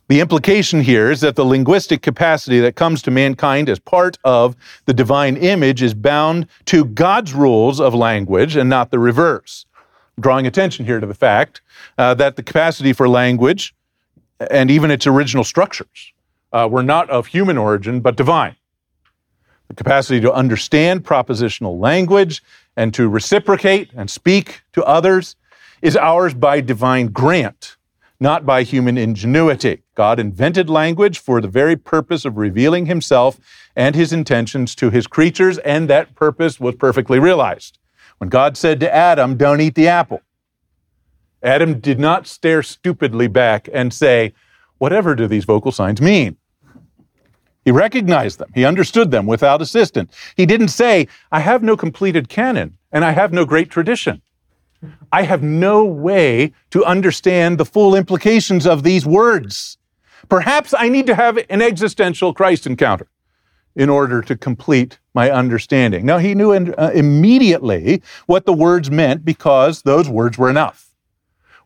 The 0.09 0.21
implication 0.21 0.81
here 0.81 1.11
is 1.11 1.21
that 1.21 1.37
the 1.37 1.45
linguistic 1.45 2.01
capacity 2.01 2.61
that 2.61 2.77
comes 2.77 3.03
to 3.03 3.11
mankind 3.11 3.69
as 3.69 3.79
part 3.79 4.17
of 4.25 4.57
the 4.87 4.95
divine 4.95 5.37
image 5.37 5.83
is 5.83 5.93
bound 5.93 6.47
to 6.65 6.87
God's 6.87 7.35
rules 7.35 7.79
of 7.79 7.93
language 7.95 8.57
and 8.57 8.71
not 8.71 8.91
the 8.91 8.99
reverse. 8.99 9.67
Drawing 10.19 10.47
attention 10.47 10.87
here 10.87 10.99
to 10.99 11.07
the 11.07 11.15
fact 11.15 11.61
uh, 11.99 12.15
that 12.15 12.37
the 12.37 12.43
capacity 12.43 12.95
for 12.95 13.07
language 13.07 13.75
and 14.51 14.71
even 14.71 14.91
its 14.91 15.07
original 15.07 15.45
structures 15.45 16.13
uh, 16.55 16.67
were 16.71 16.83
not 16.83 17.11
of 17.11 17.27
human 17.27 17.59
origin 17.59 18.01
but 18.01 18.17
divine. 18.17 18.57
The 19.69 19.75
capacity 19.75 20.23
to 20.23 20.33
understand 20.33 21.05
propositional 21.05 21.79
language 21.79 22.43
and 22.79 22.95
to 22.95 23.11
reciprocate 23.11 23.91
and 23.95 24.11
speak 24.11 24.63
to 24.73 24.83
others 24.85 25.37
is 25.83 25.99
ours 25.99 26.33
by 26.33 26.63
divine 26.63 27.09
grant 27.09 27.77
not 28.21 28.45
by 28.45 28.63
human 28.63 28.99
ingenuity. 28.99 29.83
God 29.95 30.19
invented 30.19 30.69
language 30.69 31.19
for 31.19 31.41
the 31.41 31.49
very 31.49 31.77
purpose 31.77 32.25
of 32.25 32.37
revealing 32.37 32.87
himself 32.87 33.39
and 33.77 33.95
his 33.95 34.13
intentions 34.13 34.75
to 34.77 34.91
his 34.91 35.07
creatures, 35.07 35.59
and 35.59 35.89
that 35.89 36.15
purpose 36.15 36.59
was 36.59 36.75
perfectly 36.75 37.19
realized. 37.19 37.79
When 38.19 38.29
God 38.29 38.57
said 38.57 38.81
to 38.81 38.93
Adam, 38.93 39.37
Don't 39.37 39.61
eat 39.61 39.77
the 39.77 39.89
apple, 39.89 40.23
Adam 41.43 41.79
did 41.79 42.01
not 42.01 42.27
stare 42.27 42.63
stupidly 42.63 43.29
back 43.29 43.69
and 43.73 43.93
say, 43.95 44.33
Whatever 44.79 45.15
do 45.15 45.27
these 45.27 45.45
vocal 45.45 45.73
signs 45.73 46.01
mean? 46.01 46.37
He 47.65 47.71
recognized 47.71 48.39
them. 48.39 48.51
He 48.55 48.65
understood 48.65 49.11
them 49.11 49.27
without 49.27 49.61
assistance. 49.61 50.15
He 50.37 50.47
didn't 50.47 50.69
say, 50.69 51.07
I 51.31 51.41
have 51.41 51.63
no 51.63 51.77
completed 51.77 52.29
canon 52.29 52.79
and 52.91 53.05
I 53.05 53.11
have 53.11 53.33
no 53.33 53.45
great 53.45 53.71
tradition. 53.71 54.23
I 55.11 55.23
have 55.23 55.43
no 55.43 55.85
way 55.85 56.53
to 56.71 56.85
understand 56.85 57.59
the 57.59 57.65
full 57.65 57.95
implications 57.95 58.67
of 58.67 58.83
these 58.83 59.05
words. 59.05 59.79
Perhaps 60.29 60.75
I 60.77 60.89
need 60.89 61.07
to 61.07 61.15
have 61.15 61.39
an 61.49 61.63
existential 61.63 62.35
Christ 62.35 62.67
encounter 62.67 63.09
in 63.75 63.89
order 63.89 64.21
to 64.23 64.37
complete 64.37 64.99
my 65.15 65.31
understanding. 65.31 66.05
Now, 66.05 66.19
he 66.19 66.35
knew 66.35 66.53
uh, 66.53 66.91
immediately 66.95 68.03
what 68.27 68.45
the 68.45 68.53
words 68.53 68.91
meant 68.91 69.25
because 69.25 69.83
those 69.83 70.09
words 70.09 70.37
were 70.37 70.51
enough. 70.51 70.95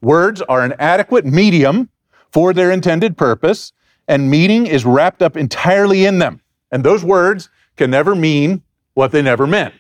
Words 0.01 0.43
are 0.43 0.63
an 0.63 0.75
adequate 0.79 1.25
medium 1.25 1.89
for 2.31 2.53
their 2.53 2.71
intended 2.71 3.17
purpose, 3.17 3.73
and 4.09 4.31
meaning 4.31 4.67
is 4.67 4.85
wrapped 4.85 5.23
up 5.23 5.37
entirely 5.37 6.05
in 6.05 6.19
them. 6.19 6.41
And 6.71 6.85
those 6.85 7.05
words 7.05 7.49
can 7.77 7.91
never 7.91 8.15
mean 8.15 8.63
what 8.95 9.13
they 9.13 9.23
never 9.23 9.47
meant. 9.47 9.75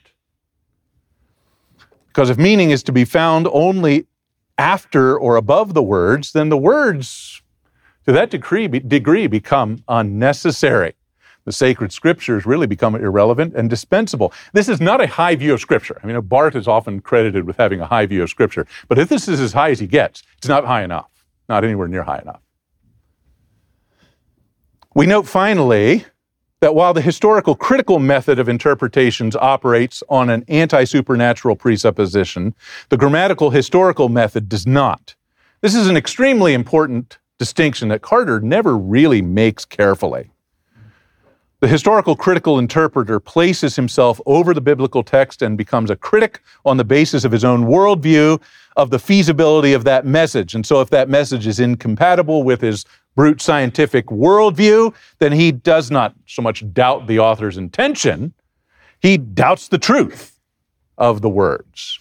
Because 2.12 2.28
if 2.28 2.36
meaning 2.36 2.70
is 2.70 2.82
to 2.82 2.92
be 2.92 3.06
found 3.06 3.48
only 3.52 4.06
after 4.58 5.18
or 5.18 5.36
above 5.36 5.72
the 5.72 5.82
words, 5.82 6.32
then 6.32 6.50
the 6.50 6.58
words 6.58 7.40
to 8.04 8.12
that 8.12 8.28
degree, 8.28 8.68
degree 8.68 9.26
become 9.26 9.82
unnecessary. 9.88 10.92
The 11.46 11.52
sacred 11.52 11.90
scriptures 11.90 12.44
really 12.44 12.66
become 12.66 12.94
irrelevant 12.94 13.54
and 13.54 13.70
dispensable. 13.70 14.32
This 14.52 14.68
is 14.68 14.78
not 14.78 15.00
a 15.00 15.06
high 15.06 15.34
view 15.36 15.54
of 15.54 15.60
scripture. 15.60 15.98
I 16.02 16.06
mean, 16.06 16.20
Barth 16.20 16.54
is 16.54 16.68
often 16.68 17.00
credited 17.00 17.44
with 17.44 17.56
having 17.56 17.80
a 17.80 17.86
high 17.86 18.04
view 18.04 18.22
of 18.22 18.28
scripture, 18.28 18.66
but 18.88 18.98
if 18.98 19.08
this 19.08 19.26
is 19.26 19.40
as 19.40 19.54
high 19.54 19.70
as 19.70 19.80
he 19.80 19.86
gets, 19.86 20.22
it's 20.36 20.48
not 20.48 20.66
high 20.66 20.84
enough, 20.84 21.08
not 21.48 21.64
anywhere 21.64 21.88
near 21.88 22.02
high 22.02 22.18
enough. 22.18 22.42
We 24.94 25.06
note 25.06 25.26
finally 25.26 26.04
that 26.62 26.76
while 26.76 26.94
the 26.94 27.02
historical 27.02 27.56
critical 27.56 27.98
method 27.98 28.38
of 28.38 28.48
interpretations 28.48 29.34
operates 29.34 30.00
on 30.08 30.30
an 30.30 30.44
anti 30.46 30.84
supernatural 30.84 31.56
presupposition, 31.56 32.54
the 32.88 32.96
grammatical 32.96 33.50
historical 33.50 34.08
method 34.08 34.48
does 34.48 34.64
not. 34.64 35.16
This 35.60 35.74
is 35.74 35.88
an 35.88 35.96
extremely 35.96 36.54
important 36.54 37.18
distinction 37.36 37.88
that 37.88 38.00
Carter 38.00 38.38
never 38.38 38.78
really 38.78 39.20
makes 39.20 39.64
carefully. 39.64 40.30
The 41.58 41.66
historical 41.66 42.14
critical 42.14 42.60
interpreter 42.60 43.18
places 43.18 43.74
himself 43.74 44.20
over 44.24 44.54
the 44.54 44.60
biblical 44.60 45.02
text 45.02 45.42
and 45.42 45.58
becomes 45.58 45.90
a 45.90 45.96
critic 45.96 46.42
on 46.64 46.76
the 46.76 46.84
basis 46.84 47.24
of 47.24 47.32
his 47.32 47.44
own 47.44 47.64
worldview 47.64 48.40
of 48.76 48.90
the 48.90 49.00
feasibility 49.00 49.72
of 49.72 49.82
that 49.82 50.06
message. 50.06 50.54
And 50.54 50.64
so, 50.64 50.80
if 50.80 50.90
that 50.90 51.08
message 51.08 51.48
is 51.48 51.58
incompatible 51.58 52.44
with 52.44 52.60
his 52.60 52.84
brute 53.14 53.40
scientific 53.40 54.06
worldview, 54.06 54.94
then 55.18 55.32
he 55.32 55.52
does 55.52 55.90
not 55.90 56.14
so 56.26 56.42
much 56.42 56.70
doubt 56.72 57.06
the 57.06 57.18
author's 57.18 57.58
intention, 57.58 58.32
he 59.00 59.18
doubts 59.18 59.68
the 59.68 59.78
truth 59.78 60.38
of 60.96 61.20
the 61.20 61.28
words. 61.28 61.98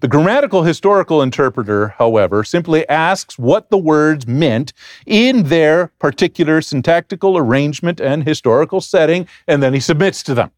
The 0.00 0.08
grammatical 0.08 0.62
historical 0.62 1.22
interpreter, 1.22 1.88
however, 1.96 2.44
simply 2.44 2.86
asks 2.88 3.38
what 3.38 3.70
the 3.70 3.78
words 3.78 4.26
meant 4.26 4.74
in 5.06 5.44
their 5.44 5.86
particular 5.98 6.60
syntactical 6.60 7.38
arrangement 7.38 7.98
and 7.98 8.22
historical 8.22 8.82
setting, 8.82 9.26
and 9.48 9.62
then 9.62 9.72
he 9.72 9.80
submits 9.80 10.22
to 10.24 10.34
them. 10.34 10.50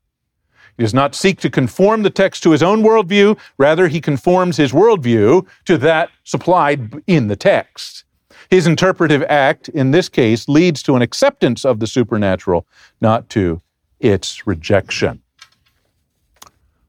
He 0.77 0.83
does 0.83 0.95
not 0.95 1.15
seek 1.15 1.41
to 1.41 1.51
conform 1.51 2.03
the 2.03 2.11
text 2.11 2.43
to 2.43 2.51
his 2.51 2.65
own 2.65 2.83
worldview, 2.83 3.39
rather, 3.59 3.87
he 3.87 4.01
conforms 4.01 4.57
his 4.57 4.73
worldview 4.73 5.47
to 5.67 5.79
that 5.79 6.11
supplied 6.25 7.03
in 7.07 7.29
the 7.29 7.37
text. 7.37 8.05
His 8.51 8.67
interpretive 8.67 9.23
act, 9.29 9.69
in 9.69 9.91
this 9.91 10.09
case, 10.09 10.49
leads 10.49 10.83
to 10.85 10.97
an 10.97 11.03
acceptance 11.03 11.65
of 11.65 11.81
the 11.81 11.87
supernatural, 11.87 12.67
not 13.01 13.29
to 13.31 13.61
its 14.01 14.47
rejection. 14.47 15.23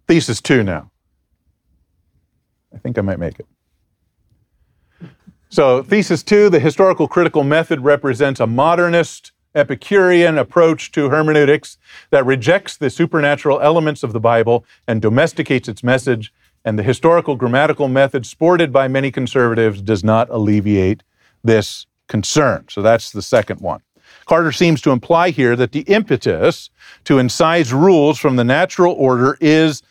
Thesis 0.07 0.41
two 0.41 0.63
now. 0.63 0.89
I 2.73 2.77
think 2.77 2.97
I 2.97 3.01
might 3.01 3.19
make 3.19 3.39
it. 3.39 3.47
So, 5.49 5.83
thesis 5.83 6.23
two 6.23 6.49
the 6.49 6.59
historical 6.59 7.07
critical 7.07 7.43
method 7.43 7.81
represents 7.81 8.39
a 8.39 8.47
modernist 8.47 9.31
Epicurean 9.55 10.37
approach 10.37 10.91
to 10.91 11.09
hermeneutics 11.09 11.77
that 12.11 12.23
rejects 12.25 12.77
the 12.77 12.89
supernatural 12.89 13.59
elements 13.61 14.03
of 14.03 14.13
the 14.13 14.19
Bible 14.19 14.63
and 14.87 15.01
domesticates 15.01 15.67
its 15.67 15.83
message, 15.83 16.31
and 16.63 16.77
the 16.77 16.83
historical 16.83 17.35
grammatical 17.35 17.87
method 17.87 18.27
sported 18.27 18.71
by 18.71 18.87
many 18.87 19.09
conservatives 19.09 19.81
does 19.81 20.03
not 20.03 20.29
alleviate 20.29 21.01
this 21.43 21.85
concern. 22.07 22.65
So, 22.69 22.81
that's 22.81 23.11
the 23.11 23.21
second 23.21 23.61
one. 23.61 23.81
Carter 24.25 24.51
seems 24.51 24.81
to 24.81 24.91
imply 24.91 25.31
here 25.31 25.55
that 25.55 25.71
the 25.71 25.81
impetus 25.81 26.69
to 27.05 27.15
incise 27.15 27.71
rules 27.71 28.19
from 28.19 28.35
the 28.35 28.43
natural 28.43 28.93
order 28.93 29.37
is 29.41 29.81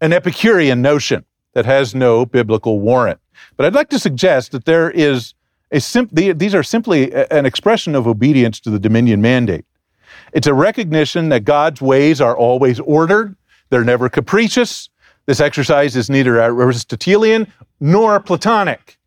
an 0.00 0.12
Epicurean 0.12 0.80
notion 0.80 1.24
that 1.54 1.66
has 1.66 1.94
no 1.94 2.24
biblical 2.24 2.80
warrant. 2.80 3.20
But 3.56 3.66
I'd 3.66 3.74
like 3.74 3.90
to 3.90 3.98
suggest 3.98 4.52
that 4.52 4.64
there 4.64 4.90
is 4.90 5.34
a 5.72 5.80
sim- 5.80 6.08
these 6.12 6.54
are 6.54 6.62
simply 6.62 7.12
an 7.30 7.46
expression 7.46 7.94
of 7.94 8.06
obedience 8.06 8.60
to 8.60 8.70
the 8.70 8.78
dominion 8.78 9.20
mandate. 9.20 9.64
It's 10.32 10.46
a 10.46 10.54
recognition 10.54 11.28
that 11.30 11.44
God's 11.44 11.80
ways 11.80 12.20
are 12.20 12.36
always 12.36 12.80
ordered, 12.80 13.36
they're 13.70 13.84
never 13.84 14.08
capricious. 14.08 14.88
This 15.26 15.40
exercise 15.40 15.94
is 15.94 16.10
neither 16.10 16.40
Aristotelian 16.40 17.52
nor 17.78 18.18
Platonic. 18.18 18.98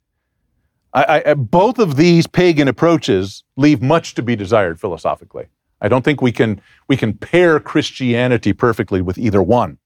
I, 0.94 1.24
I, 1.26 1.34
both 1.34 1.80
of 1.80 1.96
these 1.96 2.28
pagan 2.28 2.68
approaches 2.68 3.44
leave 3.58 3.82
much 3.82 4.14
to 4.16 4.22
be 4.22 4.36
desired 4.36 4.80
philosophically. 4.80 5.48
I 5.82 5.88
don't 5.88 6.06
think 6.06 6.22
we 6.22 6.32
can, 6.32 6.62
we 6.88 6.96
can 6.96 7.14
pair 7.14 7.60
Christianity 7.60 8.54
perfectly 8.54 9.02
with 9.02 9.18
either 9.18 9.42
one. 9.42 9.80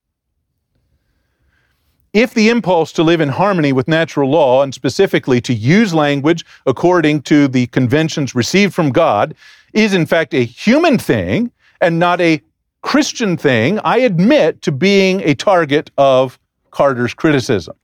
If 2.14 2.34
the 2.34 2.50
impulse 2.50 2.92
to 2.94 3.04
live 3.04 3.22
in 3.22 3.30
harmony 3.30 3.74
with 3.74 3.88
natural 3.88 4.30
law, 4.30 4.64
and 4.64 4.74
specifically 4.74 5.40
to 5.42 5.54
use 5.54 5.94
language 5.94 6.46
according 6.66 7.22
to 7.24 7.48
the 7.48 7.68
conventions 7.68 8.36
received 8.36 8.74
from 8.74 8.92
God, 8.92 9.36
is 9.74 9.94
in 9.94 10.06
fact 10.06 10.34
a 10.34 10.44
human 10.44 10.98
thing 10.98 11.52
and 11.80 12.00
not 12.00 12.20
a 12.22 12.42
Christian 12.82 13.38
thing, 13.38 13.80
I 13.84 14.00
admit 14.00 14.62
to 14.64 14.72
being 14.72 15.22
a 15.22 15.36
target 15.36 15.92
of 15.98 16.40
Carter's 16.72 17.14
criticism. 17.14 17.76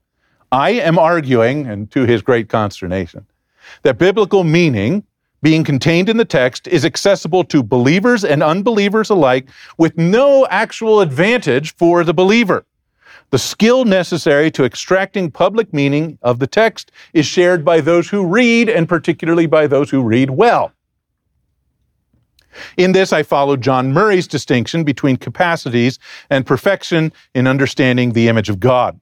I 0.54 0.70
am 0.70 1.00
arguing, 1.00 1.66
and 1.66 1.90
to 1.90 2.06
his 2.06 2.22
great 2.22 2.48
consternation, 2.48 3.26
that 3.82 3.98
biblical 3.98 4.44
meaning 4.44 5.02
being 5.42 5.64
contained 5.64 6.08
in 6.08 6.16
the 6.16 6.24
text 6.24 6.68
is 6.68 6.84
accessible 6.84 7.42
to 7.46 7.60
believers 7.60 8.24
and 8.24 8.40
unbelievers 8.40 9.10
alike 9.10 9.48
with 9.78 9.98
no 9.98 10.46
actual 10.46 11.00
advantage 11.00 11.74
for 11.74 12.04
the 12.04 12.14
believer. 12.14 12.64
The 13.30 13.38
skill 13.38 13.84
necessary 13.84 14.48
to 14.52 14.64
extracting 14.64 15.32
public 15.32 15.74
meaning 15.74 16.20
of 16.22 16.38
the 16.38 16.46
text 16.46 16.92
is 17.12 17.26
shared 17.26 17.64
by 17.64 17.80
those 17.80 18.08
who 18.08 18.24
read, 18.24 18.68
and 18.68 18.88
particularly 18.88 19.46
by 19.46 19.66
those 19.66 19.90
who 19.90 20.04
read 20.04 20.30
well. 20.30 20.70
In 22.76 22.92
this, 22.92 23.12
I 23.12 23.24
follow 23.24 23.56
John 23.56 23.92
Murray's 23.92 24.28
distinction 24.28 24.84
between 24.84 25.16
capacities 25.16 25.98
and 26.30 26.46
perfection 26.46 27.12
in 27.34 27.48
understanding 27.48 28.12
the 28.12 28.28
image 28.28 28.48
of 28.48 28.60
God. 28.60 29.00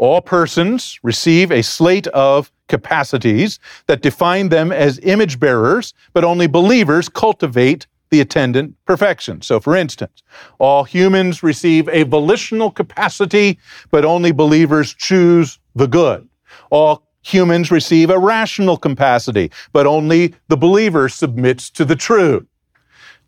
All 0.00 0.22
persons 0.22 0.98
receive 1.02 1.52
a 1.52 1.62
slate 1.62 2.06
of 2.06 2.50
capacities 2.68 3.58
that 3.86 4.00
define 4.00 4.48
them 4.48 4.72
as 4.72 4.98
image 5.02 5.38
bearers, 5.38 5.92
but 6.14 6.24
only 6.24 6.46
believers 6.46 7.10
cultivate 7.10 7.86
the 8.08 8.22
attendant 8.22 8.76
perfection. 8.86 9.42
So, 9.42 9.60
for 9.60 9.76
instance, 9.76 10.22
all 10.58 10.84
humans 10.84 11.42
receive 11.42 11.86
a 11.90 12.04
volitional 12.04 12.70
capacity, 12.70 13.58
but 13.90 14.06
only 14.06 14.32
believers 14.32 14.94
choose 14.94 15.58
the 15.74 15.86
good. 15.86 16.26
All 16.70 17.06
humans 17.20 17.70
receive 17.70 18.08
a 18.08 18.18
rational 18.18 18.78
capacity, 18.78 19.52
but 19.74 19.86
only 19.86 20.34
the 20.48 20.56
believer 20.56 21.10
submits 21.10 21.68
to 21.72 21.84
the 21.84 21.94
true. 21.94 22.46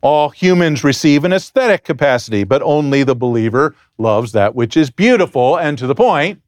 All 0.01 0.31
humans 0.31 0.83
receive 0.83 1.25
an 1.25 1.35
aesthetic 1.35 1.85
capacity, 1.85 2.45
but 2.45 2.63
only 2.63 3.03
the 3.03 3.15
believer 3.15 3.77
loves 3.99 4.33
that 4.33 4.55
which 4.55 4.75
is 4.75 4.91
beautiful 4.91 5.59
and 5.59 5.77
to 5.77 5.87
the 5.87 5.95
point 5.95 6.42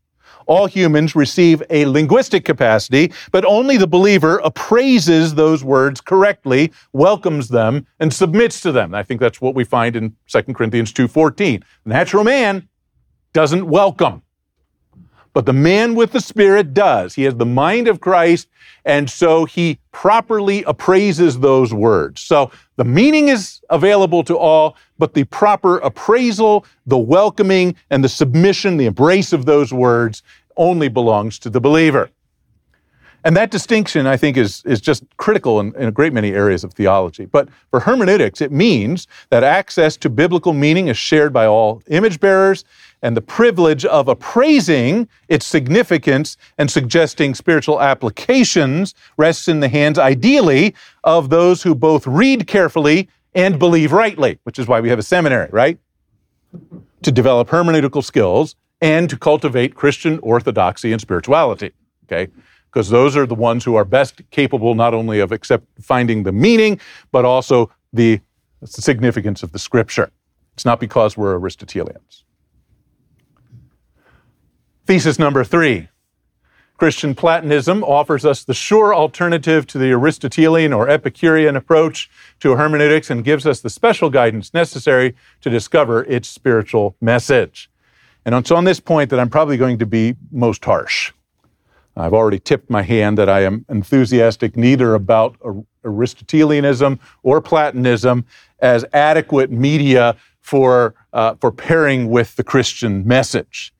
all 0.47 0.67
humans 0.67 1.15
receive 1.15 1.63
a 1.71 1.87
linguistic 1.87 2.45
capacity, 2.45 3.13
but 3.31 3.45
only 3.45 3.77
the 3.77 3.87
believer 3.87 4.39
appraises 4.39 5.35
those 5.35 5.63
words 5.63 6.01
correctly, 6.01 6.73
welcomes 6.93 7.49
them, 7.49 7.87
and 8.01 8.13
submits 8.13 8.61
to 8.63 8.73
them. 8.73 8.95
I 8.95 9.03
think 9.03 9.21
that's 9.21 9.41
what 9.41 9.55
we 9.55 9.65
find 9.65 9.97
in 9.97 10.17
2 10.27 10.55
Corinthians 10.55 10.93
2:14. 10.93 11.63
The 11.85 11.91
natural 11.91 12.25
man 12.25 12.69
doesn't 13.33 13.67
welcome. 13.67 14.24
But 15.35 15.47
the 15.47 15.53
man 15.53 15.97
with 15.97 16.13
the 16.13 16.21
Spirit 16.21 16.73
does. 16.73 17.15
He 17.15 17.25
has 17.25 17.35
the 17.35 17.45
mind 17.45 17.89
of 17.89 18.01
Christ, 18.01 18.49
and 18.85 19.11
so 19.11 19.45
he 19.45 19.81
properly 19.91 20.63
appraises 20.63 21.41
those 21.41 21.75
words. 21.75 22.21
So 22.21 22.53
the 22.77 22.85
meaning 22.85 23.29
is 23.29 23.61
available 23.69 24.23
to 24.25 24.39
all, 24.39 24.77
but 24.97 25.13
the 25.13 25.25
proper 25.25 25.79
appraisal, 25.79 26.65
the 26.87 26.99
welcoming, 26.99 27.75
and 27.91 28.03
the 28.03 28.09
submission, 28.09 28.77
the 28.77 28.87
embrace 28.87 29.33
of 29.33 29.45
those 29.45 29.75
words 29.75 30.23
only 30.57 30.89
belongs 30.89 31.41
to 31.41 31.51
the 31.51 31.61
believer. 31.61 32.11
And 33.25 33.35
that 33.39 33.51
distinction, 33.51 34.07
I 34.07 34.19
think, 34.19 34.37
is, 34.37 34.63
is 34.67 34.83
just 34.83 35.03
critical 35.17 35.59
in, 35.59 35.75
in, 35.77 35.89
a 35.89 35.91
great 35.91 36.13
many 36.13 36.33
areas 36.33 36.63
of 36.63 36.75
theology. 36.75 37.25
But 37.25 37.49
for 37.71 37.81
hermeneutics, 37.81 38.43
it 38.43 38.53
means 38.53 39.09
that 39.31 39.43
access 39.43 39.97
to 39.99 40.11
biblical 40.11 40.53
meaning 40.53 40.89
is 40.89 40.99
shared 40.99 41.33
by 41.33 41.47
all 41.47 41.83
image 41.89 42.21
bearers, 42.21 42.67
and 43.01 43.17
the 43.17 43.23
privilege 43.23 43.87
of 43.87 44.09
appraising 44.09 45.09
its 45.29 45.47
significance 45.47 46.37
and 46.59 46.71
suggesting 46.71 47.35
spiritual 47.35 47.81
applications 47.81 48.95
rests 49.17 49.49
in 49.49 49.61
the 49.61 49.69
hands, 49.69 49.99
ideally, 49.99 50.75
of 51.03 51.31
those 51.31 51.63
who 51.63 51.75
both 51.75 52.07
read 52.07 52.47
carefully 52.47 53.09
and 53.35 53.59
believe 53.59 53.93
rightly, 53.93 54.39
which 54.45 54.59
is 54.59 54.69
why 54.69 54.81
we 54.81 54.91
have 54.91 54.99
a 54.99 55.03
seminary, 55.03 55.49
right? 55.51 55.79
To 57.03 57.11
develop 57.11 57.49
hermeneutical 57.49 58.05
skills 58.05 58.55
and 58.83 59.09
to 59.09 59.17
cultivate 59.17 59.75
Christian 59.75 60.19
orthodoxy 60.21 60.93
and 60.93 61.01
spirituality, 61.01 61.73
okay? 62.05 62.31
Because 62.75 62.91
those 62.91 63.17
are 63.17 63.25
the 63.25 63.37
ones 63.37 63.65
who 63.65 63.77
are 63.77 63.85
best 63.85 64.21
capable 64.33 64.75
not 64.75 64.95
only 64.95 65.21
of 65.21 65.31
accept 65.31 65.65
finding 65.81 66.25
the 66.25 66.33
meaning, 66.33 66.81
but 67.13 67.25
also 67.25 67.71
the 67.93 68.21
significance 68.65 69.45
of 69.45 69.53
the 69.53 69.61
scripture. 69.61 70.11
It's 70.55 70.65
not 70.65 70.81
because 70.81 71.17
we're 71.17 71.39
Aristotelians. 71.39 72.25
Thesis 74.87 75.21
number 75.21 75.45
three 75.45 75.89
Christian 76.77 77.15
Platonism 77.15 77.85
offers 77.85 78.25
us 78.25 78.43
the 78.43 78.55
sure 78.55 78.93
alternative 78.93 79.69
to 79.69 79.79
the 79.79 79.93
Aristotelian 79.93 80.73
or 80.73 80.89
Epicurean 80.89 81.55
approach 81.55 82.11
to 82.41 82.57
hermeneutics 82.57 83.09
and 83.09 83.25
gives 83.25 83.47
us 83.47 83.61
the 83.61 83.71
special 83.71 84.11
guidance 84.11 84.53
necessary 84.53 85.15
to 85.43 85.49
discover 85.49 86.03
its 86.07 86.29
spiritual 86.29 86.97
message. 87.01 87.71
And 88.27 88.35
it's 88.35 88.51
on 88.51 88.65
this 88.65 88.81
point 88.81 89.11
that 89.11 89.21
I'm 89.21 89.31
probably 89.31 89.57
going 89.57 89.79
to 89.79 89.87
be 89.87 90.17
most 90.33 90.65
harsh. 90.65 91.13
I've 91.97 92.13
already 92.13 92.41
tipped 92.41 92.71
my 92.71 92.83
hand 92.83 93.19
that 93.19 93.29
I 93.29 93.43
am 93.43 93.65
enthusiastic 93.69 94.57
neither 94.57 94.95
about 94.95 95.37
Aristotelianism 95.85 96.99
or 97.23 97.41
Platonism 97.41 98.25
as 98.59 98.85
adequate 98.93 99.51
media 99.51 100.17
for, 100.41 100.95
uh, 101.13 101.35
for 101.41 101.53
pairing 101.53 102.11
with 102.11 102.37
the 102.37 102.45
Christian 102.45 103.07
message. 103.07 103.73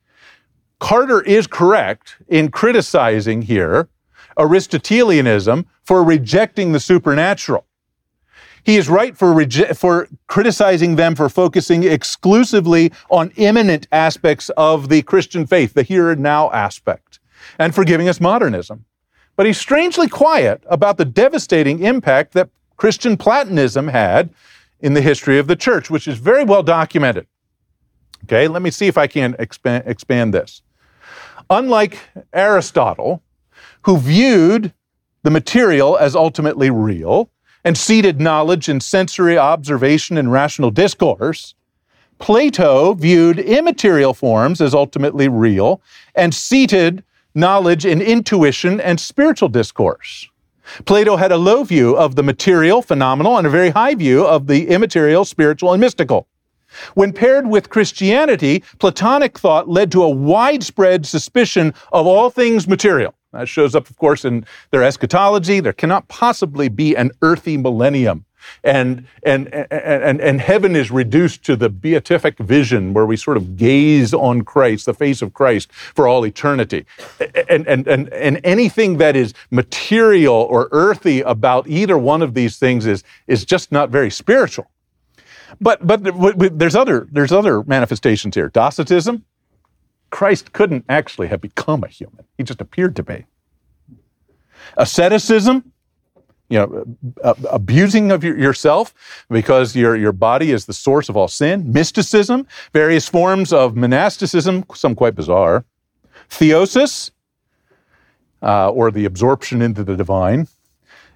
Carter 0.79 1.21
is 1.21 1.47
correct 1.47 2.17
in 2.27 2.51
criticizing 2.51 3.43
here 3.43 3.89
Aristotelianism 4.37 5.65
for 5.83 6.03
rejecting 6.03 6.71
the 6.71 6.79
supernatural. 6.79 7.65
He 8.63 8.77
is 8.77 8.89
right 8.89 9.15
for, 9.15 9.27
reje- 9.33 9.77
for 9.77 10.09
criticizing 10.27 10.95
them 10.95 11.15
for 11.15 11.29
focusing 11.29 11.83
exclusively 11.83 12.91
on 13.09 13.31
immanent 13.35 13.87
aspects 13.91 14.49
of 14.57 14.89
the 14.89 15.03
Christian 15.03 15.45
faith, 15.45 15.75
the 15.75 15.83
here 15.83 16.09
and 16.09 16.21
now 16.21 16.51
aspect, 16.51 17.19
and 17.59 17.73
for 17.73 17.83
giving 17.83 18.07
us 18.07 18.21
modernism. 18.21 18.85
But 19.35 19.45
he's 19.45 19.57
strangely 19.57 20.07
quiet 20.07 20.63
about 20.67 20.97
the 20.97 21.05
devastating 21.05 21.83
impact 21.83 22.33
that 22.33 22.49
Christian 22.77 23.17
Platonism 23.17 23.87
had 23.87 24.29
in 24.79 24.93
the 24.93 25.01
history 25.01 25.39
of 25.39 25.47
the 25.47 25.55
church, 25.55 25.89
which 25.89 26.07
is 26.07 26.17
very 26.17 26.43
well 26.43 26.63
documented. 26.63 27.27
Okay, 28.23 28.47
let 28.47 28.61
me 28.61 28.71
see 28.71 28.87
if 28.87 28.97
I 28.97 29.07
can 29.07 29.35
expand, 29.39 29.83
expand 29.85 30.33
this. 30.33 30.61
Unlike 31.49 31.99
Aristotle, 32.33 33.21
who 33.83 33.97
viewed 33.97 34.73
the 35.23 35.31
material 35.31 35.97
as 35.97 36.15
ultimately 36.15 36.69
real 36.69 37.29
and 37.63 37.77
seated 37.77 38.19
knowledge 38.19 38.69
in 38.69 38.79
sensory 38.79 39.37
observation 39.37 40.17
and 40.17 40.31
rational 40.31 40.71
discourse, 40.71 41.55
Plato 42.17 42.93
viewed 42.93 43.39
immaterial 43.39 44.13
forms 44.13 44.61
as 44.61 44.73
ultimately 44.73 45.27
real 45.27 45.81
and 46.15 46.33
seated 46.33 47.03
knowledge 47.35 47.85
and 47.85 48.01
intuition 48.01 48.81
and 48.81 48.99
spiritual 48.99 49.49
discourse. 49.49 50.29
Plato 50.85 51.15
had 51.15 51.31
a 51.31 51.37
low 51.37 51.63
view 51.63 51.95
of 51.95 52.15
the 52.15 52.23
material, 52.23 52.81
phenomenal, 52.81 53.37
and 53.37 53.45
a 53.45 53.51
very 53.51 53.69
high 53.69 53.93
view 53.93 54.25
of 54.25 54.47
the 54.47 54.67
immaterial, 54.67 55.25
spiritual, 55.25 55.73
and 55.73 55.81
mystical. 55.81 56.27
When 56.95 57.13
paired 57.13 57.47
with 57.47 57.69
Christianity, 57.69 58.63
Platonic 58.79 59.37
thought 59.37 59.69
led 59.69 59.91
to 59.91 60.03
a 60.03 60.09
widespread 60.09 61.05
suspicion 61.05 61.73
of 61.91 62.07
all 62.07 62.29
things 62.29 62.67
material. 62.67 63.13
That 63.31 63.47
shows 63.47 63.75
up, 63.75 63.89
of 63.89 63.97
course, 63.97 64.25
in 64.25 64.45
their 64.71 64.83
eschatology. 64.83 65.59
There 65.59 65.73
cannot 65.73 66.07
possibly 66.07 66.69
be 66.69 66.95
an 66.95 67.11
earthy 67.21 67.57
millennium. 67.57 68.25
And, 68.63 69.07
and, 69.23 69.53
and, 69.53 70.21
and 70.21 70.41
heaven 70.41 70.75
is 70.75 70.91
reduced 70.91 71.43
to 71.45 71.55
the 71.55 71.69
beatific 71.69 72.37
vision 72.39 72.93
where 72.93 73.05
we 73.05 73.17
sort 73.17 73.37
of 73.37 73.57
gaze 73.57 74.13
on 74.13 74.43
Christ, 74.43 74.85
the 74.85 74.93
face 74.93 75.21
of 75.21 75.33
Christ, 75.33 75.71
for 75.71 76.07
all 76.07 76.25
eternity. 76.25 76.85
And, 77.49 77.67
and, 77.67 77.87
and, 77.87 78.11
and 78.13 78.41
anything 78.43 78.97
that 78.97 79.15
is 79.15 79.33
material 79.51 80.35
or 80.35 80.69
earthy 80.71 81.21
about 81.21 81.67
either 81.67 81.97
one 81.97 82.21
of 82.21 82.33
these 82.33 82.57
things 82.57 82.85
is, 82.85 83.03
is 83.27 83.45
just 83.45 83.71
not 83.71 83.89
very 83.89 84.11
spiritual. 84.11 84.69
But, 85.61 85.85
but 85.85 86.03
there's, 86.59 86.75
other, 86.75 87.07
there's 87.11 87.31
other 87.31 87.63
manifestations 87.63 88.35
here. 88.35 88.49
Docetism, 88.49 89.23
Christ 90.09 90.53
couldn't 90.53 90.85
actually 90.89 91.27
have 91.27 91.41
become 91.41 91.83
a 91.83 91.87
human, 91.87 92.25
he 92.37 92.43
just 92.43 92.61
appeared 92.61 92.95
to 92.95 93.03
be. 93.03 93.25
Asceticism, 94.77 95.71
you 96.49 96.59
know, 96.59 96.85
abusing 97.51 98.11
of 98.11 98.23
yourself 98.23 98.93
because 99.29 99.75
your, 99.75 99.95
your 99.95 100.11
body 100.11 100.51
is 100.51 100.65
the 100.65 100.73
source 100.73 101.09
of 101.09 101.17
all 101.17 101.27
sin. 101.27 101.71
Mysticism, 101.71 102.45
various 102.71 103.07
forms 103.07 103.51
of 103.51 103.75
monasticism, 103.75 104.63
some 104.73 104.95
quite 104.95 105.15
bizarre. 105.15 105.65
Theosis, 106.29 107.11
uh, 108.41 108.69
or 108.69 108.91
the 108.91 109.05
absorption 109.05 109.61
into 109.61 109.83
the 109.83 109.95
divine. 109.95 110.47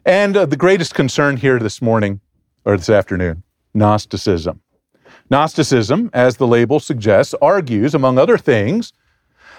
And 0.06 0.36
uh, 0.36 0.46
the 0.46 0.58
greatest 0.58 0.96
concern 0.96 1.38
here 1.38 1.60
this 1.60 1.82
morning, 1.82 2.22
or 2.66 2.76
this 2.76 2.90
afternoon, 2.90 3.44
Gnosticism. 3.74 4.62
Gnosticism, 5.30 6.10
as 6.14 6.38
the 6.38 6.48
label 6.48 6.80
suggests, 6.80 7.36
argues, 7.42 7.94
among 7.94 8.18
other 8.18 8.38
things, 8.38 8.94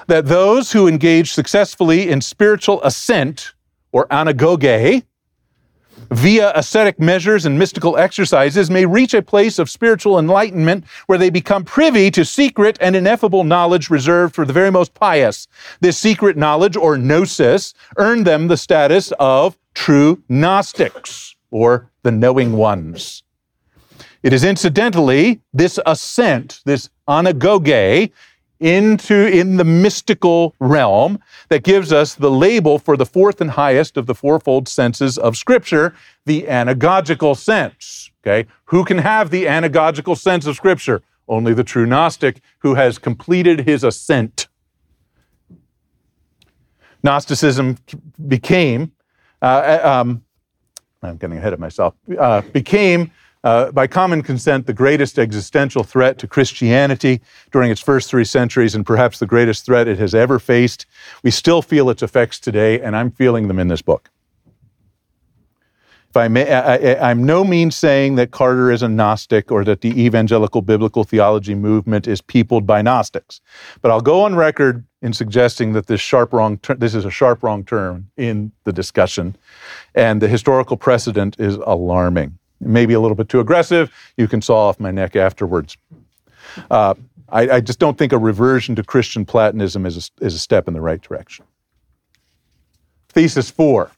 that 0.08 0.26
those 0.26 0.72
who 0.72 0.88
engage 0.88 1.32
successfully 1.32 2.08
in 2.08 2.20
spiritual 2.20 2.82
ascent, 2.82 3.54
or 3.92 4.08
anagoge, 4.08 5.04
via 6.10 6.52
ascetic 6.54 6.98
measures 6.98 7.46
and 7.46 7.58
mystical 7.58 7.96
exercises 7.96 8.70
may 8.70 8.86
reach 8.86 9.14
a 9.14 9.22
place 9.22 9.58
of 9.58 9.70
spiritual 9.70 10.18
enlightenment 10.18 10.84
where 11.06 11.18
they 11.18 11.30
become 11.30 11.64
privy 11.64 12.10
to 12.10 12.24
secret 12.24 12.76
and 12.80 12.96
ineffable 12.96 13.44
knowledge 13.44 13.90
reserved 13.90 14.34
for 14.34 14.44
the 14.44 14.52
very 14.52 14.70
most 14.70 14.94
pious. 14.94 15.46
This 15.80 15.98
secret 15.98 16.36
knowledge, 16.36 16.76
or 16.76 16.96
gnosis, 16.96 17.74
earned 17.96 18.26
them 18.26 18.48
the 18.48 18.56
status 18.56 19.12
of 19.18 19.56
true 19.74 20.22
Gnostics, 20.28 21.36
or 21.50 21.90
the 22.02 22.10
knowing 22.10 22.52
ones. 22.52 23.22
It 24.22 24.32
is 24.32 24.44
incidentally 24.44 25.40
this 25.54 25.78
ascent, 25.86 26.60
this 26.64 26.90
anagoge, 27.08 28.10
into 28.60 29.26
in 29.26 29.56
the 29.56 29.64
mystical 29.64 30.54
realm 30.60 31.18
that 31.48 31.62
gives 31.64 31.92
us 31.92 32.14
the 32.14 32.30
label 32.30 32.78
for 32.78 32.96
the 32.96 33.06
fourth 33.06 33.40
and 33.40 33.52
highest 33.52 33.96
of 33.96 34.06
the 34.06 34.14
fourfold 34.14 34.68
senses 34.68 35.18
of 35.18 35.36
scripture 35.36 35.94
the 36.26 36.42
anagogical 36.42 37.36
sense 37.36 38.10
okay? 38.24 38.48
Who 38.66 38.84
can 38.84 38.98
have 38.98 39.30
the 39.30 39.44
anagogical 39.44 40.16
sense 40.16 40.46
of 40.46 40.56
scripture? 40.56 41.02
Only 41.28 41.54
the 41.54 41.64
true 41.64 41.86
gnostic 41.86 42.40
who 42.58 42.74
has 42.74 42.98
completed 42.98 43.60
his 43.60 43.84
ascent. 43.84 44.48
Gnosticism 47.02 47.78
became 48.28 48.92
uh, 49.42 49.78
um, 49.82 50.22
i'm 51.02 51.16
getting 51.16 51.38
ahead 51.38 51.54
of 51.54 51.58
myself 51.58 51.94
uh, 52.18 52.42
became 52.52 53.10
uh, 53.42 53.72
by 53.72 53.86
common 53.86 54.22
consent, 54.22 54.66
the 54.66 54.72
greatest 54.72 55.18
existential 55.18 55.82
threat 55.82 56.18
to 56.18 56.26
Christianity 56.26 57.20
during 57.50 57.70
its 57.70 57.80
first 57.80 58.10
three 58.10 58.24
centuries, 58.24 58.74
and 58.74 58.84
perhaps 58.84 59.18
the 59.18 59.26
greatest 59.26 59.64
threat 59.64 59.88
it 59.88 59.98
has 59.98 60.14
ever 60.14 60.38
faced. 60.38 60.86
We 61.22 61.30
still 61.30 61.62
feel 61.62 61.90
its 61.90 62.02
effects 62.02 62.38
today, 62.38 62.80
and 62.80 62.94
I'm 62.94 63.10
feeling 63.10 63.48
them 63.48 63.58
in 63.58 63.68
this 63.68 63.82
book. 63.82 64.10
If 66.10 66.16
I 66.16 66.26
may, 66.26 66.52
I, 66.52 67.12
am 67.12 67.24
no 67.24 67.44
means 67.44 67.76
saying 67.76 68.16
that 68.16 68.32
Carter 68.32 68.72
is 68.72 68.82
a 68.82 68.88
Gnostic 68.88 69.52
or 69.52 69.64
that 69.64 69.80
the 69.80 69.90
evangelical 69.90 70.60
biblical 70.60 71.04
theology 71.04 71.54
movement 71.54 72.08
is 72.08 72.20
peopled 72.20 72.66
by 72.66 72.82
Gnostics, 72.82 73.40
but 73.80 73.92
I'll 73.92 74.00
go 74.00 74.24
on 74.24 74.34
record 74.34 74.84
in 75.02 75.12
suggesting 75.12 75.72
that 75.74 75.86
this 75.86 76.00
sharp 76.00 76.32
wrong 76.32 76.58
ter- 76.58 76.74
this 76.74 76.96
is 76.96 77.04
a 77.04 77.12
sharp 77.12 77.44
wrong 77.44 77.64
turn 77.64 78.10
in 78.16 78.50
the 78.64 78.72
discussion, 78.72 79.36
and 79.94 80.20
the 80.20 80.26
historical 80.26 80.76
precedent 80.76 81.36
is 81.38 81.54
alarming 81.54 82.39
maybe 82.60 82.94
a 82.94 83.00
little 83.00 83.14
bit 83.14 83.28
too 83.28 83.40
aggressive. 83.40 83.92
You 84.16 84.28
can 84.28 84.42
saw 84.42 84.68
off 84.68 84.78
my 84.78 84.90
neck 84.90 85.16
afterwards. 85.16 85.76
Uh, 86.70 86.94
I, 87.28 87.48
I, 87.50 87.60
just 87.60 87.78
don't 87.78 87.96
think 87.96 88.12
a 88.12 88.18
reversion 88.18 88.74
to 88.76 88.82
Christian 88.82 89.24
Platonism 89.24 89.86
is 89.86 90.10
a, 90.20 90.24
is 90.24 90.34
a 90.34 90.38
step 90.38 90.66
in 90.66 90.74
the 90.74 90.80
right 90.80 91.00
direction. 91.00 91.44
Thesis 93.10 93.50
four. 93.50 93.90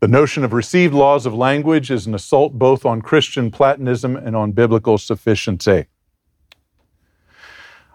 The 0.00 0.08
notion 0.08 0.44
of 0.44 0.54
received 0.54 0.94
laws 0.94 1.26
of 1.26 1.34
language 1.34 1.90
is 1.90 2.06
an 2.06 2.14
assault 2.14 2.54
both 2.54 2.86
on 2.86 3.02
Christian 3.02 3.50
Platonism 3.50 4.16
and 4.16 4.34
on 4.34 4.52
biblical 4.52 4.96
sufficiency. 4.96 5.86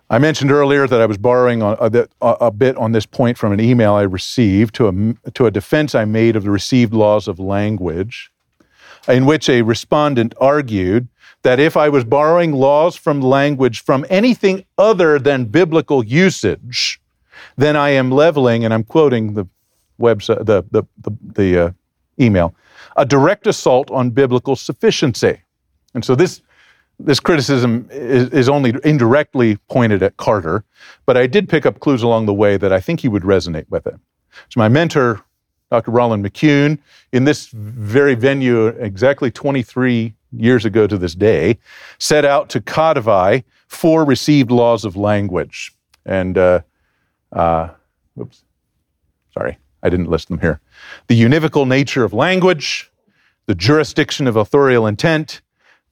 I 0.09 0.19
mentioned 0.19 0.51
earlier 0.51 0.87
that 0.87 1.01
I 1.01 1.07
was 1.07 1.17
borrowing 1.17 1.63
a, 1.63 2.07
a, 2.21 2.51
bit 2.51 2.77
on 2.77 2.91
this 2.91 3.07
point 3.07 3.39
from 3.39 3.51
an 3.51 3.59
email 3.59 3.95
I 3.95 4.03
received 4.03 4.75
to 4.75 4.87
a, 4.87 5.31
to 5.31 5.47
a 5.47 5.51
defense 5.51 5.95
I 5.95 6.05
made 6.05 6.35
of 6.35 6.43
the 6.43 6.51
received 6.51 6.93
laws 6.93 7.27
of 7.27 7.39
language, 7.39 8.31
in 9.07 9.25
which 9.25 9.49
a 9.49 9.63
respondent 9.63 10.35
argued 10.39 11.07
that 11.41 11.59
if 11.59 11.75
I 11.75 11.89
was 11.89 12.03
borrowing 12.03 12.51
laws 12.51 12.95
from 12.95 13.19
language 13.21 13.83
from 13.83 14.05
anything 14.09 14.65
other 14.77 15.17
than 15.17 15.45
biblical 15.45 16.03
usage, 16.03 17.01
then 17.57 17.75
I 17.75 17.89
am 17.89 18.11
leveling, 18.11 18.63
and 18.63 18.73
I'm 18.73 18.83
quoting 18.83 19.33
the 19.33 19.47
website, 19.99 20.45
the, 20.45 20.63
the, 20.69 20.83
the, 20.99 21.11
the 21.21 21.59
uh, 21.59 21.71
email, 22.19 22.53
a 22.95 23.05
direct 23.05 23.47
assault 23.47 23.89
on 23.89 24.11
biblical 24.11 24.55
sufficiency. 24.55 25.41
And 25.93 26.05
so 26.05 26.13
this 26.13 26.41
this 26.99 27.19
criticism 27.19 27.87
is, 27.91 28.29
is, 28.29 28.49
only 28.49 28.73
indirectly 28.83 29.57
pointed 29.69 30.01
at 30.01 30.17
Carter, 30.17 30.63
but 31.05 31.17
I 31.17 31.27
did 31.27 31.49
pick 31.49 31.65
up 31.65 31.79
clues 31.79 32.01
along 32.01 32.25
the 32.25 32.33
way 32.33 32.57
that 32.57 32.71
I 32.71 32.79
think 32.79 33.01
he 33.01 33.07
would 33.07 33.23
resonate 33.23 33.65
with 33.69 33.85
it. 33.85 33.95
So 34.49 34.59
my 34.59 34.69
mentor, 34.69 35.21
Dr. 35.71 35.91
Rolland 35.91 36.25
McCune, 36.25 36.79
in 37.11 37.25
this 37.25 37.47
very 37.47 38.15
venue 38.15 38.67
exactly 38.67 39.31
23 39.31 40.13
years 40.31 40.65
ago 40.65 40.87
to 40.87 40.97
this 40.97 41.15
day, 41.15 41.57
set 41.97 42.25
out 42.25 42.49
to 42.49 42.61
codify 42.61 43.41
four 43.67 44.05
received 44.05 44.51
laws 44.51 44.85
of 44.85 44.95
language. 44.95 45.73
And, 46.05 46.37
uh, 46.37 46.61
uh, 47.31 47.69
oops, 48.19 48.43
sorry, 49.33 49.57
I 49.83 49.89
didn't 49.89 50.09
list 50.09 50.29
them 50.29 50.39
here. 50.39 50.61
The 51.07 51.21
univocal 51.21 51.67
nature 51.67 52.03
of 52.03 52.13
language, 52.13 52.91
the 53.47 53.55
jurisdiction 53.55 54.27
of 54.27 54.35
authorial 54.35 54.87
intent, 54.87 55.41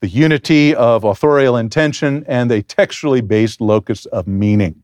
the 0.04 0.10
unity 0.10 0.74
of 0.74 1.02
authorial 1.02 1.56
intention, 1.56 2.26
and 2.28 2.52
a 2.52 2.60
textually 2.60 3.22
based 3.22 3.58
locus 3.58 4.04
of 4.04 4.26
meaning. 4.26 4.82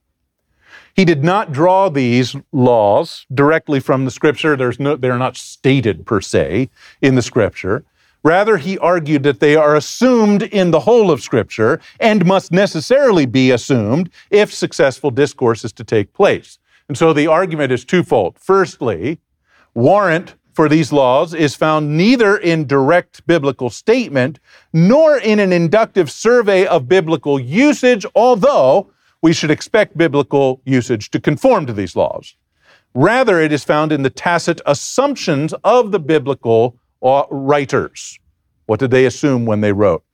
He 0.94 1.04
did 1.04 1.22
not 1.22 1.52
draw 1.52 1.90
these 1.90 2.34
laws 2.52 3.26
directly 3.34 3.80
from 3.80 4.06
the 4.06 4.10
scripture. 4.10 4.56
No, 4.78 4.96
they're 4.96 5.18
not 5.18 5.36
stated 5.36 6.06
per 6.06 6.22
se 6.22 6.70
in 7.02 7.16
the 7.16 7.20
scripture. 7.20 7.84
Rather, 8.22 8.56
he 8.56 8.78
argued 8.78 9.22
that 9.24 9.40
they 9.40 9.56
are 9.56 9.76
assumed 9.76 10.44
in 10.44 10.70
the 10.70 10.80
whole 10.80 11.10
of 11.10 11.20
scripture 11.20 11.82
and 12.00 12.24
must 12.24 12.50
necessarily 12.50 13.26
be 13.26 13.50
assumed 13.50 14.08
if 14.30 14.54
successful 14.54 15.10
discourse 15.10 15.66
is 15.66 15.72
to 15.74 15.84
take 15.84 16.14
place. 16.14 16.58
And 16.88 16.96
so 16.96 17.12
the 17.12 17.26
argument 17.26 17.72
is 17.72 17.84
twofold. 17.84 18.38
Firstly, 18.38 19.18
warrant 19.74 20.34
for 20.60 20.68
these 20.68 20.92
laws 20.92 21.32
is 21.32 21.54
found 21.54 21.96
neither 21.96 22.36
in 22.36 22.66
direct 22.66 23.26
biblical 23.26 23.70
statement 23.70 24.38
nor 24.74 25.16
in 25.16 25.38
an 25.38 25.54
inductive 25.54 26.10
survey 26.10 26.66
of 26.66 26.86
biblical 26.86 27.40
usage, 27.40 28.04
although 28.14 28.92
we 29.22 29.32
should 29.32 29.50
expect 29.50 29.96
biblical 29.96 30.60
usage 30.66 31.10
to 31.10 31.18
conform 31.18 31.64
to 31.64 31.72
these 31.72 31.96
laws. 31.96 32.34
Rather, 32.92 33.40
it 33.40 33.52
is 33.52 33.64
found 33.64 33.90
in 33.90 34.02
the 34.02 34.10
tacit 34.10 34.60
assumptions 34.66 35.54
of 35.64 35.92
the 35.92 35.98
biblical 35.98 36.76
uh, 37.02 37.22
writers. 37.30 38.18
What 38.66 38.80
did 38.80 38.90
they 38.90 39.06
assume 39.06 39.46
when 39.46 39.62
they 39.62 39.72
wrote? 39.72 40.04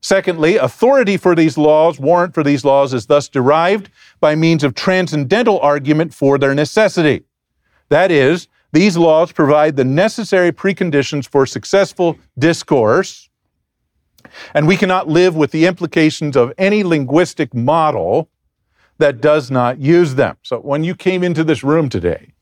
Secondly, 0.00 0.56
authority 0.56 1.16
for 1.16 1.36
these 1.36 1.56
laws, 1.56 2.00
warrant 2.00 2.34
for 2.34 2.42
these 2.42 2.64
laws, 2.64 2.92
is 2.92 3.06
thus 3.06 3.28
derived 3.28 3.88
by 4.18 4.34
means 4.34 4.64
of 4.64 4.74
transcendental 4.74 5.60
argument 5.60 6.12
for 6.12 6.38
their 6.38 6.56
necessity. 6.56 7.22
That 7.88 8.10
is, 8.10 8.48
these 8.72 8.96
laws 8.96 9.32
provide 9.32 9.76
the 9.76 9.84
necessary 9.84 10.52
preconditions 10.52 11.28
for 11.28 11.46
successful 11.46 12.18
discourse, 12.38 13.28
and 14.54 14.68
we 14.68 14.76
cannot 14.76 15.08
live 15.08 15.34
with 15.34 15.50
the 15.50 15.66
implications 15.66 16.36
of 16.36 16.52
any 16.56 16.84
linguistic 16.84 17.54
model 17.54 18.28
that 18.98 19.20
does 19.20 19.50
not 19.50 19.78
use 19.78 20.14
them. 20.14 20.36
So 20.42 20.58
when 20.58 20.84
you 20.84 20.94
came 20.94 21.24
into 21.24 21.42
this 21.42 21.64
room 21.64 21.88
today, 21.88 22.32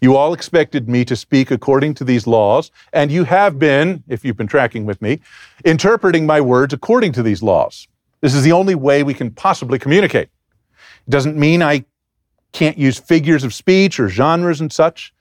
you 0.00 0.16
all 0.16 0.32
expected 0.32 0.88
me 0.88 1.04
to 1.04 1.14
speak 1.14 1.50
according 1.50 1.94
to 1.94 2.04
these 2.04 2.26
laws, 2.26 2.70
and 2.92 3.10
you 3.10 3.24
have 3.24 3.58
been, 3.58 4.02
if 4.08 4.24
you've 4.24 4.36
been 4.36 4.46
tracking 4.46 4.86
with 4.86 5.00
me, 5.02 5.20
interpreting 5.64 6.26
my 6.26 6.40
words 6.40 6.72
according 6.72 7.12
to 7.12 7.22
these 7.22 7.42
laws. 7.42 7.86
This 8.20 8.34
is 8.34 8.42
the 8.42 8.52
only 8.52 8.74
way 8.74 9.02
we 9.02 9.14
can 9.14 9.30
possibly 9.30 9.78
communicate. 9.78 10.28
It 11.06 11.10
doesn't 11.10 11.36
mean 11.36 11.62
I 11.62 11.84
can't 12.52 12.78
use 12.78 12.98
figures 12.98 13.44
of 13.44 13.54
speech 13.54 14.00
or 14.00 14.08
genres 14.08 14.60
and 14.60 14.72
such, 14.72 15.12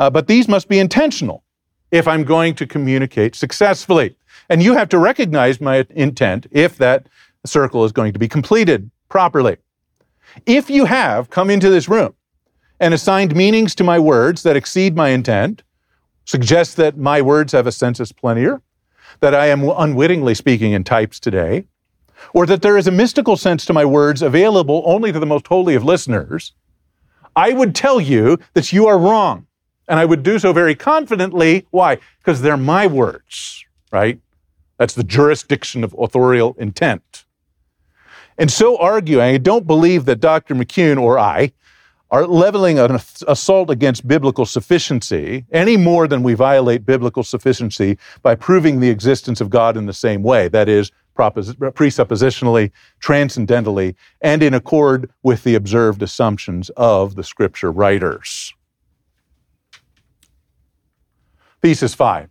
uh, 0.00 0.08
but 0.08 0.26
these 0.26 0.48
must 0.48 0.66
be 0.66 0.78
intentional 0.78 1.44
if 1.90 2.08
I'm 2.08 2.24
going 2.24 2.54
to 2.56 2.66
communicate 2.66 3.36
successfully. 3.36 4.16
And 4.48 4.62
you 4.62 4.74
have 4.74 4.88
to 4.88 4.98
recognize 4.98 5.60
my 5.60 5.86
intent 5.90 6.46
if 6.50 6.78
that 6.78 7.06
circle 7.44 7.84
is 7.84 7.92
going 7.92 8.14
to 8.14 8.18
be 8.18 8.26
completed 8.26 8.90
properly. 9.10 9.58
If 10.46 10.70
you 10.70 10.86
have 10.86 11.28
come 11.28 11.50
into 11.50 11.68
this 11.68 11.88
room 11.88 12.14
and 12.80 12.94
assigned 12.94 13.36
meanings 13.36 13.74
to 13.74 13.84
my 13.84 13.98
words 13.98 14.42
that 14.42 14.56
exceed 14.56 14.96
my 14.96 15.10
intent, 15.10 15.62
suggest 16.24 16.76
that 16.76 16.96
my 16.96 17.20
words 17.20 17.52
have 17.52 17.66
a 17.66 17.72
sensus 17.72 18.10
plenior, 18.10 18.62
that 19.20 19.34
I 19.34 19.46
am 19.48 19.68
unwittingly 19.68 20.34
speaking 20.34 20.72
in 20.72 20.82
types 20.82 21.20
today, 21.20 21.64
or 22.32 22.46
that 22.46 22.62
there 22.62 22.78
is 22.78 22.86
a 22.86 22.92
mystical 22.92 23.36
sense 23.36 23.66
to 23.66 23.72
my 23.74 23.84
words 23.84 24.22
available 24.22 24.82
only 24.86 25.12
to 25.12 25.18
the 25.18 25.26
most 25.26 25.46
holy 25.46 25.74
of 25.74 25.84
listeners, 25.84 26.52
I 27.36 27.52
would 27.52 27.74
tell 27.74 28.00
you 28.00 28.38
that 28.54 28.72
you 28.72 28.86
are 28.86 28.98
wrong. 28.98 29.46
And 29.90 29.98
I 29.98 30.04
would 30.04 30.22
do 30.22 30.38
so 30.38 30.52
very 30.52 30.76
confidently. 30.76 31.66
Why? 31.70 31.98
Because 32.18 32.42
they're 32.42 32.56
my 32.56 32.86
words, 32.86 33.64
right? 33.90 34.20
That's 34.78 34.94
the 34.94 35.02
jurisdiction 35.02 35.82
of 35.82 35.94
authorial 35.98 36.54
intent. 36.58 37.24
And 38.38 38.52
so 38.52 38.78
arguing, 38.78 39.34
I 39.34 39.38
don't 39.38 39.66
believe 39.66 40.04
that 40.04 40.20
Dr. 40.20 40.54
McCune 40.54 40.98
or 40.98 41.18
I 41.18 41.52
are 42.10 42.24
leveling 42.26 42.78
an 42.78 43.00
assault 43.26 43.68
against 43.68 44.06
biblical 44.06 44.46
sufficiency 44.46 45.44
any 45.50 45.76
more 45.76 46.06
than 46.06 46.22
we 46.22 46.34
violate 46.34 46.86
biblical 46.86 47.24
sufficiency 47.24 47.98
by 48.22 48.36
proving 48.36 48.78
the 48.78 48.90
existence 48.90 49.40
of 49.40 49.50
God 49.50 49.76
in 49.76 49.86
the 49.86 49.92
same 49.92 50.22
way. 50.22 50.46
That 50.46 50.68
is, 50.68 50.92
presuppositionally, 51.16 52.70
transcendentally, 53.00 53.96
and 54.20 54.40
in 54.42 54.54
accord 54.54 55.10
with 55.24 55.42
the 55.42 55.56
observed 55.56 56.00
assumptions 56.00 56.70
of 56.76 57.16
the 57.16 57.24
scripture 57.24 57.72
writers. 57.72 58.54
Thesis 61.62 61.94
5. 61.94 62.28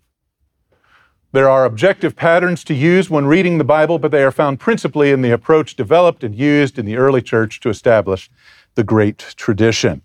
There 1.32 1.50
are 1.50 1.66
objective 1.66 2.16
patterns 2.16 2.64
to 2.64 2.74
use 2.74 3.10
when 3.10 3.28
reading 3.28 3.60
the 3.60 3.64
Bible, 3.64 4.00
but 4.00 4.10
they 4.10 4.24
are 4.24 4.32
found 4.32 4.60
principally 4.60 5.12
in 5.12 5.22
the 5.22 5.32
approach 5.32 5.76
developed 5.76 6.24
and 6.24 6.34
used 6.34 6.80
in 6.80 6.86
the 6.86 6.98
early 6.98 7.22
church 7.22 7.60
to 7.60 7.70
establish 7.70 8.32
the 8.74 8.84
great 8.84 9.20
tradition. 9.38 10.02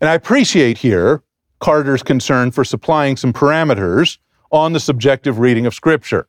And 0.00 0.08
I 0.08 0.14
appreciate 0.14 0.78
here 0.78 1.22
Carter's 1.60 2.02
concern 2.02 2.50
for 2.50 2.64
supplying 2.64 3.16
some 3.16 3.32
parameters 3.32 4.18
on 4.50 4.72
the 4.72 4.80
subjective 4.80 5.38
reading 5.38 5.66
of 5.66 5.74
Scripture 5.74 6.28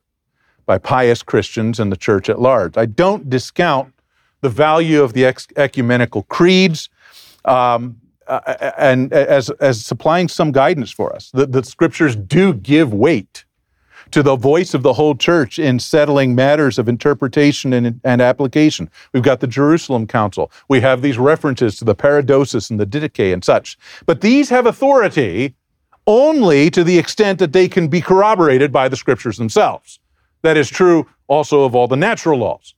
by 0.66 0.76
pious 0.76 1.22
Christians 1.22 1.80
and 1.80 1.90
the 1.90 1.96
church 1.96 2.28
at 2.28 2.40
large. 2.40 2.76
I 2.76 2.84
don't 2.84 3.30
discount 3.30 3.94
the 4.42 4.50
value 4.50 5.02
of 5.02 5.14
the 5.14 5.24
ecumenical 5.56 6.24
creeds 6.24 6.90
um, 7.46 8.00
uh, 8.30 8.72
and 8.78 9.12
as, 9.12 9.50
as 9.60 9.84
supplying 9.84 10.28
some 10.28 10.52
guidance 10.52 10.90
for 10.90 11.14
us. 11.14 11.30
The, 11.32 11.46
the 11.46 11.64
Scriptures 11.64 12.16
do 12.16 12.54
give 12.54 12.92
weight 12.94 13.44
to 14.12 14.22
the 14.22 14.36
voice 14.36 14.74
of 14.74 14.82
the 14.82 14.92
whole 14.92 15.14
church 15.14 15.58
in 15.58 15.78
settling 15.78 16.34
matters 16.34 16.78
of 16.78 16.88
interpretation 16.88 17.72
and, 17.72 18.00
and 18.04 18.20
application. 18.20 18.90
We've 19.12 19.22
got 19.22 19.40
the 19.40 19.46
Jerusalem 19.46 20.06
Council. 20.06 20.50
We 20.68 20.80
have 20.80 21.02
these 21.02 21.18
references 21.18 21.76
to 21.78 21.84
the 21.84 21.94
Paradosis 21.94 22.70
and 22.70 22.80
the 22.80 22.86
Didache 22.86 23.32
and 23.32 23.44
such. 23.44 23.78
But 24.06 24.20
these 24.20 24.48
have 24.48 24.66
authority 24.66 25.54
only 26.06 26.70
to 26.70 26.82
the 26.82 26.98
extent 26.98 27.38
that 27.38 27.52
they 27.52 27.68
can 27.68 27.88
be 27.88 28.00
corroborated 28.00 28.72
by 28.72 28.88
the 28.88 28.96
scriptures 28.96 29.36
themselves. 29.36 30.00
That 30.42 30.56
is 30.56 30.68
true 30.68 31.06
also 31.28 31.64
of 31.64 31.74
all 31.74 31.86
the 31.86 31.96
natural 31.96 32.38
laws. 32.38 32.74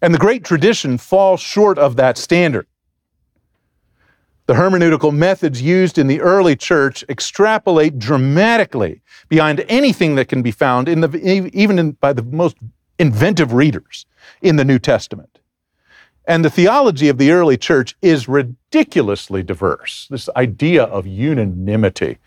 And 0.00 0.14
the 0.14 0.18
great 0.18 0.44
tradition 0.44 0.98
falls 0.98 1.40
short 1.40 1.78
of 1.78 1.96
that 1.96 2.18
standard. 2.18 2.66
The 4.46 4.54
hermeneutical 4.54 5.14
methods 5.14 5.62
used 5.62 5.96
in 5.96 6.06
the 6.06 6.20
early 6.20 6.54
church 6.54 7.02
extrapolate 7.08 7.98
dramatically 7.98 9.00
beyond 9.28 9.64
anything 9.68 10.16
that 10.16 10.28
can 10.28 10.42
be 10.42 10.50
found 10.50 10.86
in 10.86 11.00
the, 11.00 11.50
even 11.54 11.78
in, 11.78 11.92
by 11.92 12.12
the 12.12 12.22
most 12.22 12.56
inventive 12.98 13.54
readers 13.54 14.04
in 14.42 14.56
the 14.56 14.64
New 14.64 14.78
Testament. 14.78 15.38
And 16.26 16.44
the 16.44 16.50
theology 16.50 17.08
of 17.08 17.16
the 17.16 17.30
early 17.30 17.56
church 17.56 17.96
is 18.02 18.28
ridiculously 18.28 19.42
diverse. 19.42 20.08
This 20.10 20.28
idea 20.36 20.84
of 20.84 21.06
unanimity 21.06 22.18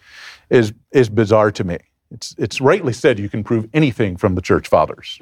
is, 0.49 0.73
is 0.91 1.09
bizarre 1.09 1.51
to 1.51 1.63
me. 1.63 1.77
It's, 2.09 2.33
it's 2.39 2.59
rightly 2.59 2.93
said 2.93 3.19
you 3.19 3.29
can 3.29 3.43
prove 3.43 3.69
anything 3.73 4.17
from 4.17 4.33
the 4.33 4.41
church 4.41 4.67
fathers. 4.67 5.19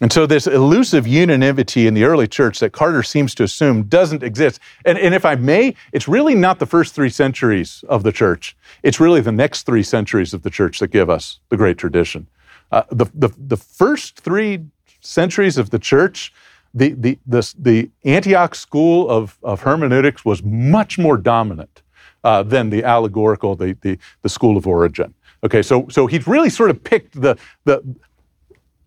And 0.00 0.12
so, 0.12 0.26
this 0.26 0.46
elusive 0.46 1.08
unanimity 1.08 1.88
in 1.88 1.94
the 1.94 2.04
early 2.04 2.28
church 2.28 2.60
that 2.60 2.70
Carter 2.70 3.02
seems 3.02 3.34
to 3.34 3.42
assume 3.42 3.84
doesn't 3.84 4.22
exist. 4.22 4.60
And, 4.84 4.96
and, 4.96 5.12
if 5.12 5.24
I 5.24 5.34
may, 5.34 5.74
it's 5.92 6.06
really 6.06 6.36
not 6.36 6.60
the 6.60 6.66
first 6.66 6.94
three 6.94 7.10
centuries 7.10 7.84
of 7.88 8.04
the 8.04 8.12
church. 8.12 8.56
It's 8.84 9.00
really 9.00 9.20
the 9.20 9.32
next 9.32 9.66
three 9.66 9.82
centuries 9.82 10.32
of 10.32 10.42
the 10.42 10.50
church 10.50 10.78
that 10.78 10.88
give 10.88 11.10
us 11.10 11.40
the 11.48 11.56
great 11.56 11.78
tradition. 11.78 12.28
Uh, 12.70 12.82
the, 12.90 13.06
the, 13.12 13.30
the 13.36 13.56
first 13.56 14.20
three 14.20 14.66
centuries 15.00 15.58
of 15.58 15.70
the 15.70 15.80
church, 15.80 16.32
the, 16.72 16.90
the, 16.90 17.18
the, 17.26 17.54
the 17.58 17.90
Antioch 18.04 18.54
school 18.54 19.10
of, 19.10 19.36
of 19.42 19.62
hermeneutics 19.62 20.24
was 20.24 20.44
much 20.44 20.96
more 20.96 21.16
dominant 21.16 21.82
uh, 22.22 22.44
than 22.44 22.70
the 22.70 22.84
allegorical, 22.84 23.56
the, 23.56 23.76
the, 23.80 23.98
the 24.22 24.28
school 24.28 24.56
of 24.56 24.66
Origen. 24.66 25.12
Okay, 25.44 25.62
so 25.62 25.86
so 25.88 26.08
he's 26.08 26.26
really 26.26 26.50
sort 26.50 26.68
of 26.68 26.82
picked 26.82 27.20
the 27.20 27.36
the 27.64 27.80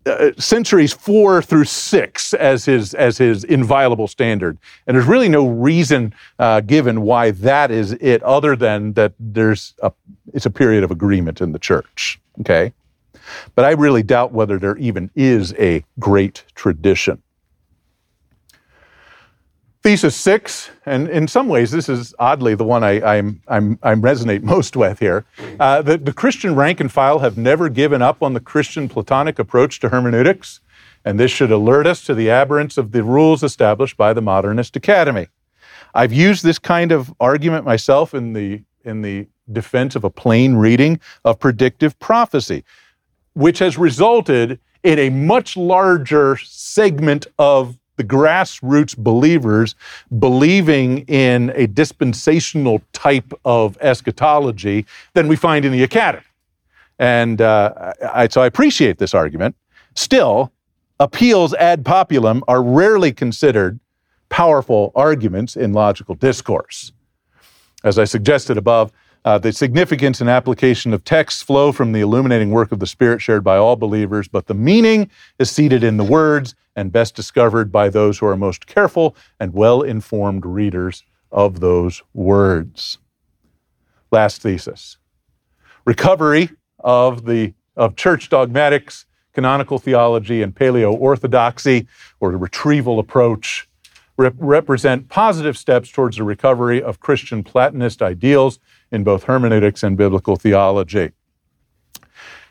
uh, 0.06 0.32
centuries 0.38 0.92
four 0.92 1.42
through 1.42 1.64
six 1.64 2.34
as 2.34 2.64
his 2.64 2.94
as 2.94 3.18
his 3.18 3.44
inviolable 3.44 4.08
standard, 4.08 4.58
and 4.86 4.96
there's 4.96 5.06
really 5.06 5.28
no 5.28 5.48
reason 5.48 6.12
uh, 6.38 6.60
given 6.60 7.02
why 7.02 7.30
that 7.30 7.70
is 7.70 7.92
it, 7.92 8.22
other 8.22 8.56
than 8.56 8.94
that 8.94 9.12
there's 9.20 9.74
a 9.82 9.92
it's 10.34 10.46
a 10.46 10.50
period 10.50 10.82
of 10.82 10.90
agreement 10.90 11.40
in 11.40 11.52
the 11.52 11.58
church. 11.58 12.20
Okay, 12.40 12.72
but 13.54 13.64
I 13.64 13.70
really 13.70 14.02
doubt 14.02 14.32
whether 14.32 14.58
there 14.58 14.76
even 14.76 15.10
is 15.14 15.54
a 15.54 15.84
great 15.98 16.44
tradition. 16.54 17.22
Thesis 19.82 20.14
six, 20.14 20.70
and 20.86 21.08
in 21.08 21.26
some 21.26 21.48
ways, 21.48 21.72
this 21.72 21.88
is 21.88 22.14
oddly 22.20 22.54
the 22.54 22.62
one 22.62 22.84
I, 22.84 23.02
I'm, 23.02 23.42
I'm, 23.48 23.80
I'm 23.82 24.00
resonate 24.00 24.42
most 24.54 24.76
with 24.76 25.00
here. 25.00 25.24
Uh, 25.58 25.82
the, 25.82 25.98
the 25.98 26.12
Christian 26.12 26.54
rank 26.54 26.78
and 26.78 26.90
file 26.90 27.18
have 27.18 27.36
never 27.36 27.68
given 27.68 28.00
up 28.00 28.22
on 28.22 28.32
the 28.32 28.38
Christian 28.38 28.88
Platonic 28.88 29.40
approach 29.40 29.80
to 29.80 29.88
hermeneutics, 29.88 30.60
and 31.04 31.18
this 31.18 31.32
should 31.32 31.50
alert 31.50 31.88
us 31.88 32.04
to 32.04 32.14
the 32.14 32.28
aberrance 32.28 32.78
of 32.78 32.92
the 32.92 33.02
rules 33.02 33.42
established 33.42 33.96
by 33.96 34.12
the 34.12 34.22
modernist 34.22 34.76
academy. 34.76 35.26
I've 35.94 36.12
used 36.12 36.44
this 36.44 36.60
kind 36.60 36.92
of 36.92 37.12
argument 37.18 37.64
myself 37.64 38.14
in 38.14 38.34
the, 38.34 38.62
in 38.84 39.02
the 39.02 39.26
defense 39.50 39.96
of 39.96 40.04
a 40.04 40.10
plain 40.10 40.54
reading 40.54 41.00
of 41.24 41.40
predictive 41.40 41.98
prophecy, 41.98 42.62
which 43.32 43.58
has 43.58 43.76
resulted 43.76 44.60
in 44.84 45.00
a 45.00 45.10
much 45.10 45.56
larger 45.56 46.36
segment 46.36 47.26
of 47.36 47.76
the 47.96 48.04
grassroots 48.04 48.96
believers 48.96 49.74
believing 50.18 50.98
in 51.00 51.52
a 51.54 51.66
dispensational 51.66 52.82
type 52.92 53.32
of 53.44 53.76
eschatology 53.80 54.86
than 55.14 55.28
we 55.28 55.36
find 55.36 55.64
in 55.64 55.72
the 55.72 55.82
academy. 55.82 56.24
And 56.98 57.40
uh, 57.40 57.92
I, 58.12 58.28
so 58.28 58.42
I 58.42 58.46
appreciate 58.46 58.98
this 58.98 59.14
argument. 59.14 59.56
Still, 59.94 60.52
appeals 61.00 61.52
ad 61.54 61.84
populum 61.84 62.42
are 62.48 62.62
rarely 62.62 63.12
considered 63.12 63.78
powerful 64.28 64.92
arguments 64.94 65.56
in 65.56 65.72
logical 65.72 66.14
discourse. 66.14 66.92
As 67.84 67.98
I 67.98 68.04
suggested 68.04 68.56
above, 68.56 68.92
uh, 69.24 69.38
the 69.38 69.52
significance 69.52 70.20
and 70.20 70.28
application 70.28 70.92
of 70.92 71.04
texts 71.04 71.42
flow 71.42 71.70
from 71.70 71.92
the 71.92 72.00
illuminating 72.00 72.50
work 72.50 72.72
of 72.72 72.80
the 72.80 72.86
Spirit 72.86 73.22
shared 73.22 73.44
by 73.44 73.56
all 73.56 73.76
believers, 73.76 74.26
but 74.26 74.46
the 74.46 74.54
meaning 74.54 75.08
is 75.38 75.50
seated 75.50 75.84
in 75.84 75.96
the 75.96 76.04
words 76.04 76.54
and 76.74 76.90
best 76.90 77.14
discovered 77.14 77.70
by 77.70 77.88
those 77.88 78.18
who 78.18 78.26
are 78.26 78.36
most 78.36 78.66
careful 78.66 79.14
and 79.38 79.52
well 79.52 79.82
informed 79.82 80.44
readers 80.44 81.04
of 81.30 81.60
those 81.60 82.02
words. 82.14 82.98
Last 84.10 84.42
thesis 84.42 84.98
recovery 85.84 86.50
of, 86.80 87.24
the, 87.24 87.54
of 87.76 87.96
church 87.96 88.28
dogmatics, 88.28 89.06
canonical 89.32 89.78
theology, 89.78 90.42
and 90.42 90.54
paleo 90.54 90.92
orthodoxy, 90.92 91.86
or 92.20 92.30
retrieval 92.30 92.98
approach, 92.98 93.68
represent 94.16 95.08
positive 95.08 95.56
steps 95.56 95.90
towards 95.90 96.18
the 96.18 96.24
recovery 96.24 96.82
of 96.82 97.00
Christian 97.00 97.42
Platonist 97.42 98.02
ideals 98.02 98.58
in 98.92 99.02
both 99.02 99.24
hermeneutics 99.24 99.82
and 99.82 99.96
biblical 99.96 100.36
theology. 100.36 101.10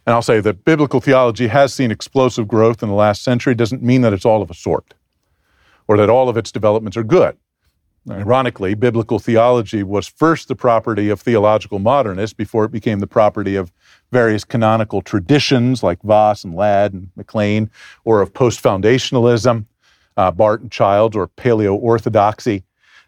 And 0.05 0.15
I'll 0.15 0.21
say 0.23 0.39
that 0.41 0.65
biblical 0.65 0.99
theology 0.99 1.47
has 1.47 1.73
seen 1.73 1.91
explosive 1.91 2.47
growth 2.47 2.81
in 2.81 2.89
the 2.89 2.95
last 2.95 3.23
century, 3.23 3.53
doesn't 3.53 3.83
mean 3.83 4.01
that 4.01 4.13
it's 4.13 4.25
all 4.25 4.41
of 4.41 4.49
a 4.49 4.55
sort 4.55 4.95
or 5.87 5.97
that 5.97 6.09
all 6.09 6.27
of 6.27 6.37
its 6.37 6.51
developments 6.51 6.97
are 6.97 7.03
good. 7.03 7.37
Ironically, 8.09 8.73
biblical 8.73 9.19
theology 9.19 9.83
was 9.83 10.07
first 10.07 10.47
the 10.47 10.55
property 10.55 11.09
of 11.09 11.21
theological 11.21 11.77
modernists 11.77 12.33
before 12.33 12.65
it 12.65 12.71
became 12.71 12.99
the 12.99 13.05
property 13.05 13.55
of 13.55 13.71
various 14.11 14.43
canonical 14.43 15.03
traditions 15.03 15.83
like 15.83 16.01
Vos 16.01 16.43
and 16.43 16.55
Ladd 16.55 16.93
and 16.93 17.11
McLean, 17.15 17.69
or 18.03 18.21
of 18.21 18.33
post 18.33 18.63
foundationalism, 18.63 19.65
uh, 20.17 20.31
Barth 20.31 20.61
and 20.61 20.71
Childs, 20.71 21.15
or 21.15 21.27
paleo 21.27 21.75
orthodoxy. 21.75 22.63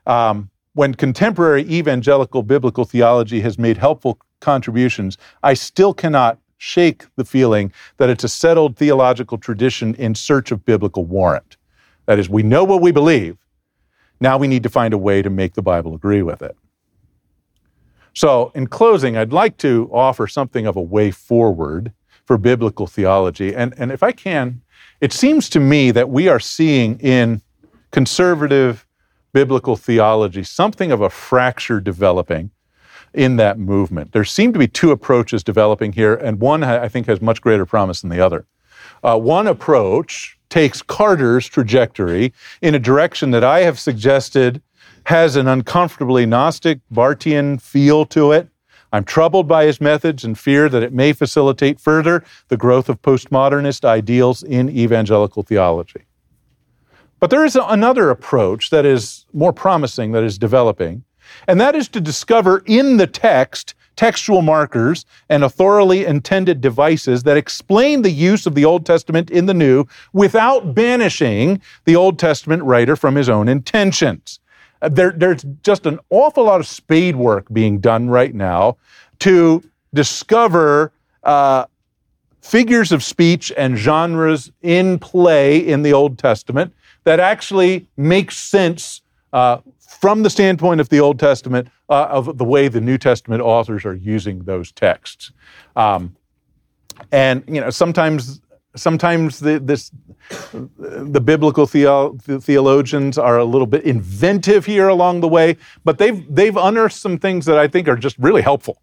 Um, 0.05 0.51
when 0.73 0.93
contemporary 0.93 1.63
evangelical 1.63 2.43
biblical 2.43 2.85
theology 2.85 3.41
has 3.41 3.57
made 3.57 3.77
helpful 3.77 4.19
contributions, 4.39 5.17
I 5.43 5.53
still 5.53 5.93
cannot 5.93 6.39
shake 6.57 7.05
the 7.15 7.25
feeling 7.25 7.71
that 7.97 8.09
it's 8.09 8.23
a 8.23 8.29
settled 8.29 8.77
theological 8.77 9.37
tradition 9.37 9.95
in 9.95 10.15
search 10.15 10.51
of 10.51 10.65
biblical 10.65 11.05
warrant. 11.05 11.57
That 12.05 12.19
is, 12.19 12.29
we 12.29 12.43
know 12.43 12.63
what 12.63 12.81
we 12.81 12.91
believe. 12.91 13.37
Now 14.19 14.37
we 14.37 14.47
need 14.47 14.63
to 14.63 14.69
find 14.69 14.93
a 14.93 14.97
way 14.97 15.21
to 15.21 15.29
make 15.29 15.53
the 15.53 15.61
Bible 15.61 15.93
agree 15.93 16.21
with 16.21 16.41
it. 16.41 16.55
So, 18.15 18.51
in 18.53 18.67
closing, 18.67 19.17
I'd 19.17 19.33
like 19.33 19.57
to 19.57 19.89
offer 19.91 20.27
something 20.27 20.67
of 20.67 20.75
a 20.75 20.81
way 20.81 21.09
forward 21.09 21.91
for 22.25 22.37
biblical 22.37 22.87
theology. 22.87 23.55
And, 23.55 23.73
and 23.77 23.91
if 23.91 24.03
I 24.03 24.11
can, 24.11 24.61
it 25.01 25.11
seems 25.11 25.49
to 25.49 25.59
me 25.59 25.91
that 25.91 26.09
we 26.09 26.27
are 26.27 26.39
seeing 26.39 26.99
in 26.99 27.41
conservative 27.91 28.85
biblical 29.33 29.75
theology 29.75 30.43
something 30.43 30.91
of 30.91 31.01
a 31.01 31.09
fracture 31.09 31.79
developing 31.79 32.51
in 33.13 33.35
that 33.37 33.59
movement. 33.59 34.11
There 34.11 34.23
seem 34.23 34.53
to 34.53 34.59
be 34.59 34.67
two 34.67 34.91
approaches 34.91 35.43
developing 35.43 35.91
here, 35.93 36.15
and 36.15 36.39
one 36.39 36.63
I 36.63 36.87
think 36.87 37.07
has 37.07 37.21
much 37.21 37.41
greater 37.41 37.65
promise 37.65 38.01
than 38.01 38.09
the 38.09 38.21
other. 38.21 38.45
Uh, 39.03 39.17
one 39.17 39.47
approach 39.47 40.37
takes 40.49 40.81
Carter's 40.81 41.47
trajectory 41.47 42.33
in 42.61 42.75
a 42.75 42.79
direction 42.79 43.31
that 43.31 43.43
I 43.43 43.61
have 43.61 43.79
suggested 43.79 44.61
has 45.05 45.35
an 45.35 45.47
uncomfortably 45.47 46.25
Gnostic, 46.25 46.79
Barthian 46.91 47.61
feel 47.61 48.05
to 48.07 48.31
it. 48.31 48.47
I'm 48.93 49.03
troubled 49.03 49.47
by 49.47 49.65
his 49.65 49.81
methods 49.81 50.23
and 50.23 50.37
fear 50.37 50.69
that 50.69 50.83
it 50.83 50.93
may 50.93 51.13
facilitate 51.13 51.79
further 51.79 52.23
the 52.47 52.57
growth 52.57 52.89
of 52.89 53.01
postmodernist 53.01 53.83
ideals 53.83 54.43
in 54.43 54.69
evangelical 54.69 55.43
theology. 55.43 56.05
But 57.23 57.29
there 57.29 57.45
is 57.45 57.55
another 57.55 58.09
approach 58.09 58.69
that 58.71 58.85
is 58.85 59.25
more 59.31 59.53
promising 59.53 60.11
that 60.11 60.25
is 60.25 60.37
developing, 60.37 61.05
and 61.47 61.57
that 61.61 61.73
is 61.73 61.87
to 61.87 62.01
discover 62.01 62.61
in 62.65 62.97
the 62.97 63.07
text 63.07 63.75
textual 63.95 64.41
markers 64.41 65.05
and 65.29 65.41
authorally 65.41 66.05
intended 66.05 66.59
devices 66.59 67.23
that 67.23 67.37
explain 67.37 68.01
the 68.01 68.11
use 68.11 68.45
of 68.45 68.55
the 68.55 68.65
Old 68.65 68.85
Testament 68.85 69.31
in 69.31 69.45
the 69.45 69.53
New 69.53 69.85
without 70.11 70.75
banishing 70.75 71.61
the 71.85 71.95
Old 71.95 72.19
Testament 72.19 72.61
writer 72.63 72.97
from 72.97 73.15
his 73.15 73.29
own 73.29 73.47
intentions. 73.47 74.41
Uh, 74.81 74.89
there, 74.89 75.13
there's 75.13 75.45
just 75.63 75.85
an 75.85 75.99
awful 76.09 76.43
lot 76.43 76.59
of 76.59 76.67
spade 76.67 77.15
work 77.15 77.47
being 77.53 77.79
done 77.79 78.09
right 78.09 78.35
now 78.35 78.75
to 79.19 79.63
discover 79.93 80.91
uh, 81.23 81.67
figures 82.41 82.91
of 82.91 83.01
speech 83.01 83.49
and 83.55 83.77
genres 83.77 84.51
in 84.61 84.99
play 84.99 85.57
in 85.57 85.83
the 85.83 85.93
Old 85.93 86.17
Testament 86.17 86.73
that 87.03 87.19
actually 87.19 87.87
makes 87.97 88.37
sense 88.37 89.01
uh, 89.31 89.57
from 89.99 90.23
the 90.23 90.29
standpoint 90.29 90.81
of 90.81 90.89
the 90.89 90.99
Old 90.99 91.19
Testament, 91.19 91.69
uh, 91.89 92.07
of 92.09 92.37
the 92.37 92.43
way 92.43 92.67
the 92.67 92.81
New 92.81 92.97
Testament 92.97 93.41
authors 93.41 93.85
are 93.85 93.95
using 93.95 94.39
those 94.43 94.71
texts. 94.71 95.31
Um, 95.75 96.15
and 97.11 97.43
you 97.47 97.61
know, 97.61 97.69
sometimes 97.69 98.41
sometimes 98.75 99.39
the, 99.39 99.59
this 99.59 99.91
the 100.77 101.21
biblical 101.21 101.65
theo- 101.67 102.13
the 102.25 102.39
theologians 102.39 103.17
are 103.17 103.37
a 103.37 103.45
little 103.45 103.67
bit 103.67 103.83
inventive 103.83 104.65
here 104.65 104.87
along 104.87 105.21
the 105.21 105.27
way, 105.27 105.57
but 105.83 105.97
they've 105.97 106.23
they've 106.33 106.57
unearthed 106.57 106.95
some 106.95 107.17
things 107.17 107.45
that 107.45 107.57
I 107.57 107.67
think 107.67 107.87
are 107.87 107.95
just 107.95 108.17
really 108.17 108.41
helpful. 108.41 108.81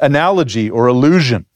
Analogy 0.00 0.68
or 0.68 0.86
allusion 0.86 1.46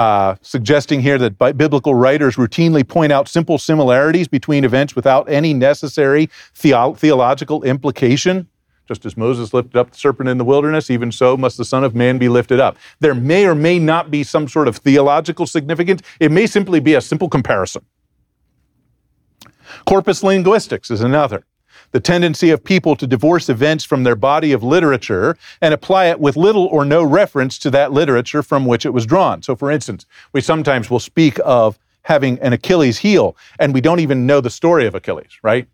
uh, 0.00 0.34
suggesting 0.40 1.02
here 1.02 1.18
that 1.18 1.36
biblical 1.58 1.94
writers 1.94 2.36
routinely 2.36 2.88
point 2.88 3.12
out 3.12 3.28
simple 3.28 3.58
similarities 3.58 4.28
between 4.28 4.64
events 4.64 4.96
without 4.96 5.28
any 5.28 5.52
necessary 5.52 6.30
theo- 6.54 6.94
theological 6.94 7.62
implication. 7.64 8.48
Just 8.88 9.04
as 9.04 9.14
Moses 9.14 9.52
lifted 9.52 9.76
up 9.76 9.90
the 9.90 9.98
serpent 9.98 10.30
in 10.30 10.38
the 10.38 10.44
wilderness, 10.44 10.90
even 10.90 11.12
so 11.12 11.36
must 11.36 11.58
the 11.58 11.66
Son 11.66 11.84
of 11.84 11.94
Man 11.94 12.16
be 12.16 12.30
lifted 12.30 12.60
up. 12.60 12.78
There 13.00 13.14
may 13.14 13.44
or 13.44 13.54
may 13.54 13.78
not 13.78 14.10
be 14.10 14.24
some 14.24 14.48
sort 14.48 14.68
of 14.68 14.78
theological 14.78 15.46
significance. 15.46 16.00
It 16.18 16.32
may 16.32 16.46
simply 16.46 16.80
be 16.80 16.94
a 16.94 17.02
simple 17.02 17.28
comparison. 17.28 17.84
Corpus 19.84 20.22
linguistics 20.22 20.90
is 20.90 21.02
another 21.02 21.44
the 21.92 22.00
tendency 22.00 22.50
of 22.50 22.62
people 22.62 22.96
to 22.96 23.06
divorce 23.06 23.48
events 23.48 23.84
from 23.84 24.04
their 24.04 24.16
body 24.16 24.52
of 24.52 24.62
literature 24.62 25.36
and 25.60 25.74
apply 25.74 26.06
it 26.06 26.20
with 26.20 26.36
little 26.36 26.66
or 26.66 26.84
no 26.84 27.02
reference 27.02 27.58
to 27.58 27.70
that 27.70 27.92
literature 27.92 28.42
from 28.42 28.66
which 28.66 28.86
it 28.86 28.90
was 28.90 29.06
drawn. 29.06 29.42
So, 29.42 29.56
for 29.56 29.70
instance, 29.70 30.06
we 30.32 30.40
sometimes 30.40 30.90
will 30.90 31.00
speak 31.00 31.38
of 31.44 31.78
having 32.02 32.38
an 32.40 32.52
Achilles 32.52 32.98
heel, 32.98 33.36
and 33.58 33.74
we 33.74 33.80
don't 33.80 34.00
even 34.00 34.26
know 34.26 34.40
the 34.40 34.50
story 34.50 34.86
of 34.86 34.94
Achilles, 34.94 35.38
right? 35.42 35.68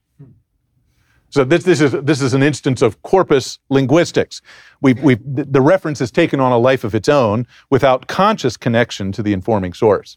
So 1.31 1.45
this, 1.45 1.65
this, 1.65 1.81
is, 1.81 1.93
this 1.93 2.23
is 2.23 2.35
an 2.35 2.43
instance 2.43 2.83
of 2.83 3.03
corpus 3.03 3.59
linguistics. 3.69 4.41
we 4.81 4.95
we 4.95 5.17
the 5.23 5.61
reference 5.61 6.01
is 6.01 6.11
taken 6.11 6.41
on 6.41 6.53
a 6.53 6.59
life 6.59 6.85
of 6.85 6.95
its 6.95 7.09
own 7.09 7.47
without 7.69 8.07
conscious 8.07 8.57
connection 8.57 9.13
to 9.13 9.23
the 9.23 9.33
informing 9.33 9.73
source. 9.73 10.17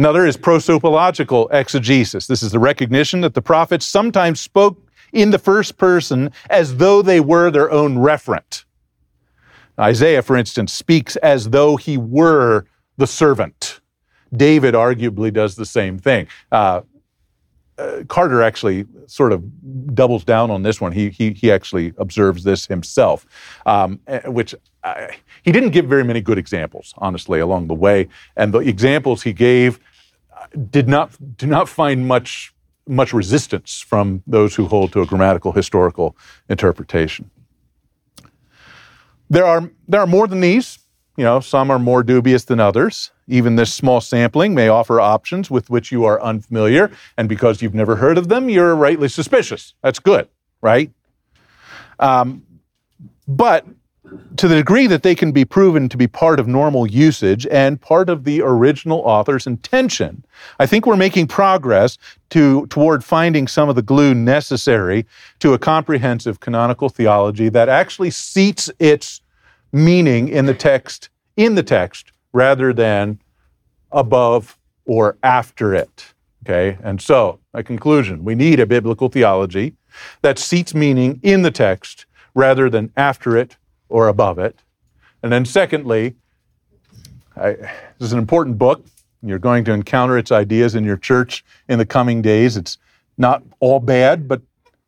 Another 0.00 0.24
is 0.24 0.38
prosopological 0.38 1.46
exegesis. 1.52 2.26
This 2.26 2.42
is 2.42 2.52
the 2.52 2.58
recognition 2.58 3.20
that 3.20 3.34
the 3.34 3.42
prophets 3.42 3.84
sometimes 3.84 4.40
spoke 4.40 4.90
in 5.12 5.30
the 5.30 5.38
first 5.38 5.76
person 5.76 6.32
as 6.48 6.78
though 6.78 7.02
they 7.02 7.20
were 7.20 7.50
their 7.50 7.70
own 7.70 7.96
referent. 7.96 8.64
Isaiah, 9.78 10.22
for 10.22 10.38
instance, 10.38 10.72
speaks 10.72 11.16
as 11.16 11.50
though 11.50 11.76
he 11.76 11.98
were 11.98 12.64
the 12.96 13.06
servant. 13.06 13.80
David 14.34 14.72
arguably 14.72 15.30
does 15.30 15.56
the 15.56 15.66
same 15.66 15.98
thing. 15.98 16.28
Uh, 16.50 16.80
uh, 17.76 18.02
Carter 18.08 18.42
actually 18.42 18.86
sort 19.06 19.32
of 19.32 19.94
doubles 19.94 20.24
down 20.24 20.50
on 20.50 20.62
this 20.62 20.80
one. 20.80 20.92
He 20.92 21.10
he, 21.10 21.32
he 21.32 21.52
actually 21.52 21.92
observes 21.98 22.42
this 22.44 22.66
himself, 22.66 23.26
um, 23.66 24.00
eh, 24.06 24.26
which 24.28 24.54
I, 24.82 25.16
he 25.42 25.52
didn't 25.52 25.70
give 25.70 25.84
very 25.86 26.04
many 26.04 26.22
good 26.22 26.38
examples, 26.38 26.94
honestly, 26.98 27.40
along 27.40 27.66
the 27.68 27.74
way. 27.74 28.08
And 28.36 28.54
the 28.54 28.60
examples 28.60 29.22
he 29.22 29.32
gave 29.34 29.78
did 30.70 30.88
not 30.88 31.12
do 31.36 31.46
not 31.46 31.68
find 31.68 32.06
much 32.06 32.54
much 32.88 33.12
resistance 33.12 33.80
from 33.80 34.22
those 34.26 34.54
who 34.56 34.66
hold 34.66 34.92
to 34.92 35.00
a 35.00 35.06
grammatical 35.06 35.52
historical 35.52 36.16
interpretation. 36.48 37.30
There 39.28 39.46
are 39.46 39.70
there 39.88 40.00
are 40.00 40.06
more 40.06 40.26
than 40.26 40.40
these. 40.40 40.78
You 41.16 41.24
know, 41.24 41.40
some 41.40 41.70
are 41.70 41.78
more 41.78 42.02
dubious 42.02 42.44
than 42.44 42.60
others. 42.60 43.10
Even 43.28 43.56
this 43.56 43.72
small 43.72 44.00
sampling 44.00 44.54
may 44.54 44.68
offer 44.68 45.00
options 45.00 45.50
with 45.50 45.68
which 45.68 45.92
you 45.92 46.04
are 46.04 46.20
unfamiliar, 46.22 46.90
and 47.16 47.28
because 47.28 47.60
you've 47.60 47.74
never 47.74 47.96
heard 47.96 48.16
of 48.16 48.28
them, 48.28 48.48
you're 48.48 48.74
rightly 48.74 49.08
suspicious. 49.08 49.74
That's 49.82 49.98
good, 49.98 50.28
right? 50.62 50.90
Um, 51.98 52.44
but 53.28 53.66
to 54.36 54.48
the 54.48 54.56
degree 54.56 54.86
that 54.86 55.02
they 55.02 55.14
can 55.14 55.32
be 55.32 55.44
proven 55.44 55.88
to 55.88 55.96
be 55.96 56.06
part 56.06 56.40
of 56.40 56.48
normal 56.48 56.86
usage 56.86 57.46
and 57.48 57.80
part 57.80 58.08
of 58.08 58.24
the 58.24 58.40
original 58.42 59.00
author's 59.00 59.46
intention, 59.46 60.24
I 60.58 60.66
think 60.66 60.86
we're 60.86 60.96
making 60.96 61.26
progress 61.26 61.98
to, 62.30 62.66
toward 62.66 63.04
finding 63.04 63.46
some 63.48 63.68
of 63.68 63.76
the 63.76 63.82
glue 63.82 64.14
necessary 64.14 65.06
to 65.40 65.52
a 65.52 65.58
comprehensive 65.58 66.40
canonical 66.40 66.88
theology 66.88 67.48
that 67.50 67.68
actually 67.68 68.10
seats 68.10 68.70
its 68.78 69.20
meaning 69.72 70.28
in 70.28 70.46
the 70.46 70.54
text 70.54 71.10
in 71.36 71.54
the 71.54 71.62
text 71.62 72.12
rather 72.32 72.72
than 72.72 73.20
above 73.92 74.58
or 74.84 75.16
after 75.22 75.74
it. 75.74 76.12
Okay, 76.44 76.78
and 76.82 77.00
so, 77.00 77.38
a 77.52 77.62
conclusion 77.62 78.24
we 78.24 78.34
need 78.34 78.60
a 78.60 78.66
biblical 78.66 79.08
theology 79.08 79.74
that 80.22 80.38
seats 80.38 80.74
meaning 80.74 81.20
in 81.22 81.42
the 81.42 81.50
text 81.50 82.06
rather 82.34 82.70
than 82.70 82.92
after 82.96 83.36
it 83.36 83.56
or 83.90 84.08
above 84.08 84.38
it. 84.38 84.58
And 85.22 85.32
then, 85.32 85.44
secondly, 85.44 86.14
I, 87.36 87.52
this 87.52 87.72
is 88.00 88.12
an 88.12 88.18
important 88.18 88.58
book. 88.58 88.84
You're 89.22 89.38
going 89.38 89.64
to 89.64 89.72
encounter 89.72 90.16
its 90.16 90.32
ideas 90.32 90.74
in 90.74 90.84
your 90.84 90.96
church 90.96 91.44
in 91.68 91.78
the 91.78 91.86
coming 91.86 92.22
days. 92.22 92.56
It's 92.56 92.78
not 93.18 93.42
all 93.60 93.80
bad, 93.80 94.26
but 94.26 94.40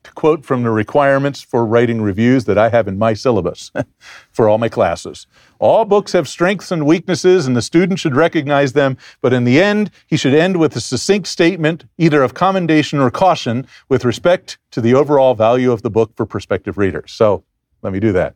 to 0.04 0.12
quote 0.12 0.44
from 0.44 0.62
the 0.62 0.70
requirements 0.70 1.42
for 1.42 1.64
writing 1.64 2.02
reviews 2.02 2.44
that 2.46 2.58
I 2.58 2.68
have 2.70 2.88
in 2.88 2.98
my 2.98 3.14
syllabus 3.14 3.70
for 4.32 4.48
all 4.48 4.58
my 4.58 4.68
classes. 4.68 5.26
All 5.58 5.84
books 5.84 6.12
have 6.12 6.28
strengths 6.28 6.72
and 6.72 6.86
weaknesses, 6.86 7.46
and 7.46 7.56
the 7.56 7.62
student 7.62 8.00
should 8.00 8.16
recognize 8.16 8.72
them, 8.72 8.96
but 9.20 9.32
in 9.32 9.44
the 9.44 9.62
end, 9.62 9.90
he 10.06 10.16
should 10.16 10.34
end 10.34 10.56
with 10.56 10.74
a 10.74 10.80
succinct 10.80 11.28
statement, 11.28 11.84
either 11.98 12.22
of 12.22 12.34
commendation 12.34 12.98
or 12.98 13.10
caution, 13.10 13.66
with 13.88 14.04
respect 14.04 14.58
to 14.72 14.80
the 14.80 14.94
overall 14.94 15.34
value 15.34 15.70
of 15.70 15.82
the 15.82 15.90
book 15.90 16.12
for 16.16 16.26
prospective 16.26 16.78
readers. 16.78 17.12
So 17.12 17.44
let 17.82 17.92
me 17.92 18.00
do 18.00 18.12
that. 18.12 18.34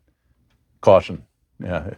Caution. 0.81 1.23
Yeah. 1.59 1.91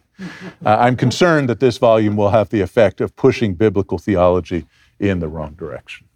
Uh, 0.65 0.77
I'm 0.79 0.95
concerned 0.95 1.49
that 1.49 1.59
this 1.59 1.77
volume 1.77 2.15
will 2.15 2.29
have 2.29 2.49
the 2.49 2.61
effect 2.61 3.01
of 3.01 3.15
pushing 3.15 3.55
biblical 3.55 3.97
theology 3.97 4.65
in 4.99 5.19
the 5.19 5.27
wrong 5.27 5.53
direction. 5.53 6.08